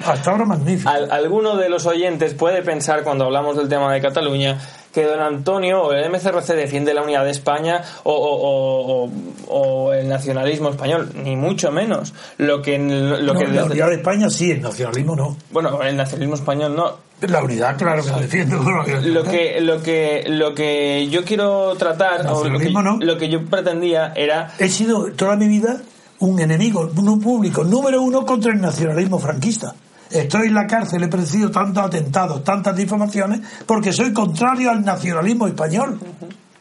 hasta 0.05 0.31
ahora 0.31 0.45
magnífica. 0.45 0.91
alguno 0.91 1.57
de 1.57 1.69
los 1.69 1.85
oyentes 1.85 2.33
puede 2.33 2.61
pensar 2.61 3.03
cuando 3.03 3.25
hablamos 3.25 3.57
del 3.57 3.67
tema 3.67 3.93
de 3.93 4.01
Cataluña 4.01 4.57
que 4.93 5.03
don 5.03 5.19
Antonio 5.19 5.83
o 5.83 5.91
el 5.91 6.09
MCRC 6.09 6.55
defiende 6.55 6.93
la 6.93 7.03
unidad 7.03 7.25
de 7.25 7.31
España 7.31 7.83
o, 8.03 9.09
o, 9.47 9.93
el 9.93 10.07
nacionalismo 10.07 10.69
español, 10.69 11.11
ni 11.13 11.35
mucho 11.35 11.69
menos. 11.69 12.13
Lo 12.37 12.61
que, 12.61 12.79
lo 12.79 13.33
que 13.33 13.45
la 13.47 13.65
unidad 13.65 13.89
de 13.89 13.95
España 13.95 14.29
sí, 14.29 14.51
el 14.51 14.61
nacionalismo 14.61 15.17
no. 15.17 15.35
Bueno, 15.51 15.81
el 15.83 15.97
nacionalismo 15.97 16.35
español 16.35 16.75
no. 16.77 17.04
La 17.27 17.43
unidad, 17.43 17.77
claro 17.77 18.03
que 18.03 18.11
defiende. 18.21 18.55
Lo 18.55 19.23
que, 19.23 19.61
lo 19.61 19.81
que, 19.81 20.25
lo 20.27 20.53
que 20.53 21.07
yo 21.09 21.23
quiero 21.23 21.75
tratar, 21.75 22.27
o 22.27 22.43
lo 22.47 22.59
que, 22.59 22.71
no. 22.71 22.97
lo 22.99 23.17
que 23.17 23.29
yo 23.29 23.45
pretendía 23.45 24.13
era. 24.15 24.53
He 24.59 24.69
sido 24.69 25.11
toda 25.13 25.35
mi 25.35 25.47
vida 25.47 25.81
un 26.19 26.39
enemigo, 26.39 26.89
un 26.95 27.19
público 27.19 27.63
número 27.63 28.01
uno 28.01 28.25
contra 28.25 28.53
el 28.53 28.61
nacionalismo 28.61 29.19
franquista. 29.19 29.75
Estoy 30.09 30.47
en 30.47 30.53
la 30.53 30.67
cárcel, 30.67 31.03
he 31.03 31.07
padecido 31.07 31.51
tantos 31.51 31.83
atentados, 31.83 32.43
tantas 32.43 32.75
difamaciones, 32.75 33.41
porque 33.65 33.91
soy 33.91 34.13
contrario 34.13 34.69
al 34.69 34.83
nacionalismo 34.83 35.47
español. 35.47 35.99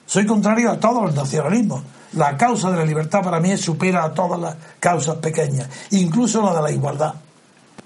Soy 0.07 0.27
contrario 0.27 0.71
a 0.71 0.79
todos 0.79 1.03
los 1.03 1.15
nacionalismos. 1.15 1.83
La 2.15 2.37
causa 2.37 2.71
de 2.71 2.77
la 2.79 2.85
libertad 2.85 3.23
para 3.23 3.41
mí 3.41 3.57
supera 3.57 4.05
a 4.05 4.13
todas 4.13 4.41
las 4.41 4.57
causas 4.81 5.17
pequeñas, 5.17 5.69
incluso 5.91 6.43
la 6.43 6.55
de 6.55 6.63
la 6.63 6.71
igualdad. 6.71 7.15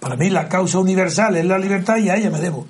Para 0.01 0.17
mí 0.17 0.31
la 0.31 0.49
causa 0.49 0.79
universal 0.79 1.37
es 1.37 1.45
la 1.45 1.59
libertad 1.59 1.97
y 1.99 2.09
a 2.09 2.17
ella 2.17 2.31
me 2.31 2.41
debo 2.41 2.67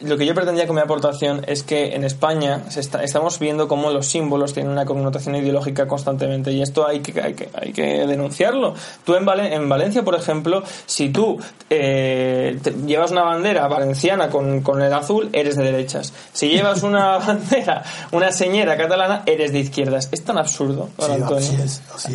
lo 0.00 0.16
que 0.16 0.26
yo 0.26 0.34
pretendía 0.34 0.66
con 0.66 0.74
mi 0.74 0.82
aportación 0.82 1.44
es 1.46 1.62
que 1.62 1.94
en 1.94 2.02
España 2.02 2.64
se 2.70 2.80
estamos 2.80 3.38
viendo 3.38 3.68
cómo 3.68 3.90
los 3.90 4.06
símbolos 4.06 4.52
tienen 4.52 4.72
una 4.72 4.84
connotación 4.84 5.36
ideológica 5.36 5.86
constantemente 5.86 6.50
y 6.50 6.60
esto 6.60 6.86
hay 6.86 7.00
que, 7.00 7.20
hay 7.20 7.34
que, 7.34 7.48
hay 7.54 7.72
que 7.72 8.06
denunciarlo. 8.06 8.74
Tú 9.04 9.14
en, 9.14 9.28
en 9.28 9.68
Valencia, 9.68 10.02
por 10.02 10.16
ejemplo, 10.16 10.62
si 10.86 11.10
tú 11.10 11.38
eh, 11.70 12.58
llevas 12.84 13.12
una 13.12 13.22
bandera 13.22 13.68
valenciana 13.68 14.28
con, 14.28 14.60
con, 14.62 14.82
el 14.82 14.92
azul, 14.92 15.30
eres 15.32 15.56
de 15.56 15.64
derechas. 15.64 16.12
Si 16.32 16.48
llevas 16.48 16.82
una 16.82 17.18
bandera, 17.26 17.84
una 18.10 18.32
señera 18.32 18.76
catalana, 18.76 19.22
eres 19.26 19.52
de 19.52 19.60
izquierdas. 19.60 20.08
Es 20.10 20.24
tan 20.24 20.38
absurdo, 20.38 20.90
Antonio. 20.98 21.48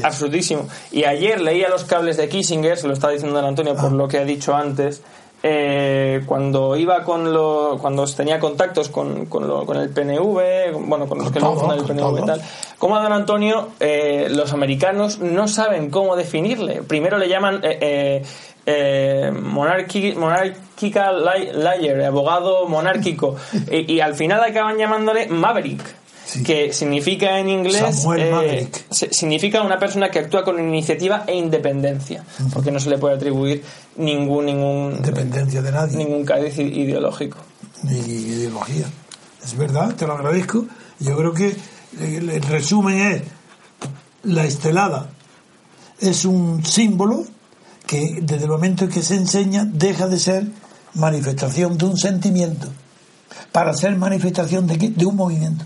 Absurdísimo. 0.03 0.67
Y 0.91 1.05
ayer 1.05 1.39
leía 1.39 1.69
los 1.69 1.85
cables 1.85 2.17
de 2.17 2.27
Kissinger, 2.27 2.77
se 2.77 2.87
lo 2.87 2.93
está 2.93 3.09
diciendo 3.09 3.35
don 3.35 3.45
Antonio 3.45 3.75
por 3.75 3.91
ah. 3.91 3.95
lo 3.95 4.07
que 4.07 4.17
ha 4.17 4.25
dicho 4.25 4.53
antes, 4.53 5.01
eh, 5.43 6.21
cuando 6.25 6.75
iba 6.75 7.03
con 7.03 7.33
lo, 7.33 7.77
cuando 7.81 8.05
tenía 8.05 8.39
contactos 8.39 8.89
con, 8.89 9.25
con, 9.25 9.47
lo, 9.47 9.65
con 9.65 9.77
el 9.77 9.89
PNV, 9.89 10.71
bueno, 10.87 11.07
con 11.07 11.17
los 11.17 11.31
que 11.31 11.39
no 11.39 11.53
el 11.73 11.83
PNV 11.83 12.19
y 12.19 12.25
tal, 12.25 12.41
como 12.77 12.95
a 12.95 13.01
don 13.01 13.13
Antonio, 13.13 13.69
eh, 13.79 14.27
los 14.29 14.53
americanos 14.53 15.19
no 15.19 15.47
saben 15.47 15.89
cómo 15.89 16.15
definirle. 16.15 16.83
Primero 16.83 17.17
le 17.17 17.27
llaman 17.27 17.61
eh, 17.63 17.77
eh, 17.81 18.23
eh 18.65 19.31
monarchical 19.31 21.25
liar, 21.25 22.01
abogado 22.01 22.67
monárquico, 22.67 23.35
y, 23.71 23.93
y 23.93 23.99
al 23.99 24.13
final 24.13 24.43
acaban 24.43 24.77
llamándole 24.77 25.27
Maverick 25.27 26.00
que 26.45 26.71
significa 26.73 27.39
en 27.39 27.49
inglés 27.49 28.05
eh, 28.17 28.69
significa 28.89 29.61
una 29.61 29.77
persona 29.77 30.09
que 30.09 30.19
actúa 30.19 30.43
con 30.43 30.59
iniciativa 30.59 31.23
e 31.27 31.35
independencia, 31.35 32.23
porque 32.53 32.71
no 32.71 32.79
se 32.79 32.89
le 32.89 32.97
puede 32.97 33.15
atribuir 33.15 33.63
ningún 33.97 34.45
ningún 34.45 35.01
dependencia 35.01 35.61
de 35.61 35.71
nadie, 35.71 35.97
ningún 35.97 36.23
cariz 36.23 36.57
ideológico. 36.57 37.37
Ni 37.83 37.97
ideología. 37.97 38.85
Es 39.43 39.57
verdad, 39.57 39.95
te 39.95 40.07
lo 40.07 40.13
agradezco. 40.13 40.65
Yo 40.99 41.17
creo 41.17 41.33
que 41.33 41.55
el 41.99 42.41
resumen 42.43 43.01
es 43.01 43.21
la 44.23 44.45
estelada 44.45 45.09
es 45.99 46.25
un 46.25 46.65
símbolo 46.65 47.25
que 47.85 48.19
desde 48.21 48.45
el 48.45 48.49
momento 48.51 48.85
en 48.85 48.91
que 48.91 49.03
se 49.03 49.15
enseña 49.15 49.65
deja 49.65 50.07
de 50.07 50.17
ser 50.17 50.47
manifestación 50.95 51.77
de 51.77 51.85
un 51.85 51.97
sentimiento. 51.97 52.67
Para 53.51 53.73
ser 53.73 53.95
manifestación 53.95 54.67
de, 54.67 54.77
de 54.77 55.05
un 55.05 55.15
movimiento 55.15 55.65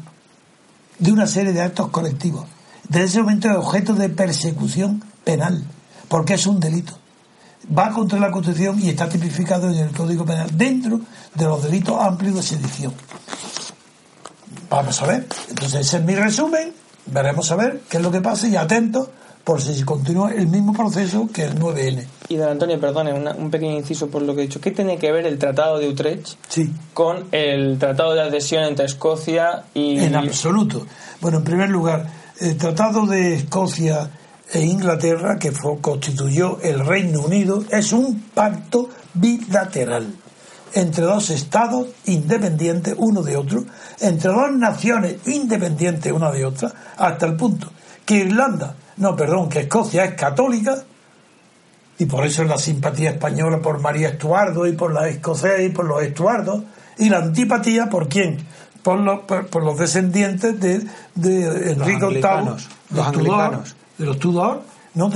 de 0.99 1.11
una 1.11 1.27
serie 1.27 1.53
de 1.53 1.61
actos 1.61 1.89
colectivos. 1.89 2.45
Desde 2.87 3.05
ese 3.05 3.21
momento 3.21 3.49
es 3.49 3.57
objeto 3.57 3.93
de 3.93 4.09
persecución 4.09 5.03
penal, 5.23 5.63
porque 6.07 6.35
es 6.35 6.45
un 6.47 6.59
delito. 6.59 6.97
Va 7.75 7.91
contra 7.91 8.19
la 8.19 8.31
Constitución 8.31 8.79
y 8.79 8.89
está 8.89 9.09
tipificado 9.09 9.69
en 9.69 9.77
el 9.77 9.91
Código 9.91 10.23
Penal 10.25 10.55
dentro 10.55 11.01
de 11.33 11.45
los 11.45 11.63
delitos 11.63 11.99
amplios 11.99 12.35
de 12.35 12.43
sedición. 12.43 12.93
Vamos 14.69 15.01
a 15.01 15.05
ver. 15.07 15.27
Entonces, 15.49 15.81
ese 15.81 15.97
es 15.97 16.03
mi 16.03 16.15
resumen. 16.15 16.73
Veremos 17.07 17.51
a 17.51 17.55
ver 17.55 17.81
qué 17.89 17.97
es 17.97 18.03
lo 18.03 18.11
que 18.11 18.21
pasa 18.21 18.47
y 18.47 18.55
atentos 18.55 19.09
por 19.45 19.61
si 19.61 19.83
continúa 19.83 20.31
el 20.33 20.47
mismo 20.47 20.73
proceso 20.73 21.29
que 21.31 21.43
el 21.43 21.59
9N. 21.59 22.03
Y 22.29 22.35
don 22.35 22.49
Antonio, 22.49 22.79
perdone, 22.79 23.13
un 23.13 23.51
pequeño 23.51 23.77
inciso 23.77 24.07
por 24.07 24.23
lo 24.23 24.33
que 24.33 24.41
he 24.41 24.47
dicho. 24.47 24.59
¿Qué 24.59 24.71
tiene 24.71 24.97
que 24.97 25.11
ver 25.11 25.27
el 25.27 25.37
Tratado 25.37 25.77
de 25.77 25.87
Utrecht 25.87 26.35
sí. 26.49 26.73
con 26.95 27.27
el 27.31 27.77
Tratado 27.77 28.15
de 28.15 28.21
Adhesión 28.21 28.63
entre 28.63 28.85
Escocia 28.85 29.65
y... 29.75 29.99
En 29.99 30.15
absoluto. 30.15 30.87
Bueno, 31.21 31.37
en 31.37 31.43
primer 31.43 31.69
lugar, 31.69 32.07
el 32.39 32.57
Tratado 32.57 33.05
de 33.05 33.35
Escocia 33.35 34.09
e 34.51 34.61
Inglaterra, 34.61 35.37
que 35.37 35.53
constituyó 35.79 36.59
el 36.61 36.83
Reino 36.83 37.21
Unido, 37.21 37.63
es 37.69 37.93
un 37.93 38.23
pacto 38.33 38.89
bilateral 39.13 40.07
entre 40.73 41.05
dos 41.05 41.29
estados 41.29 41.87
independientes 42.05 42.95
uno 42.97 43.21
de 43.21 43.37
otro, 43.37 43.63
entre 44.01 44.31
dos 44.31 44.51
naciones 44.51 45.15
independientes 45.27 46.11
una 46.11 46.31
de 46.31 46.45
otra, 46.45 46.73
hasta 46.97 47.27
el 47.27 47.35
punto 47.35 47.71
que 48.05 48.17
Irlanda 48.17 48.75
no, 48.97 49.15
perdón, 49.15 49.49
que 49.49 49.61
Escocia 49.61 50.05
es 50.05 50.13
católica 50.13 50.83
y 51.97 52.05
por 52.05 52.25
eso 52.25 52.43
es 52.43 52.49
la 52.49 52.57
simpatía 52.57 53.11
española 53.11 53.59
por 53.61 53.79
María 53.79 54.09
Estuardo 54.09 54.67
y 54.67 54.73
por 54.73 54.93
la 54.93 55.07
escocesa 55.07 55.61
y 55.61 55.69
por 55.69 55.85
los 55.85 56.01
Estuardos 56.03 56.63
y 56.97 57.09
la 57.09 57.17
antipatía 57.17 57.89
por 57.89 58.07
quién 58.07 58.37
por 58.83 58.99
los, 58.99 59.21
por, 59.21 59.63
los 59.63 59.77
descendientes 59.77 60.59
de, 60.59 60.85
de 61.15 61.71
Enrique 61.71 62.05
VIII 62.05 62.21
los 62.91 63.07
anglicanos 63.07 63.75
de 63.97 64.05
los 64.05 64.19
Tudor 64.19 64.61
¿no? 64.93 65.11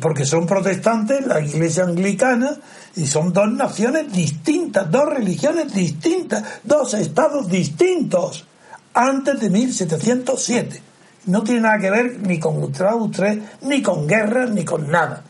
porque 0.00 0.24
son 0.24 0.46
protestantes 0.46 1.26
la 1.26 1.40
iglesia 1.40 1.84
anglicana 1.84 2.50
y 2.96 3.06
son 3.06 3.32
dos 3.32 3.50
naciones 3.52 4.12
distintas 4.12 4.90
dos 4.90 5.06
religiones 5.06 5.72
distintas 5.74 6.44
dos 6.64 6.94
estados 6.94 7.48
distintos 7.48 8.46
antes 8.94 9.40
de 9.40 9.50
1707 9.50 10.89
no 11.26 11.42
tiene 11.42 11.60
nada 11.60 11.78
que 11.78 11.90
ver 11.90 12.20
ni 12.20 12.38
con 12.38 12.62
Utrecht, 12.62 13.62
ni 13.62 13.82
con 13.82 14.06
guerra, 14.06 14.46
ni 14.46 14.64
con 14.64 14.90
nada. 14.90 15.22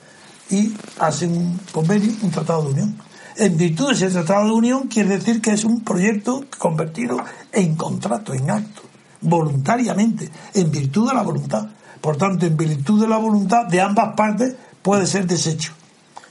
Y 0.51 0.75
hacen 0.99 1.37
un 1.37 1.61
convenio, 1.73 2.13
un 2.23 2.31
tratado 2.31 2.63
de 2.65 2.71
unión. 2.73 2.99
En 3.37 3.57
virtud 3.57 3.89
de 3.89 3.93
ese 3.95 4.11
tratado 4.11 4.47
de 4.47 4.53
unión 4.53 4.89
quiere 4.89 5.17
decir 5.17 5.41
que 5.41 5.53
es 5.53 5.65
un 5.65 5.83
proyecto 5.83 6.45
convertido 6.59 7.19
en 7.53 7.75
contrato, 7.75 8.35
en 8.35 8.51
acto, 8.51 8.83
voluntariamente, 9.21 10.31
en 10.55 10.71
virtud 10.71 11.09
de 11.09 11.15
la 11.15 11.23
voluntad. 11.23 11.69
Por 12.01 12.17
tanto, 12.17 12.47
en 12.47 12.57
virtud 12.57 13.01
de 13.01 13.09
la 13.09 13.19
voluntad 13.19 13.67
de 13.67 13.81
ambas 13.81 14.15
partes 14.17 14.55
puede 14.83 15.07
ser 15.07 15.27
deshecho. 15.27 15.73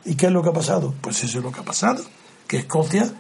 ¿Y 0.06 0.16
qué 0.16 0.28
es 0.28 0.32
lo 0.32 0.42
que 0.42 0.50
ha 0.50 0.54
pasado? 0.54 0.94
Pues 1.02 1.24
eso 1.24 1.38
es 1.38 1.44
lo 1.44 1.52
que 1.52 1.60
ha 1.60 1.66
pasado, 1.66 2.04
que 2.48 2.58
Escocia 2.58 3.12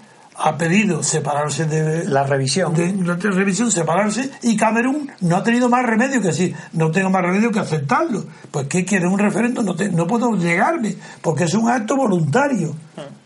ha 0.42 0.58
pedido 0.58 1.04
separarse 1.04 1.66
de 1.66 2.06
la 2.06 2.24
revisión. 2.24 2.74
De, 2.74 2.94
la 2.94 3.16
revisión, 3.16 3.70
separarse, 3.72 4.32
y 4.42 4.56
Camerún 4.56 5.12
no 5.22 5.36
ha 5.36 5.44
tenido 5.44 5.70
más 5.70 5.86
remedio 5.86 6.22
que 6.22 6.28
decir, 6.28 6.56
no 6.74 6.92
tengo 6.92 7.10
más 7.10 7.22
remedio 7.22 7.52
que 7.52 7.60
aceptarlo. 7.60 8.24
Pues 8.50 8.68
¿qué 8.68 8.86
quiere 8.86 9.08
un 9.08 9.20
referendo? 9.20 9.62
No, 9.62 9.76
no 9.92 10.08
puedo 10.08 10.36
llegarme, 10.36 10.96
porque 11.22 11.44
es 11.44 11.54
un 11.54 11.70
acto 11.70 11.98
voluntario 11.98 12.74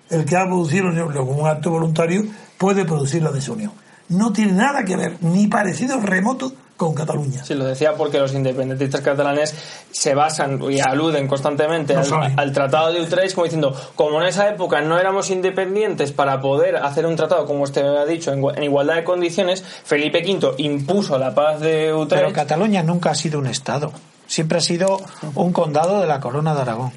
el 0.10 0.26
que 0.26 0.36
ha 0.36 0.46
producido 0.46 0.86
la 0.86 0.92
unión. 0.92 1.14
Luego 1.14 1.32
un 1.34 1.48
acto 1.48 1.70
voluntario 1.70 2.26
puede 2.58 2.84
producir 2.84 3.22
la 3.22 3.32
desunión. 3.32 3.72
No 4.10 4.34
tiene 4.34 4.54
nada 4.54 4.84
que 4.84 4.96
ver, 4.96 5.18
ni 5.22 5.48
parecido 5.48 6.00
remoto 6.00 6.54
con 6.78 6.94
Cataluña. 6.94 7.44
Sí, 7.46 7.54
lo 7.54 7.66
decía 7.66 7.94
porque 7.96 8.20
los 8.20 8.34
independentistas 8.34 9.02
catalanes 9.02 9.56
se 9.92 10.16
basan 10.16 10.60
y 10.70 10.80
aluden 10.80 11.28
constantemente 11.28 11.96
al, 11.96 12.52
Tratado 12.52 12.92
de 12.92 13.02
Utrecht 13.02 13.36
como 13.36 13.46
diciendo, 13.46 13.76
como 13.96 14.22
en 14.22 14.28
esa 14.28 14.50
época 14.50 14.82
no 14.82 14.98
éramos 14.98 15.30
independientes 15.30 16.12
para 16.12 16.42
poder 16.42 16.78
hacer 16.78 17.06
un 17.06 17.16
tratado, 17.16 17.46
como 17.46 17.64
usted 17.64 17.84
ha 17.86 18.06
dicho, 18.06 18.34
en, 18.34 18.64
igualdad 18.64 18.96
de 18.96 19.04
condiciones, 19.04 19.64
Felipe 19.64 20.24
V 20.26 20.56
impuso 20.58 21.18
la 21.18 21.34
paz 21.34 21.60
de 21.60 21.94
Utrecht. 21.94 22.24
Pero 22.24 22.34
Cataluña 22.34 22.84
nunca 22.84 23.12
ha 23.12 23.16
sido 23.16 23.40
un 23.40 23.48
Estado. 23.48 23.92
siempre 24.28 24.58
ha 24.58 24.62
sido 24.62 25.00
un 25.36 25.54
condado 25.54 26.02
de 26.02 26.08
la 26.08 26.20
corona 26.20 26.56
de 26.56 26.62
Aragón. 26.62 26.92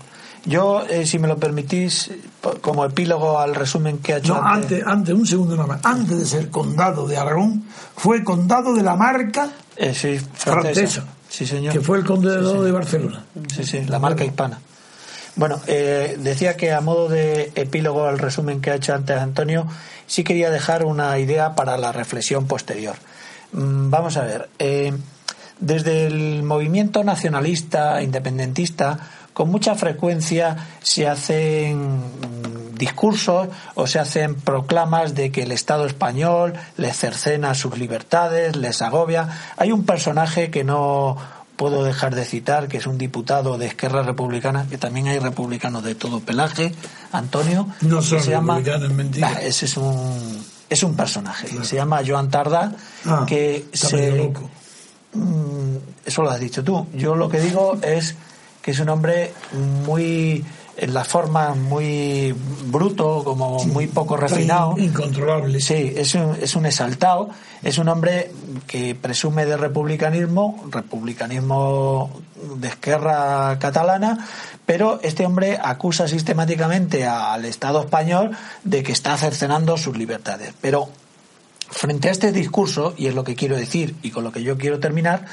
Yo, 0.46 0.86
eh, 0.88 1.04
si 1.06 1.18
me 1.18 1.26
lo 1.26 1.36
permitís, 1.38 2.10
como 2.60 2.84
epílogo 2.84 3.40
al 3.40 3.54
resumen 3.54 3.98
que 3.98 4.14
ha 4.14 4.18
hecho. 4.18 4.34
No, 4.34 4.42
antes, 4.46 4.86
antes, 4.86 5.12
un 5.12 5.26
segundo 5.26 5.56
nada 5.56 5.66
más. 5.66 5.80
Antes 5.84 6.18
de 6.20 6.24
ser 6.24 6.50
condado 6.50 7.08
de 7.08 7.16
Aragón, 7.16 7.64
fue 7.96 8.22
condado 8.22 8.72
de 8.72 8.82
la 8.82 8.94
marca 8.94 9.50
eh, 9.76 9.92
sí, 9.92 10.20
francesa. 10.34 11.04
Sí, 11.28 11.46
señor. 11.46 11.72
Que 11.72 11.80
fue 11.80 11.98
el 11.98 12.04
condado 12.04 12.62
de 12.62 12.70
Barcelona. 12.70 13.24
Sí, 13.54 13.64
sí, 13.64 13.84
la 13.86 13.98
marca 13.98 14.24
hispana. 14.24 14.60
Bueno, 15.34 15.60
eh, 15.66 16.16
decía 16.20 16.56
que 16.56 16.72
a 16.72 16.80
modo 16.80 17.08
de 17.08 17.52
epílogo 17.56 18.06
al 18.06 18.18
resumen 18.18 18.60
que 18.60 18.70
ha 18.70 18.76
hecho 18.76 18.94
antes 18.94 19.18
Antonio, 19.18 19.66
sí 20.06 20.22
quería 20.22 20.50
dejar 20.50 20.84
una 20.84 21.18
idea 21.18 21.56
para 21.56 21.76
la 21.76 21.90
reflexión 21.90 22.46
posterior. 22.46 22.94
Mm, 23.52 23.90
vamos 23.90 24.16
a 24.16 24.22
ver. 24.22 24.48
desde 25.58 26.06
el 26.06 26.42
movimiento 26.44 27.02
nacionalista, 27.02 28.00
independentista, 28.00 28.98
con 29.36 29.50
mucha 29.50 29.74
frecuencia 29.74 30.56
se 30.82 31.06
hacen 31.06 32.00
discursos 32.72 33.48
o 33.74 33.86
se 33.86 33.98
hacen 33.98 34.34
proclamas 34.34 35.14
de 35.14 35.30
que 35.30 35.42
el 35.42 35.52
Estado 35.52 35.84
español 35.84 36.54
les 36.78 36.96
cercena 36.96 37.54
sus 37.54 37.76
libertades, 37.76 38.56
les 38.56 38.80
agobia. 38.80 39.28
Hay 39.58 39.72
un 39.72 39.84
personaje 39.84 40.50
que 40.50 40.64
no 40.64 41.18
puedo 41.56 41.84
dejar 41.84 42.14
de 42.14 42.24
citar, 42.24 42.66
que 42.66 42.78
es 42.78 42.86
un 42.86 42.96
diputado 42.96 43.58
de 43.58 43.66
Esquerra 43.66 44.02
Republicana, 44.02 44.66
que 44.70 44.78
también 44.78 45.08
hay 45.08 45.18
republicanos 45.18 45.84
de 45.84 45.94
todo 45.94 46.20
pelaje, 46.20 46.74
Antonio. 47.12 47.68
No 47.82 48.00
son 48.00 48.22
se 48.22 48.30
republicanos, 48.30 48.90
mentira. 48.90 49.32
ese 49.42 49.66
es 49.66 49.76
un, 49.76 50.42
es 50.70 50.82
un 50.82 50.96
personaje. 50.96 51.48
Se 51.62 51.76
llama 51.76 52.00
Joan 52.06 52.30
Tarda, 52.30 52.72
ah, 53.04 53.26
que 53.28 53.66
se... 53.74 54.32
Mm, 55.12 55.76
eso 56.06 56.22
lo 56.22 56.30
has 56.30 56.40
dicho 56.40 56.64
tú. 56.64 56.86
Yo 56.94 57.16
lo 57.16 57.28
que 57.28 57.38
digo 57.38 57.78
es 57.82 58.16
que 58.66 58.72
es 58.72 58.80
un 58.80 58.88
hombre 58.88 59.32
muy 59.86 60.44
en 60.76 60.92
la 60.92 61.04
forma 61.04 61.54
muy 61.54 62.34
bruto, 62.64 63.22
como 63.22 63.64
muy 63.66 63.86
poco 63.86 64.16
refinado. 64.16 64.74
Incontrolable. 64.76 65.60
Sí, 65.60 65.94
es 65.96 66.16
un, 66.16 66.36
es 66.42 66.56
un 66.56 66.66
exaltado, 66.66 67.30
es 67.62 67.78
un 67.78 67.88
hombre 67.88 68.32
que 68.66 68.96
presume 68.96 69.46
de 69.46 69.56
republicanismo, 69.56 70.64
republicanismo 70.68 72.10
de 72.56 72.66
izquierda 72.66 73.56
catalana, 73.60 74.26
pero 74.66 74.98
este 75.00 75.24
hombre 75.24 75.60
acusa 75.62 76.08
sistemáticamente 76.08 77.06
al 77.06 77.44
Estado 77.44 77.82
español 77.82 78.36
de 78.64 78.82
que 78.82 78.90
está 78.90 79.16
cercenando 79.16 79.76
sus 79.78 79.96
libertades. 79.96 80.54
Pero 80.60 80.88
frente 81.70 82.08
a 82.08 82.10
este 82.10 82.32
discurso, 82.32 82.94
y 82.96 83.06
es 83.06 83.14
lo 83.14 83.22
que 83.22 83.36
quiero 83.36 83.56
decir 83.56 83.94
y 84.02 84.10
con 84.10 84.24
lo 84.24 84.32
que 84.32 84.42
yo 84.42 84.58
quiero 84.58 84.80
terminar, 84.80 85.24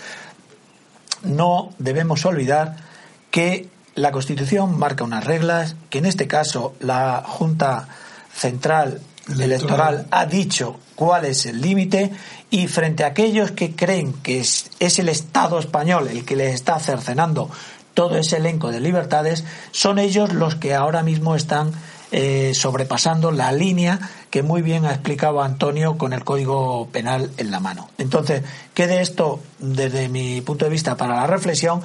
no 1.24 1.72
debemos 1.80 2.24
olvidar 2.28 2.93
que 3.34 3.68
la 3.96 4.12
Constitución 4.12 4.78
marca 4.78 5.04
unas 5.04 5.24
reglas, 5.24 5.76
que 5.90 5.98
en 5.98 6.06
este 6.06 6.28
caso 6.28 6.76
la 6.80 7.24
Junta 7.26 7.88
Central 8.32 9.02
Electoral, 9.28 10.06
ha 10.12 10.28
dicho 10.28 10.80
cuál 10.94 11.26
es 11.26 11.48
el 11.48 11.60
límite 11.60 12.12
y 12.52 12.68
frente 12.68 13.04
a 13.04 13.08
aquellos 13.08 13.50
que 13.50 13.76
creen 13.76 14.14
que 14.14 14.40
es, 14.40 14.70
el 15.00 15.10
Estado 15.10 15.58
español 15.58 16.10
el 16.10 16.26
que 16.26 16.36
les 16.36 16.54
está 16.54 16.78
cercenando 16.78 17.50
todo 17.96 18.18
ese 18.18 18.38
elenco 18.38 18.70
de 18.70 18.80
libertades, 18.80 19.44
son 19.72 19.98
ellos 19.98 20.32
los 20.32 20.54
que 20.54 20.76
ahora 20.76 21.02
mismo 21.02 21.36
están 21.36 21.72
eh, 22.12 22.52
sobrepasando 22.54 23.32
la 23.32 23.52
línea 23.52 24.00
que 24.30 24.44
muy 24.44 24.62
bien 24.62 24.86
ha 24.86 24.92
explicado 24.92 25.42
Antonio 25.42 25.98
con 25.98 26.14
el 26.14 26.24
Código 26.24 26.88
Penal 26.92 27.32
en 27.38 27.50
la 27.50 27.60
mano. 27.60 27.90
Entonces, 27.98 28.44
quede 28.76 29.02
esto 29.02 29.40
desde 29.58 30.08
mi 30.08 30.42
punto 30.42 30.66
de 30.66 30.72
vista 30.72 30.98
para 30.98 31.16
la 31.16 31.26
reflexión 31.26 31.82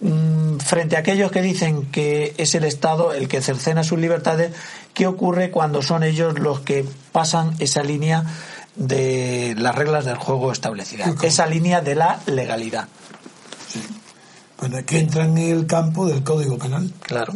frente 0.00 0.96
a 0.96 1.00
aquellos 1.00 1.32
que 1.32 1.42
dicen 1.42 1.86
que 1.90 2.34
es 2.38 2.54
el 2.54 2.64
Estado 2.64 3.12
el 3.12 3.28
que 3.28 3.42
cercena 3.42 3.82
sus 3.82 3.98
libertades, 3.98 4.52
¿qué 4.94 5.06
ocurre 5.06 5.50
cuando 5.50 5.82
son 5.82 6.02
ellos 6.02 6.38
los 6.38 6.60
que 6.60 6.84
pasan 7.12 7.54
esa 7.58 7.82
línea 7.82 8.24
de 8.76 9.54
las 9.58 9.74
reglas 9.74 10.04
del 10.04 10.16
juego 10.16 10.52
establecidas? 10.52 11.22
Esa 11.22 11.46
línea 11.46 11.80
de 11.80 11.96
la 11.96 12.20
legalidad. 12.26 12.86
Sí. 13.68 13.82
Bueno, 14.60 14.84
que 14.84 14.98
entran 14.98 15.36
en 15.38 15.58
el 15.58 15.66
campo 15.66 16.06
del 16.06 16.22
Código 16.22 16.58
Penal. 16.58 16.92
Claro. 17.02 17.32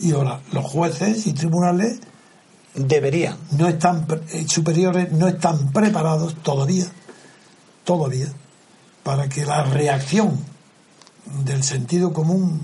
Y 0.00 0.12
ahora, 0.12 0.40
los 0.52 0.64
jueces 0.64 1.26
y 1.26 1.32
tribunales 1.32 1.98
deberían. 2.74 3.36
No 3.52 3.68
están, 3.68 4.06
eh, 4.32 4.46
superiores 4.48 5.12
no 5.12 5.26
están 5.28 5.72
preparados 5.72 6.36
todavía, 6.42 6.86
todavía, 7.84 8.28
para 9.02 9.28
que 9.28 9.44
la 9.44 9.64
reacción 9.64 10.38
del 11.44 11.62
sentido 11.62 12.12
común, 12.12 12.60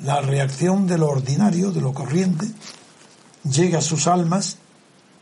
la 0.00 0.20
reacción 0.20 0.86
de 0.86 0.98
lo 0.98 1.08
ordinario, 1.08 1.70
de 1.70 1.80
lo 1.80 1.92
corriente, 1.92 2.48
llega 3.44 3.78
a 3.78 3.82
sus 3.82 4.06
almas 4.06 4.58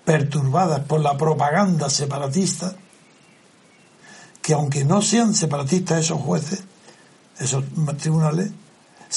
perturbadas 0.04 0.80
por 0.84 1.00
la 1.00 1.16
propaganda 1.16 1.90
separatista, 1.90 2.74
que 4.42 4.54
aunque 4.54 4.84
no 4.84 5.02
sean 5.02 5.34
separatistas 5.34 6.00
esos 6.00 6.20
jueces, 6.20 6.64
esos 7.38 7.64
tribunales, 7.98 8.50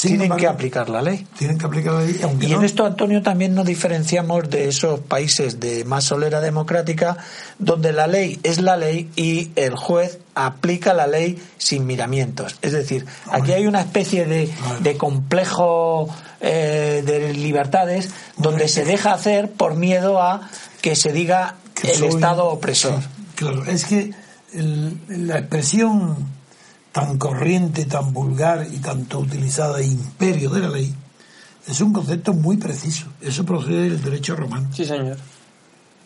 tienen 0.02 0.36
que 0.36 0.48
aplicar 0.48 0.90
la 0.90 1.02
ley. 1.02 1.26
Tienen 1.38 1.58
que 1.58 1.66
aplicar 1.66 1.94
la 1.94 2.02
ley. 2.02 2.20
y 2.42 2.54
en 2.54 2.64
esto, 2.64 2.86
Antonio, 2.86 3.22
también 3.22 3.54
nos 3.54 3.66
diferenciamos 3.66 4.50
de 4.50 4.68
esos 4.68 5.00
países 5.00 5.60
de 5.60 5.86
más 5.86 6.06
solera 6.06 6.42
democrática, 6.42 7.18
donde 7.60 7.94
la 7.94 8.08
ley 8.08 8.40
es 8.44 8.60
la 8.60 8.76
ley 8.76 9.10
y 9.16 9.52
el 9.56 9.76
juez 9.76 10.20
aplica 10.36 10.94
la 10.94 11.06
ley 11.06 11.42
sin 11.58 11.86
miramientos. 11.86 12.58
Es 12.62 12.72
decir, 12.72 13.06
aquí 13.32 13.52
hay 13.52 13.68
una 13.68 13.82
especie 13.82 14.26
de, 14.26 14.50
de 14.82 14.98
complejo 14.98 16.10
eh, 16.42 17.04
de 17.06 17.34
libertades 17.34 18.10
donde 18.38 18.68
se 18.68 18.86
deja 18.86 19.14
hacer 19.14 19.52
por 19.52 19.76
miedo 19.76 20.22
a 20.22 20.50
que 20.82 20.96
se 20.96 21.14
diga 21.14 21.56
el 21.84 22.04
Estado 22.04 22.48
opresor. 22.48 23.00
claro, 23.36 23.64
es 23.66 23.86
que 23.86 24.12
la 24.54 25.40
expresión 25.40 26.18
tan 26.94 27.18
corriente, 27.18 27.86
tan 27.86 28.14
vulgar 28.14 28.68
y 28.72 28.78
tanto 28.78 29.20
utilizada 29.20 29.82
imperio 29.82 30.52
de 30.52 30.60
la 30.62 30.70
ley, 30.70 30.96
es 31.68 31.82
un 31.82 31.92
concepto 31.92 32.34
muy 32.34 32.58
preciso. 32.58 33.08
Eso 33.20 33.44
procede 33.44 33.90
del 33.90 34.02
derecho 34.02 34.36
romano. 34.36 34.70
Sí, 34.72 34.86
señor. 34.86 35.18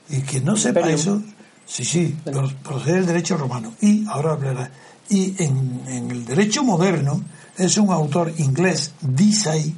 Y 0.09 0.21
quien 0.21 0.45
no 0.45 0.55
sepa 0.55 0.89
eso, 0.89 1.21
sí, 1.65 1.83
sí, 1.83 2.15
procede 2.63 2.95
del 2.95 3.05
derecho 3.05 3.35
romano. 3.35 3.73
Y 3.81 4.07
ahora 4.07 4.31
hablará. 4.31 4.71
Y 5.09 5.35
en, 5.43 5.81
en, 5.87 6.11
el 6.11 6.25
derecho 6.25 6.63
moderno 6.63 7.21
es 7.57 7.77
un 7.77 7.91
autor 7.91 8.33
inglés, 8.37 8.93
Disay, 9.01 9.75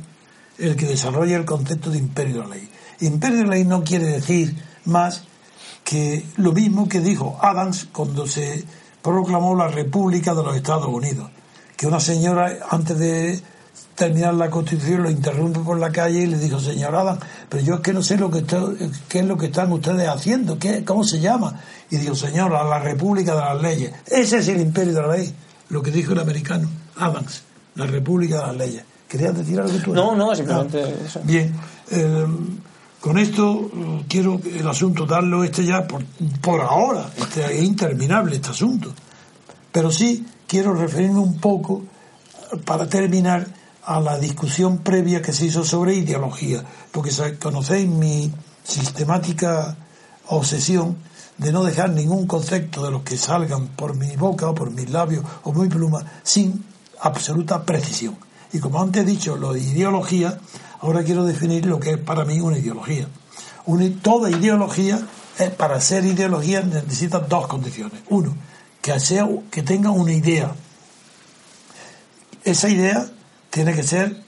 el 0.60 0.76
que 0.76 0.86
desarrolla 0.86 1.38
el 1.38 1.46
concepto 1.46 1.90
de 1.90 1.98
imperio 1.98 2.36
de 2.36 2.48
la 2.48 2.56
ley. 2.56 2.70
Imperio 3.02 3.38
de 3.38 3.44
la 3.46 3.50
ley 3.52 3.66
no 3.66 3.84
quiere 3.84 4.06
decir 4.06 4.56
más 4.86 5.24
que 5.84 6.24
lo 6.38 6.52
mismo 6.52 6.88
que 6.88 7.00
dijo 7.00 7.40
Adams 7.42 7.88
cuando 7.92 8.28
se 8.28 8.64
proclamó 9.02 9.56
la 9.56 9.68
República 9.68 10.34
de 10.34 10.44
los 10.44 10.56
Estados 10.56 10.88
Unidos. 10.88 11.30
Que 11.76 11.88
una 11.88 12.00
señora, 12.00 12.60
antes 12.70 12.98
de 12.98 13.42
terminar 13.96 14.34
la 14.34 14.50
Constitución, 14.50 15.04
lo 15.04 15.10
interrumpe 15.10 15.60
por 15.60 15.80
la 15.80 15.92
calle 15.92 16.20
y 16.22 16.26
le 16.26 16.38
dijo, 16.38 16.60
señora 16.60 17.18
pero 17.50 17.64
yo 17.64 17.76
es 17.76 17.80
que 17.82 17.94
no 17.94 18.02
sé 18.02 18.18
lo 18.18 18.30
que 18.32 18.44
qué 19.08 19.20
es 19.20 19.26
lo 19.26 19.38
que 19.38 19.48
están 19.48 19.72
ustedes 19.72 20.08
haciendo, 20.08 20.58
¿Qué, 20.58 20.84
¿cómo 20.86 21.04
se 21.04 21.20
llama? 21.20 21.60
Y 21.90 21.98
dijo, 21.98 22.16
señora, 22.16 22.64
la 22.64 22.80
República 22.80 23.36
de 23.36 23.42
las 23.42 23.62
Leyes. 23.62 23.92
Ese 24.08 24.38
es 24.38 24.48
el 24.48 24.62
imperio 24.62 24.94
de 24.94 25.02
la 25.02 25.16
ley, 25.16 25.34
lo 25.70 25.82
que 25.82 25.92
dijo 25.92 26.14
el 26.14 26.20
americano, 26.20 26.70
Adams, 26.98 27.44
la 27.76 27.86
República 27.86 28.36
de 28.36 28.48
las 28.48 28.56
Leyes. 28.56 28.84
¿Querías 29.08 29.36
decir 29.36 29.60
algo 29.60 29.78
tú? 29.80 29.94
No, 29.94 30.16
no, 30.16 30.36
simplemente 30.36 30.84
ah, 30.84 31.06
eso. 31.06 31.22
Bien. 31.24 31.54
Eh, 31.92 32.28
con 33.00 33.18
esto 33.18 33.70
eh, 33.74 34.06
quiero 34.08 34.40
el 34.44 34.68
asunto 34.68 35.06
darlo 35.06 35.44
este 35.44 35.66
ya 35.66 35.88
por, 35.88 36.04
por 36.42 36.62
ahora, 36.62 37.10
este, 37.18 37.58
es 37.58 37.64
interminable 37.64 38.36
este 38.36 38.50
asunto. 38.50 38.94
Pero 39.72 39.92
sí 39.92 40.26
quiero 40.48 40.74
referirme 40.74 41.20
un 41.20 41.40
poco, 41.40 41.84
eh, 42.52 42.58
para 42.58 42.88
terminar, 42.88 43.48
a 43.86 44.00
la 44.00 44.20
discusión 44.20 44.80
previa 44.80 45.22
que 45.22 45.34
se 45.34 45.46
hizo 45.46 45.64
sobre 45.64 45.96
ideología, 45.96 46.64
porque 46.92 47.12
conocéis 47.42 47.88
mi 47.88 48.32
sistemática 48.64 49.76
obsesión 50.28 50.98
de 51.38 51.52
no 51.52 51.64
dejar 51.64 51.90
ningún 51.90 52.28
concepto 52.28 52.84
de 52.84 52.92
los 52.92 53.02
que 53.02 53.18
salgan 53.18 53.70
por 53.70 53.96
mi 53.96 54.16
boca 54.16 54.50
o 54.50 54.54
por 54.54 54.70
mis 54.70 54.90
labios 54.90 55.26
o 55.44 55.54
mi 55.54 55.68
pluma 55.70 56.06
sin 56.22 56.66
absoluta 57.02 57.64
precisión. 57.64 58.18
Y 58.52 58.60
como 58.60 58.82
antes 58.82 59.04
he 59.04 59.06
dicho, 59.06 59.38
lo 59.38 59.54
de 59.54 59.62
ideología 59.62 60.38
Ahora 60.82 61.04
quiero 61.04 61.26
definir 61.26 61.66
lo 61.66 61.80
que 61.80 61.92
es 61.92 61.98
para 61.98 62.26
mí 62.26 62.40
una 62.40 62.58
ideología. 62.58 63.08
toda 64.02 64.30
ideología, 64.30 65.00
para 65.58 65.80
ser 65.82 66.06
ideología, 66.06 66.62
necesita 66.62 67.20
dos 67.20 67.48
condiciones. 67.48 68.02
Uno, 68.10 68.36
que, 68.82 69.00
sea, 69.00 69.28
que 69.52 69.62
tenga 69.62 69.92
una 69.92 70.14
idea. 70.14 70.54
Esa 72.44 72.70
idea 72.70 73.06
tiene 73.50 73.74
que 73.74 73.84
ser 73.84 74.24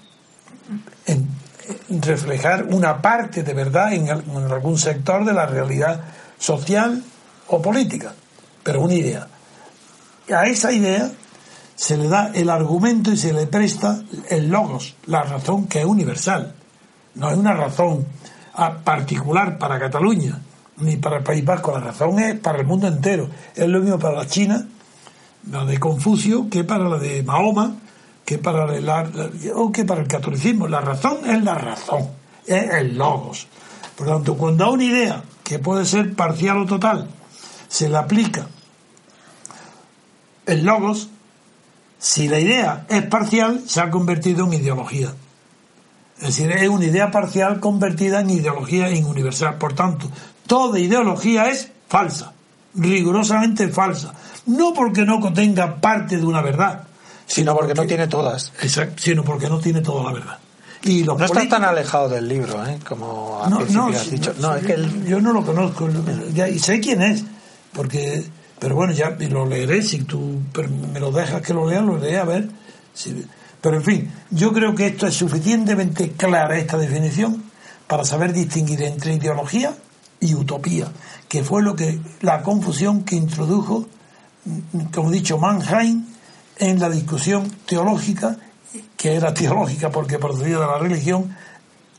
reflejar 1.89 2.65
una 2.65 3.01
parte 3.01 3.43
de 3.43 3.53
verdad 3.53 3.93
en, 3.93 4.07
en 4.07 4.51
algún 4.51 4.77
sector 4.77 5.25
de 5.25 5.33
la 5.33 5.45
realidad 5.45 6.01
social 6.37 7.03
o 7.47 7.61
política, 7.61 8.13
pero 8.63 8.81
una 8.81 8.93
idea. 8.93 9.27
A 10.33 10.47
esa 10.47 10.71
idea 10.71 11.11
se 11.81 11.97
le 11.97 12.07
da 12.07 12.29
el 12.35 12.51
argumento 12.51 13.11
y 13.11 13.17
se 13.17 13.33
le 13.33 13.47
presta 13.47 14.03
el 14.29 14.51
logos, 14.51 14.93
la 15.07 15.23
razón 15.23 15.65
que 15.65 15.79
es 15.79 15.85
universal. 15.85 16.53
No 17.15 17.31
es 17.31 17.35
una 17.35 17.55
razón 17.55 18.05
particular 18.83 19.57
para 19.57 19.79
Cataluña 19.79 20.39
ni 20.77 20.97
para 20.97 21.17
el 21.17 21.23
País 21.23 21.43
Vasco, 21.43 21.71
la 21.71 21.79
razón 21.79 22.19
es 22.19 22.39
para 22.39 22.59
el 22.59 22.67
mundo 22.67 22.87
entero. 22.87 23.27
Es 23.55 23.67
lo 23.67 23.79
mismo 23.79 23.97
para 23.97 24.15
la 24.15 24.27
China, 24.27 24.63
la 25.49 25.65
de 25.65 25.79
Confucio, 25.79 26.47
que 26.51 26.63
para 26.63 26.87
la 26.87 26.99
de 26.99 27.23
Mahoma, 27.23 27.73
que 28.25 28.37
para, 28.37 28.67
o 29.55 29.71
que 29.71 29.83
para 29.83 30.01
el 30.01 30.07
catolicismo. 30.07 30.67
La 30.67 30.81
razón 30.81 31.27
es 31.27 31.43
la 31.43 31.55
razón, 31.55 32.09
es 32.45 32.75
el 32.75 32.95
logos. 32.95 33.47
Por 33.97 34.05
tanto, 34.05 34.37
cuando 34.37 34.65
a 34.65 34.69
una 34.69 34.83
idea 34.83 35.23
que 35.43 35.57
puede 35.57 35.85
ser 35.85 36.13
parcial 36.13 36.59
o 36.59 36.65
total 36.67 37.07
se 37.67 37.89
le 37.89 37.97
aplica 37.97 38.45
el 40.45 40.63
logos, 40.63 41.09
si 42.01 42.27
la 42.27 42.39
idea 42.39 42.85
es 42.89 43.03
parcial, 43.03 43.61
se 43.67 43.79
ha 43.79 43.91
convertido 43.91 44.45
en 44.47 44.53
ideología. 44.53 45.13
Es 46.17 46.35
decir, 46.35 46.51
es 46.51 46.67
una 46.67 46.85
idea 46.85 47.11
parcial 47.11 47.59
convertida 47.59 48.21
en 48.21 48.31
ideología 48.31 48.89
en 48.89 49.05
universal. 49.05 49.59
Por 49.59 49.73
tanto, 49.73 50.09
toda 50.47 50.79
ideología 50.79 51.47
es 51.49 51.71
falsa, 51.87 52.33
rigurosamente 52.73 53.67
falsa. 53.67 54.13
No 54.47 54.73
porque 54.73 55.05
no 55.05 55.19
contenga 55.19 55.79
parte 55.79 56.17
de 56.17 56.25
una 56.25 56.41
verdad, 56.41 56.87
sino, 57.27 57.55
porque, 57.55 57.75
no 57.75 57.85
tiene 57.85 58.07
todas. 58.07 58.51
Exacto, 58.63 58.95
sino 58.97 59.23
porque 59.23 59.47
no 59.47 59.59
tiene 59.59 59.81
toda 59.81 60.03
la 60.05 60.11
verdad. 60.11 60.39
Y 60.83 61.03
no 61.03 61.23
está 61.23 61.47
tan 61.47 61.63
alejado 61.63 62.09
del 62.09 62.27
libro, 62.27 62.65
¿eh? 62.65 62.79
como 62.87 63.43
no, 63.47 63.87
has 63.89 64.09
dicho. 64.09 64.33
No, 64.39 64.55
es 64.55 64.65
que 64.65 64.75
yo 65.07 65.21
no 65.21 65.33
lo 65.33 65.45
conozco, 65.45 65.87
y 66.35 66.57
sé 66.57 66.79
quién 66.79 67.03
es, 67.03 67.23
porque, 67.73 68.25
pero 68.61 68.75
bueno, 68.75 68.93
ya 68.93 69.09
lo 69.09 69.47
leeré, 69.47 69.81
si 69.81 70.03
tú 70.03 70.39
me 70.93 70.99
lo 70.99 71.11
dejas 71.11 71.41
que 71.41 71.51
lo 71.51 71.67
lea, 71.67 71.81
lo 71.81 71.97
leeré 71.97 72.19
a 72.19 72.25
ver. 72.25 72.47
pero 73.59 73.77
en 73.77 73.83
fin, 73.83 74.11
yo 74.29 74.53
creo 74.53 74.75
que 74.75 74.85
esto 74.85 75.07
es 75.07 75.15
suficientemente 75.15 76.11
clara, 76.11 76.59
esta 76.59 76.77
definición, 76.77 77.43
para 77.87 78.05
saber 78.05 78.33
distinguir 78.33 78.83
entre 78.83 79.15
ideología 79.15 79.73
y 80.19 80.35
utopía, 80.35 80.91
que 81.27 81.43
fue 81.43 81.63
lo 81.63 81.75
que 81.75 81.99
la 82.21 82.43
confusión 82.43 83.03
que 83.03 83.15
introdujo, 83.15 83.87
como 84.93 85.09
he 85.09 85.13
dicho, 85.13 85.39
Mannheim 85.39 86.05
en 86.57 86.79
la 86.79 86.91
discusión 86.91 87.51
teológica, 87.65 88.37
que 88.95 89.15
era 89.15 89.33
teológica 89.33 89.89
porque 89.89 90.19
procedía 90.19 90.59
de 90.59 90.67
la 90.67 90.77
religión, 90.77 91.35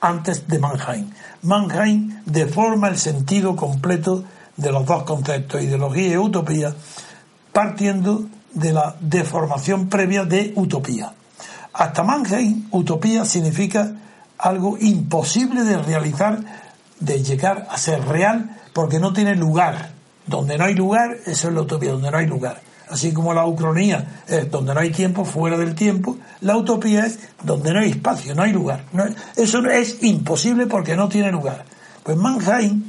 antes 0.01 0.47
de 0.47 0.61
Mannheim. 0.61 1.11
Mannheim 1.43 2.23
deforma 2.25 2.87
el 2.87 2.99
sentido 2.99 3.57
completo 3.57 4.23
de 4.57 4.73
los 4.73 4.87
dos 4.87 5.03
conceptos, 5.05 5.63
ideología 5.63 6.09
y 6.09 6.17
utopía, 6.17 6.75
partiendo 7.53 8.27
de 8.53 8.73
la 8.73 8.95
deformación 9.01 9.89
previa 9.89 10.25
de 10.25 10.53
utopía. 10.57 11.13
Hasta 11.73 12.03
Mannheim, 12.03 12.69
utopía 12.71 13.25
significa 13.25 13.93
algo 14.39 14.77
imposible 14.79 15.65
de 15.65 15.79
realizar, 15.79 16.39
de 17.01 17.23
llegar 17.23 17.67
a 17.71 17.79
ser 17.79 18.05
real, 18.07 18.59
porque 18.73 18.99
no 18.99 19.13
tiene 19.13 19.35
lugar. 19.35 19.93
Donde 20.27 20.57
no 20.57 20.65
hay 20.65 20.75
lugar, 20.75 21.17
eso 21.27 21.49
es 21.49 21.55
la 21.55 21.63
utopía, 21.63 21.93
donde 21.93 22.11
no 22.11 22.19
hay 22.19 22.27
lugar 22.27 22.61
así 22.93 23.13
como 23.13 23.33
la 23.33 23.47
ucronía 23.47 24.23
es 24.29 24.51
donde 24.51 24.75
no 24.75 24.81
hay 24.81 24.91
tiempo, 24.91 25.25
fuera 25.25 25.57
del 25.57 25.75
tiempo, 25.75 26.19
la 26.43 26.57
utopía 26.57 27.07
es 27.07 27.19
donde 27.43 27.73
no 27.73 27.81
hay 27.81 27.91
espacio, 27.91 28.35
no 28.35 28.43
hay 28.43 28.53
lugar. 28.53 28.85
eso 29.35 29.67
es 29.67 30.03
imposible 30.03 30.67
porque 30.67 30.95
no 30.95 31.09
tiene 31.09 31.33
lugar. 31.33 31.65
Pues 32.03 32.17
Mannheim 32.17 32.85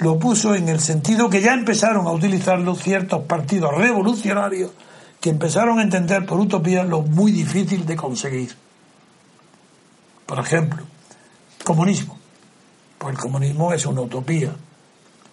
lo 0.00 0.18
puso 0.18 0.54
en 0.54 0.68
el 0.68 0.80
sentido 0.80 1.28
que 1.28 1.40
ya 1.40 1.52
empezaron 1.52 2.06
a 2.06 2.12
utilizarlo 2.12 2.74
ciertos 2.74 3.24
partidos 3.24 3.74
revolucionarios 3.76 4.72
que 5.20 5.30
empezaron 5.30 5.78
a 5.78 5.82
entender 5.82 6.24
por 6.24 6.40
utopía 6.40 6.82
lo 6.82 7.02
muy 7.02 7.30
difícil 7.30 7.84
de 7.84 7.96
conseguir. 7.96 8.56
Por 10.24 10.38
ejemplo, 10.38 10.82
comunismo. 11.64 12.18
Pues 12.96 13.14
el 13.14 13.20
comunismo 13.20 13.72
es 13.72 13.84
una 13.84 14.00
utopía. 14.00 14.50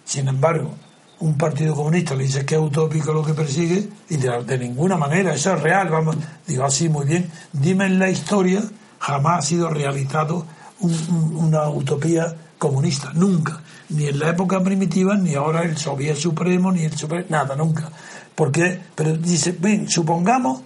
Sin 0.04 0.28
embargo, 0.28 0.74
un 1.20 1.38
partido 1.38 1.74
comunista 1.74 2.14
le 2.14 2.24
dice 2.24 2.44
que 2.44 2.56
es 2.56 2.60
utópico 2.60 3.12
lo 3.12 3.24
que 3.24 3.34
persigue 3.34 3.88
y 4.10 4.16
de, 4.18 4.58
ninguna 4.58 4.96
manera, 4.96 5.34
eso 5.34 5.54
es 5.54 5.62
real, 5.62 5.88
vamos, 5.88 6.16
digo 6.46 6.64
así 6.64 6.88
muy 6.88 7.06
bien, 7.06 7.30
dime 7.52 7.86
en 7.86 7.98
la 7.98 8.10
historia, 8.10 8.62
jamás 8.98 9.38
ha 9.38 9.42
sido 9.42 9.70
realizado 9.70 10.46
una 10.80 11.68
utopía 11.68 12.36
comunista, 12.58 13.12
nunca, 13.14 13.60
ni 13.90 14.06
en 14.06 14.18
la 14.18 14.30
época 14.30 14.62
primitiva, 14.62 15.16
ni 15.16 15.34
ahora 15.34 15.62
el 15.62 15.76
Soviet 15.76 16.16
Supremo, 16.16 16.72
ni 16.72 16.84
el 16.84 16.96
Supremo, 16.96 17.26
nada, 17.28 17.56
nunca. 17.56 17.90
Porque, 18.34 18.80
pero 18.94 19.16
dice, 19.16 19.52
bien, 19.52 19.88
supongamos 19.88 20.62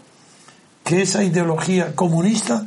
que 0.84 1.02
esa 1.02 1.22
ideología 1.22 1.94
comunista 1.94 2.66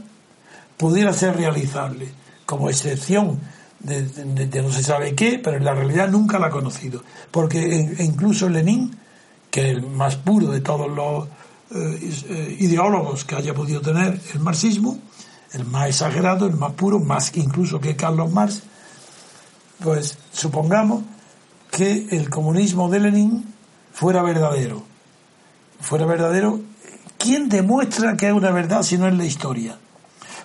pudiera 0.77 1.13
ser 1.13 1.35
realizable 1.35 2.09
como 2.45 2.69
excepción 2.69 3.39
de, 3.79 4.61
no 4.61 4.71
se 4.71 4.83
sabe 4.83 5.13
qué, 5.15 5.39
pero 5.43 5.57
en 5.57 5.65
la 5.65 5.73
realidad 5.73 6.09
nunca 6.09 6.39
la 6.39 6.47
ha 6.47 6.49
conocido. 6.49 7.03
Porque 7.31 7.95
incluso 7.99 8.49
Lenin, 8.49 8.95
que 9.51 9.61
es 9.61 9.77
el 9.77 9.83
más 9.83 10.15
puro 10.15 10.47
de 10.47 10.61
todos 10.61 10.89
los 10.89 11.27
eh, 11.71 12.11
eh, 12.29 12.57
ideólogos 12.59 13.25
que 13.25 13.35
haya 13.35 13.53
podido 13.53 13.81
tener 13.81 14.19
el 14.33 14.39
marxismo, 14.39 14.97
el 15.53 15.65
más 15.65 15.89
exagerado, 15.89 16.47
el 16.47 16.55
más 16.55 16.73
puro, 16.73 16.99
más 16.99 17.35
incluso 17.35 17.79
que 17.79 17.95
Carlos 17.95 18.31
Marx, 18.31 18.63
pues 19.83 20.17
supongamos 20.31 21.03
que 21.71 22.07
el 22.11 22.29
comunismo 22.29 22.89
de 22.89 22.99
Lenin 22.99 23.53
fuera 23.93 24.21
verdadero. 24.21 24.83
Fuera 25.79 26.05
verdadero, 26.05 26.59
¿quién 27.17 27.49
demuestra 27.49 28.15
que 28.15 28.27
es 28.27 28.33
una 28.33 28.51
verdad 28.51 28.83
si 28.83 28.97
no 28.97 29.07
es 29.07 29.15
la 29.15 29.25
historia? 29.25 29.77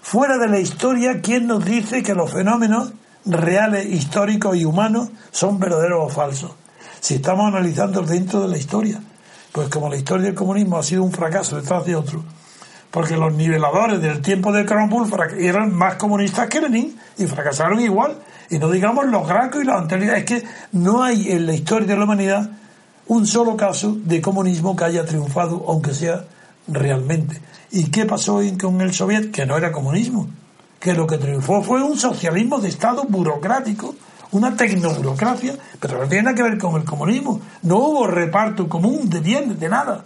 Fuera 0.02 0.38
de 0.38 0.48
la 0.48 0.58
historia, 0.58 1.20
¿quién 1.20 1.46
nos 1.46 1.64
dice 1.64 2.02
que 2.02 2.14
los 2.14 2.32
fenómenos 2.32 2.92
reales, 3.24 3.86
históricos 3.86 4.56
y 4.56 4.64
humanos 4.64 5.08
son 5.30 5.58
verdaderos 5.58 6.06
o 6.06 6.08
falsos. 6.08 6.52
Si 7.00 7.14
estamos 7.14 7.46
analizando 7.46 8.02
dentro 8.02 8.42
de 8.42 8.48
la 8.48 8.58
historia, 8.58 9.00
pues 9.52 9.68
como 9.68 9.88
la 9.88 9.96
historia 9.96 10.26
del 10.26 10.34
comunismo 10.34 10.78
ha 10.78 10.82
sido 10.82 11.02
un 11.02 11.12
fracaso 11.12 11.56
detrás 11.56 11.84
de 11.86 11.96
otro, 11.96 12.22
porque 12.90 13.16
los 13.16 13.32
niveladores 13.32 14.00
del 14.00 14.20
tiempo 14.20 14.52
de 14.52 14.64
Cronbull 14.64 15.10
eran 15.38 15.74
más 15.74 15.94
comunistas 15.94 16.48
que 16.48 16.60
Lenin 16.60 16.98
y 17.18 17.26
fracasaron 17.26 17.80
igual. 17.80 18.18
Y 18.50 18.58
no 18.58 18.70
digamos 18.70 19.06
los 19.06 19.26
Graco 19.26 19.60
y 19.60 19.64
los 19.64 19.76
anteriores, 19.76 20.18
es 20.18 20.24
que 20.24 20.48
no 20.72 21.02
hay 21.02 21.30
en 21.30 21.46
la 21.46 21.54
historia 21.54 21.86
de 21.86 21.96
la 21.96 22.04
humanidad 22.04 22.50
un 23.06 23.26
solo 23.26 23.56
caso 23.56 23.96
de 24.04 24.20
comunismo 24.20 24.76
que 24.76 24.84
haya 24.84 25.04
triunfado, 25.04 25.64
aunque 25.68 25.94
sea 25.94 26.24
realmente. 26.68 27.40
¿Y 27.70 27.90
qué 27.90 28.06
pasó 28.06 28.40
con 28.60 28.80
el 28.80 28.92
soviet? 28.92 29.30
Que 29.30 29.46
no 29.46 29.56
era 29.56 29.70
comunismo, 29.70 30.28
que 30.78 30.94
lo 30.94 31.06
que 31.06 31.18
triunfó 31.18 31.62
fue 31.62 31.82
un 31.82 31.96
socialismo 31.96 32.58
de 32.58 32.68
Estado 32.68 33.04
burocrático, 33.08 33.94
una 34.32 34.56
tecnoburocracia, 34.56 35.54
pero 35.80 35.98
no 35.98 36.08
tiene 36.08 36.24
nada 36.24 36.36
que 36.36 36.42
ver 36.42 36.58
con 36.58 36.76
el 36.76 36.84
comunismo. 36.84 37.40
No 37.62 37.78
hubo 37.78 38.06
reparto 38.06 38.68
común 38.68 39.08
de 39.08 39.20
bienes, 39.20 39.58
de 39.58 39.68
nada. 39.68 40.04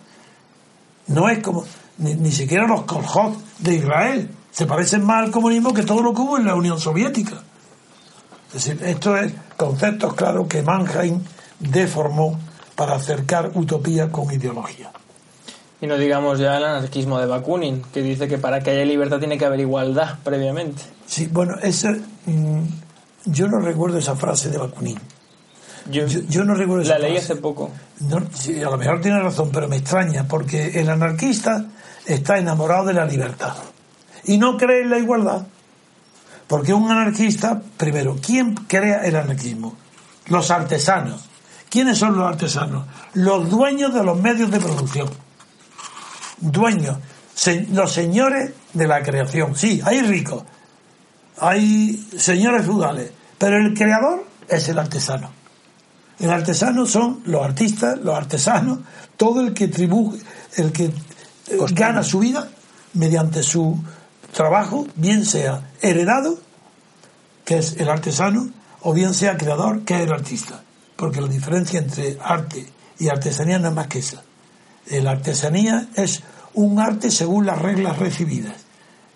No 1.06 1.28
es 1.28 1.38
como, 1.40 1.64
ni, 1.98 2.32
siquiera 2.32 2.66
los 2.66 2.82
kolhot 2.82 3.36
de 3.58 3.74
Israel. 3.74 4.30
Se 4.50 4.66
parecen 4.66 5.04
más 5.04 5.24
al 5.24 5.30
comunismo 5.30 5.74
que 5.74 5.82
todo 5.82 6.02
lo 6.02 6.14
que 6.14 6.22
hubo 6.22 6.38
en 6.38 6.46
la 6.46 6.54
Unión 6.54 6.78
Soviética. 6.78 7.42
Es 8.54 8.64
decir, 8.64 8.84
esto 8.84 9.16
es 9.16 9.32
conceptos 9.56 10.14
claros 10.14 10.46
que 10.46 10.62
Mannheim 10.62 11.20
deformó 11.58 12.38
para 12.76 12.94
acercar 12.94 13.50
utopía 13.54 14.10
con 14.10 14.32
ideología. 14.32 14.92
Y 15.80 15.86
no 15.86 15.96
digamos 15.96 16.38
ya 16.38 16.56
el 16.56 16.64
anarquismo 16.64 17.18
de 17.18 17.26
Bakunin, 17.26 17.82
que 17.92 18.00
dice 18.00 18.28
que 18.28 18.38
para 18.38 18.60
que 18.60 18.70
haya 18.70 18.84
libertad 18.84 19.18
tiene 19.18 19.38
que 19.38 19.44
haber 19.44 19.60
igualdad 19.60 20.18
previamente. 20.22 20.82
Sí, 21.06 21.28
bueno, 21.30 21.56
esa, 21.62 21.90
mm, 21.90 22.62
yo 23.26 23.48
no 23.48 23.58
recuerdo 23.58 23.98
esa 23.98 24.14
frase 24.14 24.50
de 24.50 24.58
Bakunin. 24.58 24.98
Yo, 25.90 26.44
no 26.44 26.54
recuerdo 26.54 26.82
esa 26.82 26.98
La 26.98 27.08
leí 27.08 27.16
hace 27.18 27.36
poco. 27.36 27.70
a 28.00 28.70
lo 28.70 28.78
mejor 28.78 29.00
tiene 29.00 29.20
razón, 29.20 29.50
pero 29.52 29.68
me 29.68 29.76
extraña, 29.76 30.26
porque 30.26 30.80
el 30.80 30.88
anarquista 30.88 31.66
está 32.06 32.38
enamorado 32.38 32.86
de 32.86 32.94
la 32.94 33.04
libertad 33.04 33.54
y 34.24 34.38
no 34.38 34.56
cree 34.56 34.82
en 34.82 34.90
la 34.90 34.98
igualdad. 34.98 35.46
Porque 36.46 36.72
un 36.74 36.90
anarquista, 36.90 37.60
primero, 37.76 38.16
¿quién 38.24 38.54
crea 38.54 39.04
el 39.04 39.16
anarquismo? 39.16 39.76
Los 40.26 40.50
artesanos. 40.50 41.28
¿Quiénes 41.68 41.98
son 41.98 42.16
los 42.16 42.26
artesanos? 42.26 42.86
Los 43.14 43.50
dueños 43.50 43.92
de 43.94 44.04
los 44.04 44.20
medios 44.20 44.50
de 44.50 44.60
producción 44.60 45.10
dueños, 46.52 46.98
los 47.72 47.92
señores 47.92 48.52
de 48.72 48.86
la 48.86 49.02
creación. 49.02 49.56
Sí, 49.56 49.80
hay 49.84 50.02
ricos, 50.02 50.42
hay 51.38 52.08
señores 52.16 52.64
feudales, 52.64 53.10
pero 53.38 53.56
el 53.56 53.74
creador 53.74 54.24
es 54.48 54.68
el 54.68 54.78
artesano. 54.78 55.30
El 56.18 56.30
artesano 56.30 56.86
son 56.86 57.22
los 57.26 57.44
artistas, 57.44 57.98
los 57.98 58.16
artesanos, 58.16 58.78
todo 59.16 59.40
el 59.40 59.52
que 59.52 59.68
tribu, 59.68 60.16
el 60.56 60.70
que 60.70 60.84
eh, 60.84 60.92
gana 61.72 62.02
su 62.04 62.20
vida 62.20 62.48
mediante 62.94 63.42
su 63.42 63.76
trabajo, 64.34 64.86
bien 64.96 65.24
sea 65.24 65.70
heredado, 65.80 66.38
que 67.44 67.58
es 67.58 67.76
el 67.78 67.88
artesano, 67.88 68.50
o 68.82 68.92
bien 68.92 69.14
sea 69.14 69.38
creador, 69.38 69.82
que 69.84 69.94
es 69.94 70.00
el 70.02 70.12
artista. 70.12 70.62
Porque 70.96 71.20
la 71.20 71.28
diferencia 71.28 71.80
entre 71.80 72.18
arte 72.22 72.66
y 72.98 73.08
artesanía 73.08 73.58
no 73.58 73.68
es 73.68 73.74
más 73.74 73.86
que 73.86 74.00
esa. 74.00 74.22
La 74.90 75.12
artesanía 75.12 75.88
es 75.94 76.22
un 76.52 76.78
arte 76.78 77.10
según 77.10 77.46
las 77.46 77.60
reglas 77.60 77.98
recibidas, 77.98 78.56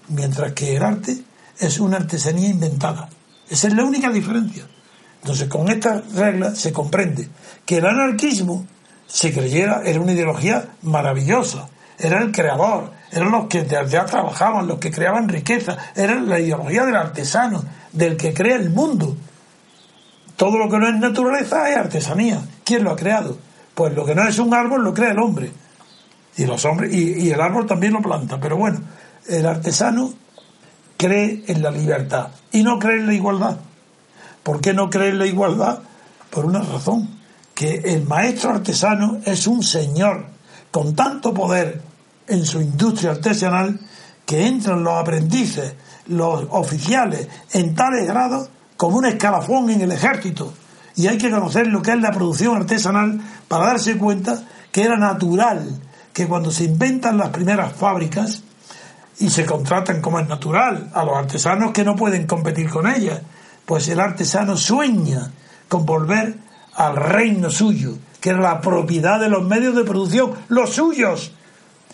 mientras 0.09 0.53
que 0.53 0.77
el 0.77 0.83
arte 0.83 1.23
es 1.59 1.79
una 1.79 1.99
artesanía 1.99 2.49
inventada. 2.49 3.11
Esa 3.51 3.69
es 3.69 3.75
la 3.75 3.85
única 3.85 4.11
diferencia. 4.11 4.67
Entonces, 5.23 5.49
con 5.49 5.69
estas 5.69 6.13
reglas 6.13 6.59
se 6.59 6.73
comprende 6.73 7.29
que 7.67 7.79
el 7.79 7.87
anarquismo 7.87 8.67
se 9.07 9.33
creyera, 9.33 9.83
era 9.85 10.01
una 10.01 10.13
ideología 10.13 10.69
maravillosa, 10.83 11.69
era 11.99 12.23
el 12.23 12.33
creador, 12.33 12.93
eran 13.11 13.33
los 13.33 13.47
que 13.47 13.67
ya 13.67 14.05
trabajaban, 14.05 14.67
los 14.67 14.79
que 14.79 14.91
creaban 14.91 15.29
riqueza, 15.29 15.77
era 15.95 16.15
la 16.17 16.39
ideología 16.39 16.85
del 16.85 16.97
artesano, 16.97 17.65
del 17.93 18.17
que 18.17 18.33
crea 18.33 18.57
el 18.57 18.71
mundo. 18.71 19.17
Todo 20.37 20.59
lo 20.59 20.71
que 20.71 20.79
no 20.79 20.89
es 20.89 20.95
naturaleza 20.97 21.69
es 21.69 21.77
artesanía. 21.77 22.41
¿Quién 22.65 22.85
lo 22.85 22.93
ha 22.93 22.97
creado? 22.97 23.37
Pues 23.75 23.95
lo 23.95 24.05
que 24.05 24.15
no 24.15 24.27
es 24.27 24.39
un 24.39 24.55
árbol 24.55 24.85
lo 24.85 24.95
crea 24.95 25.11
el 25.11 25.19
hombre. 25.19 25.51
Y 26.37 26.47
los 26.47 26.65
hombres, 26.65 26.95
y 26.95 27.31
el 27.31 27.41
árbol 27.41 27.67
también 27.67 27.95
lo 27.95 28.01
planta. 28.01 28.39
Pero 28.41 28.57
bueno, 28.57 28.81
el 29.27 29.45
artesano 29.45 30.15
cree 30.97 31.45
en 31.47 31.63
la 31.63 31.71
libertad 31.71 32.29
y 32.53 32.63
no 32.63 32.79
cree 32.79 32.99
en 32.99 33.07
la 33.07 33.15
igualdad. 33.15 33.57
¿Por 34.43 34.61
qué 34.61 34.73
no 34.73 34.91
cree 34.91 35.11
en 35.11 35.19
la 35.19 35.27
igualdad? 35.27 35.81
Por 36.31 36.45
una 36.45 36.61
razón, 36.61 37.09
que 37.55 37.77
el 37.85 38.07
maestro 38.07 38.51
artesano 38.51 39.21
es 39.25 39.47
un 39.47 39.63
señor 39.63 40.27
con 40.71 40.95
tanto 40.95 41.33
poder 41.33 41.83
en 42.29 42.45
su 42.45 42.61
industria 42.61 43.13
artesanal 43.13 43.81
que 44.25 44.47
entran 44.47 44.85
los 44.85 44.95
aprendices, 44.95 45.75
los 46.07 46.47
oficiales, 46.51 47.29
en 47.53 47.75
tales 47.75 48.07
grados 48.07 48.51
como 48.77 48.99
un 48.99 49.07
escalafón 49.07 49.71
en 49.71 49.81
el 49.81 49.93
ejército. 49.93 50.53
Y 50.97 51.07
hay 51.07 51.17
que 51.17 51.31
conocer 51.31 51.67
lo 51.69 51.81
que 51.81 51.93
es 51.93 52.01
la 52.01 52.13
producción 52.13 52.57
artesanal 52.57 53.21
para 53.47 53.67
darse 53.67 53.97
cuenta 53.97 54.43
que 54.71 54.83
era 54.83 54.97
natural 54.97 55.81
que 56.13 56.27
cuando 56.27 56.51
se 56.51 56.65
inventan 56.65 57.17
las 57.17 57.31
primeras 57.31 57.73
fábricas 57.73 58.43
y 59.19 59.31
se 59.31 59.45
contratan 59.45 60.01
como 60.01 60.19
es 60.21 60.29
natural 60.29 60.91
a 60.95 61.05
los 61.05 61.17
artesanos 61.17 61.73
que 61.73 61.85
no 61.85 61.97
pueden 61.97 62.27
competir 62.27 62.69
con 62.69 62.87
ellas, 62.87 63.21
pues 63.65 63.89
el 63.89 64.01
artesano 64.01 64.57
sueña 64.57 65.31
con 65.69 65.87
volver 65.87 66.37
al 66.75 66.97
reino 66.97 67.51
suyo, 67.51 67.95
que 68.21 68.31
era 68.31 68.41
la 68.41 68.61
propiedad 68.61 69.21
de 69.21 69.29
los 69.29 69.45
medios 69.45 69.75
de 69.75 69.85
producción, 69.85 70.33
los 70.49 70.71
suyos, 70.71 71.33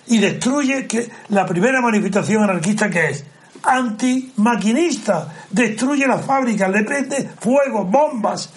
y 0.06 0.18
destruye 0.18 0.86
que 0.86 1.10
la 1.28 1.46
primera 1.46 1.80
manifestación 1.80 2.42
anarquista 2.42 2.90
que 2.90 3.10
es 3.10 3.24
antimaquinista, 3.64 5.28
destruye 5.50 6.06
las 6.06 6.24
fábricas, 6.24 6.70
le 6.70 6.84
prende 6.84 7.30
fuego, 7.38 7.84
bombas. 7.84 8.50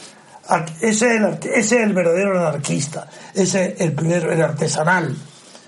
Ese 0.81 1.15
es, 1.15 1.21
el, 1.21 1.25
ese 1.43 1.55
es 1.55 1.71
el 1.71 1.93
verdadero 1.93 2.39
anarquista, 2.39 3.07
ese 3.33 3.73
es 3.73 3.81
el 3.81 3.93
primero, 3.93 4.31
el 4.31 4.41
artesanal. 4.41 5.15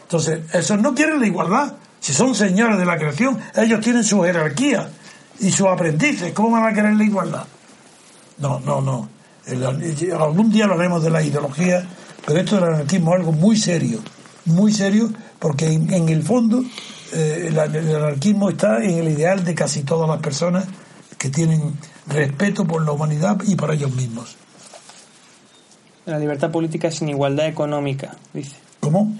Entonces, 0.04 0.42
esos 0.54 0.80
no 0.80 0.94
quieren 0.96 1.20
la 1.20 1.28
igualdad. 1.28 1.74
Si 2.00 2.14
son 2.14 2.34
señores 2.34 2.78
de 2.78 2.86
la 2.86 2.98
creación, 2.98 3.40
ellos 3.56 3.82
tienen 3.82 4.04
su 4.04 4.22
jerarquía 4.22 4.90
y 5.40 5.52
sus 5.52 5.68
aprendices. 5.68 6.32
¿Cómo 6.32 6.52
van 6.52 6.66
a 6.66 6.74
querer 6.74 6.94
la 6.96 7.04
igualdad? 7.04 7.46
No, 8.38 8.60
no, 8.62 8.82
no. 8.82 9.10
algún 10.18 10.50
día 10.50 10.64
hablaremos 10.64 11.04
de 11.04 11.10
la 11.10 11.22
ideología, 11.22 11.86
pero 12.26 12.40
esto 12.40 12.56
del 12.56 12.74
anarquismo 12.74 13.12
es 13.12 13.20
algo 13.20 13.34
muy 13.34 13.58
serio, 13.58 14.00
muy 14.46 14.72
serio 14.72 15.12
porque 15.40 15.72
en, 15.72 16.10
el 16.10 16.24
fondo 16.24 16.64
eh, 17.14 17.46
el, 17.48 17.60
anarquismo 17.60 18.50
está 18.50 18.84
en 18.84 18.98
el 19.00 19.10
ideal 19.10 19.44
de 19.44 19.56
casi 19.56 19.84
todas 19.84 20.08
las 20.10 20.20
personas 20.20 20.66
que 21.18 21.30
tienen 21.30 21.74
respeto 22.08 22.66
por 22.66 22.86
la 22.86 22.92
humanidad 22.92 23.38
y 23.48 23.56
por 23.56 23.72
ellos 23.72 23.94
mismos. 23.94 24.36
La 26.06 26.18
libertad 26.18 26.52
política 26.52 26.92
sin 26.92 27.10
igualdad 27.10 27.48
económica, 27.48 28.16
dice. 28.34 28.56
¿Cómo? 28.80 29.16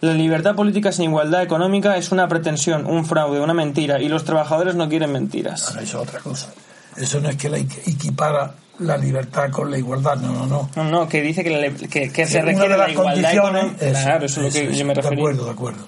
La 0.00 0.14
libertad 0.14 0.54
política 0.54 0.92
sin 0.92 1.04
igualdad 1.06 1.42
económica 1.42 1.96
es 1.96 2.12
una 2.12 2.28
pretensión, 2.28 2.86
un 2.86 3.04
fraude, 3.04 3.40
una 3.40 3.54
mentira, 3.54 4.00
y 4.00 4.08
los 4.08 4.24
trabajadores 4.24 4.74
no 4.74 4.88
quieren 4.88 5.12
mentiras. 5.12 5.68
eso 5.70 5.80
es 5.80 5.94
otra 5.94 6.20
cosa. 6.20 6.48
Eso 6.96 7.20
no 7.20 7.28
es 7.28 7.36
que 7.36 7.48
la 7.48 7.58
equipara 7.58 8.54
la 8.78 8.96
libertad 8.96 9.50
con 9.50 9.70
la 9.70 9.78
igualdad, 9.78 10.16
no, 10.16 10.32
no, 10.32 10.46
no. 10.46 10.70
No, 10.76 10.84
no, 10.84 11.08
que 11.08 11.22
dice 11.22 11.44
que, 11.44 12.10
que, 12.10 12.26
se 12.26 12.42
requiere 12.42 12.76
la 12.76 12.90
igualdad 12.90 13.30
claro, 13.30 14.26
eso, 14.26 14.40
es 14.40 14.54
lo 14.54 14.68
que 14.70 14.76
yo 14.76 14.84
me 14.84 14.94
refiero. 14.94 15.14
De 15.16 15.20
acuerdo, 15.20 15.44
de 15.44 15.50
acuerdo. 15.50 15.86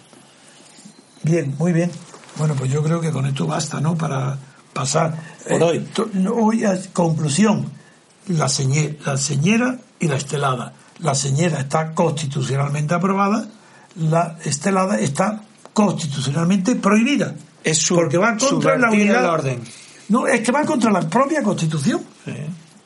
Bien, 1.22 1.54
muy 1.58 1.72
bien. 1.72 1.90
Bueno, 2.36 2.54
pues 2.54 2.70
yo 2.70 2.82
creo 2.82 3.00
que 3.00 3.10
con 3.10 3.26
esto 3.26 3.46
basta, 3.46 3.80
¿no? 3.80 3.96
Para 3.96 4.36
pasar. 4.72 5.14
Por 5.48 5.62
eh, 5.62 5.64
hoy. 5.64 6.64
hoy, 6.64 6.64
conclusión. 6.92 7.70
La, 8.28 8.46
la 9.04 9.16
señera 9.16 9.78
y 9.98 10.08
la 10.08 10.16
estelada. 10.16 10.72
La 11.00 11.14
señera 11.14 11.60
está 11.60 11.92
constitucionalmente 11.92 12.94
aprobada, 12.94 13.46
la 13.96 14.38
estelada 14.44 14.98
está 14.98 15.42
constitucionalmente 15.72 16.76
prohibida. 16.76 17.34
Es 17.62 17.86
porque 17.88 18.18
va 18.18 18.36
contra 18.36 18.78
la 18.78 18.90
unidad. 18.90 19.28
orden. 19.28 19.62
No, 20.08 20.26
es 20.26 20.40
que 20.40 20.52
va 20.52 20.64
contra 20.64 20.90
la 20.90 21.08
propia 21.08 21.42
constitución. 21.42 22.02
Sí 22.24 22.32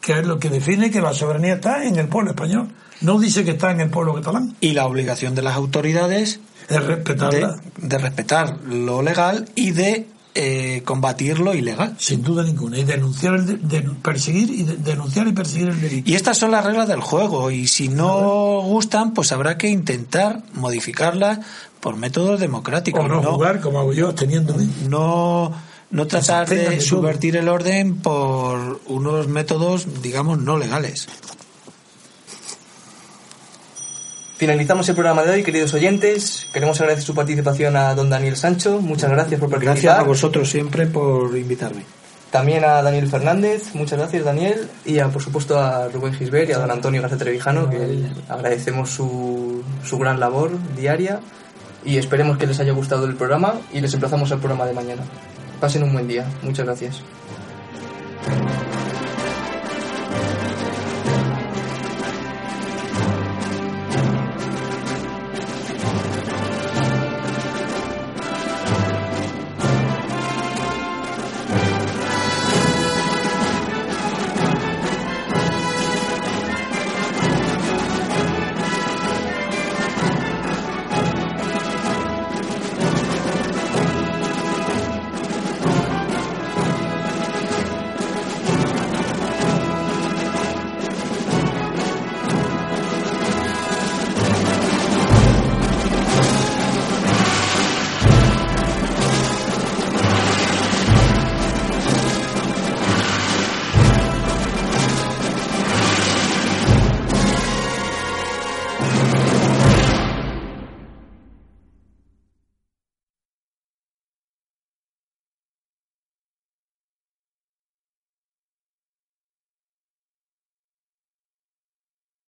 que 0.08 0.20
es 0.20 0.26
lo 0.26 0.38
que 0.38 0.48
define 0.48 0.90
que 0.90 1.02
la 1.02 1.12
soberanía 1.12 1.56
está 1.56 1.84
en 1.84 1.96
el 1.96 2.08
pueblo 2.08 2.30
español. 2.30 2.68
No 3.02 3.18
dice 3.18 3.44
que 3.44 3.50
está 3.50 3.72
en 3.72 3.82
el 3.82 3.90
pueblo 3.90 4.14
catalán. 4.14 4.56
Y 4.58 4.72
la 4.72 4.86
obligación 4.86 5.34
de 5.34 5.42
las 5.42 5.54
autoridades 5.54 6.40
es 6.68 6.82
respetarla. 6.82 7.60
De, 7.76 7.98
respetar 7.98 8.58
lo 8.64 9.02
legal 9.02 9.50
y 9.54 9.72
de 9.72 10.08
eh, 10.34 10.80
combatir 10.86 11.40
lo 11.40 11.54
ilegal. 11.54 11.94
Sin 11.98 12.22
duda 12.22 12.42
ninguna. 12.42 12.78
Y 12.78 12.84
denunciar, 12.84 13.34
el 13.34 13.68
de, 13.68 13.82
perseguir 14.02 14.50
y 14.50 14.62
denunciar 14.62 15.28
y 15.28 15.32
perseguir 15.32 15.68
el 15.68 15.80
delito. 15.80 16.10
Y 16.10 16.14
estas 16.14 16.38
son 16.38 16.52
las 16.52 16.64
reglas 16.64 16.88
del 16.88 17.00
juego. 17.00 17.50
Y 17.50 17.66
si 17.66 17.88
no 17.88 18.62
gustan, 18.62 19.12
pues 19.12 19.30
habrá 19.32 19.58
que 19.58 19.68
intentar 19.68 20.42
modificarlas 20.54 21.40
por 21.80 21.96
métodos 21.96 22.40
democráticos. 22.40 23.04
O 23.04 23.08
no, 23.08 23.22
jugar 23.22 23.60
como 23.60 23.78
hago 23.78 23.92
yo, 23.92 24.14
teniendo. 24.14 24.56
No 24.88 25.52
no 25.90 26.06
tratar 26.06 26.48
de 26.48 26.80
subvertir 26.80 27.36
el 27.36 27.48
orden 27.48 27.96
por 27.96 28.80
unos 28.86 29.28
métodos, 29.28 30.02
digamos, 30.02 30.38
no 30.38 30.58
legales. 30.58 31.08
Finalizamos 34.36 34.88
el 34.88 34.94
programa 34.94 35.24
de 35.24 35.30
hoy, 35.30 35.42
queridos 35.42 35.74
oyentes. 35.74 36.46
Queremos 36.52 36.80
agradecer 36.80 37.04
su 37.04 37.14
participación 37.14 37.74
a 37.76 37.94
don 37.94 38.08
Daniel 38.08 38.36
Sancho. 38.36 38.80
Muchas 38.80 39.10
gracias 39.10 39.40
por 39.40 39.50
participar. 39.50 39.74
Gracias 39.74 39.98
a 39.98 40.02
vosotros 40.04 40.48
siempre 40.48 40.86
por 40.86 41.36
invitarme. 41.36 41.82
También 42.30 42.62
a 42.64 42.82
Daniel 42.82 43.08
Fernández, 43.08 43.74
muchas 43.74 43.98
gracias 43.98 44.22
Daniel, 44.22 44.68
y 44.84 44.98
a, 44.98 45.08
por 45.08 45.22
supuesto 45.22 45.58
a 45.58 45.88
Rubén 45.88 46.12
Gisbert 46.12 46.50
y 46.50 46.52
a 46.52 46.58
don 46.58 46.70
Antonio 46.70 47.00
García 47.00 47.18
Trevijano, 47.18 47.70
que 47.70 48.04
agradecemos 48.28 48.90
su, 48.90 49.62
su 49.82 49.98
gran 49.98 50.20
labor 50.20 50.50
diaria 50.76 51.20
y 51.86 51.96
esperemos 51.96 52.36
que 52.36 52.46
les 52.46 52.60
haya 52.60 52.72
gustado 52.72 53.06
el 53.06 53.16
programa 53.16 53.54
y 53.72 53.80
les 53.80 53.94
emplazamos 53.94 54.30
al 54.30 54.40
programa 54.40 54.66
de 54.66 54.74
mañana. 54.74 55.02
Pasen 55.60 55.82
un 55.82 55.92
buen 55.92 56.06
día. 56.06 56.24
Muchas 56.42 56.66
gracias. 56.66 57.02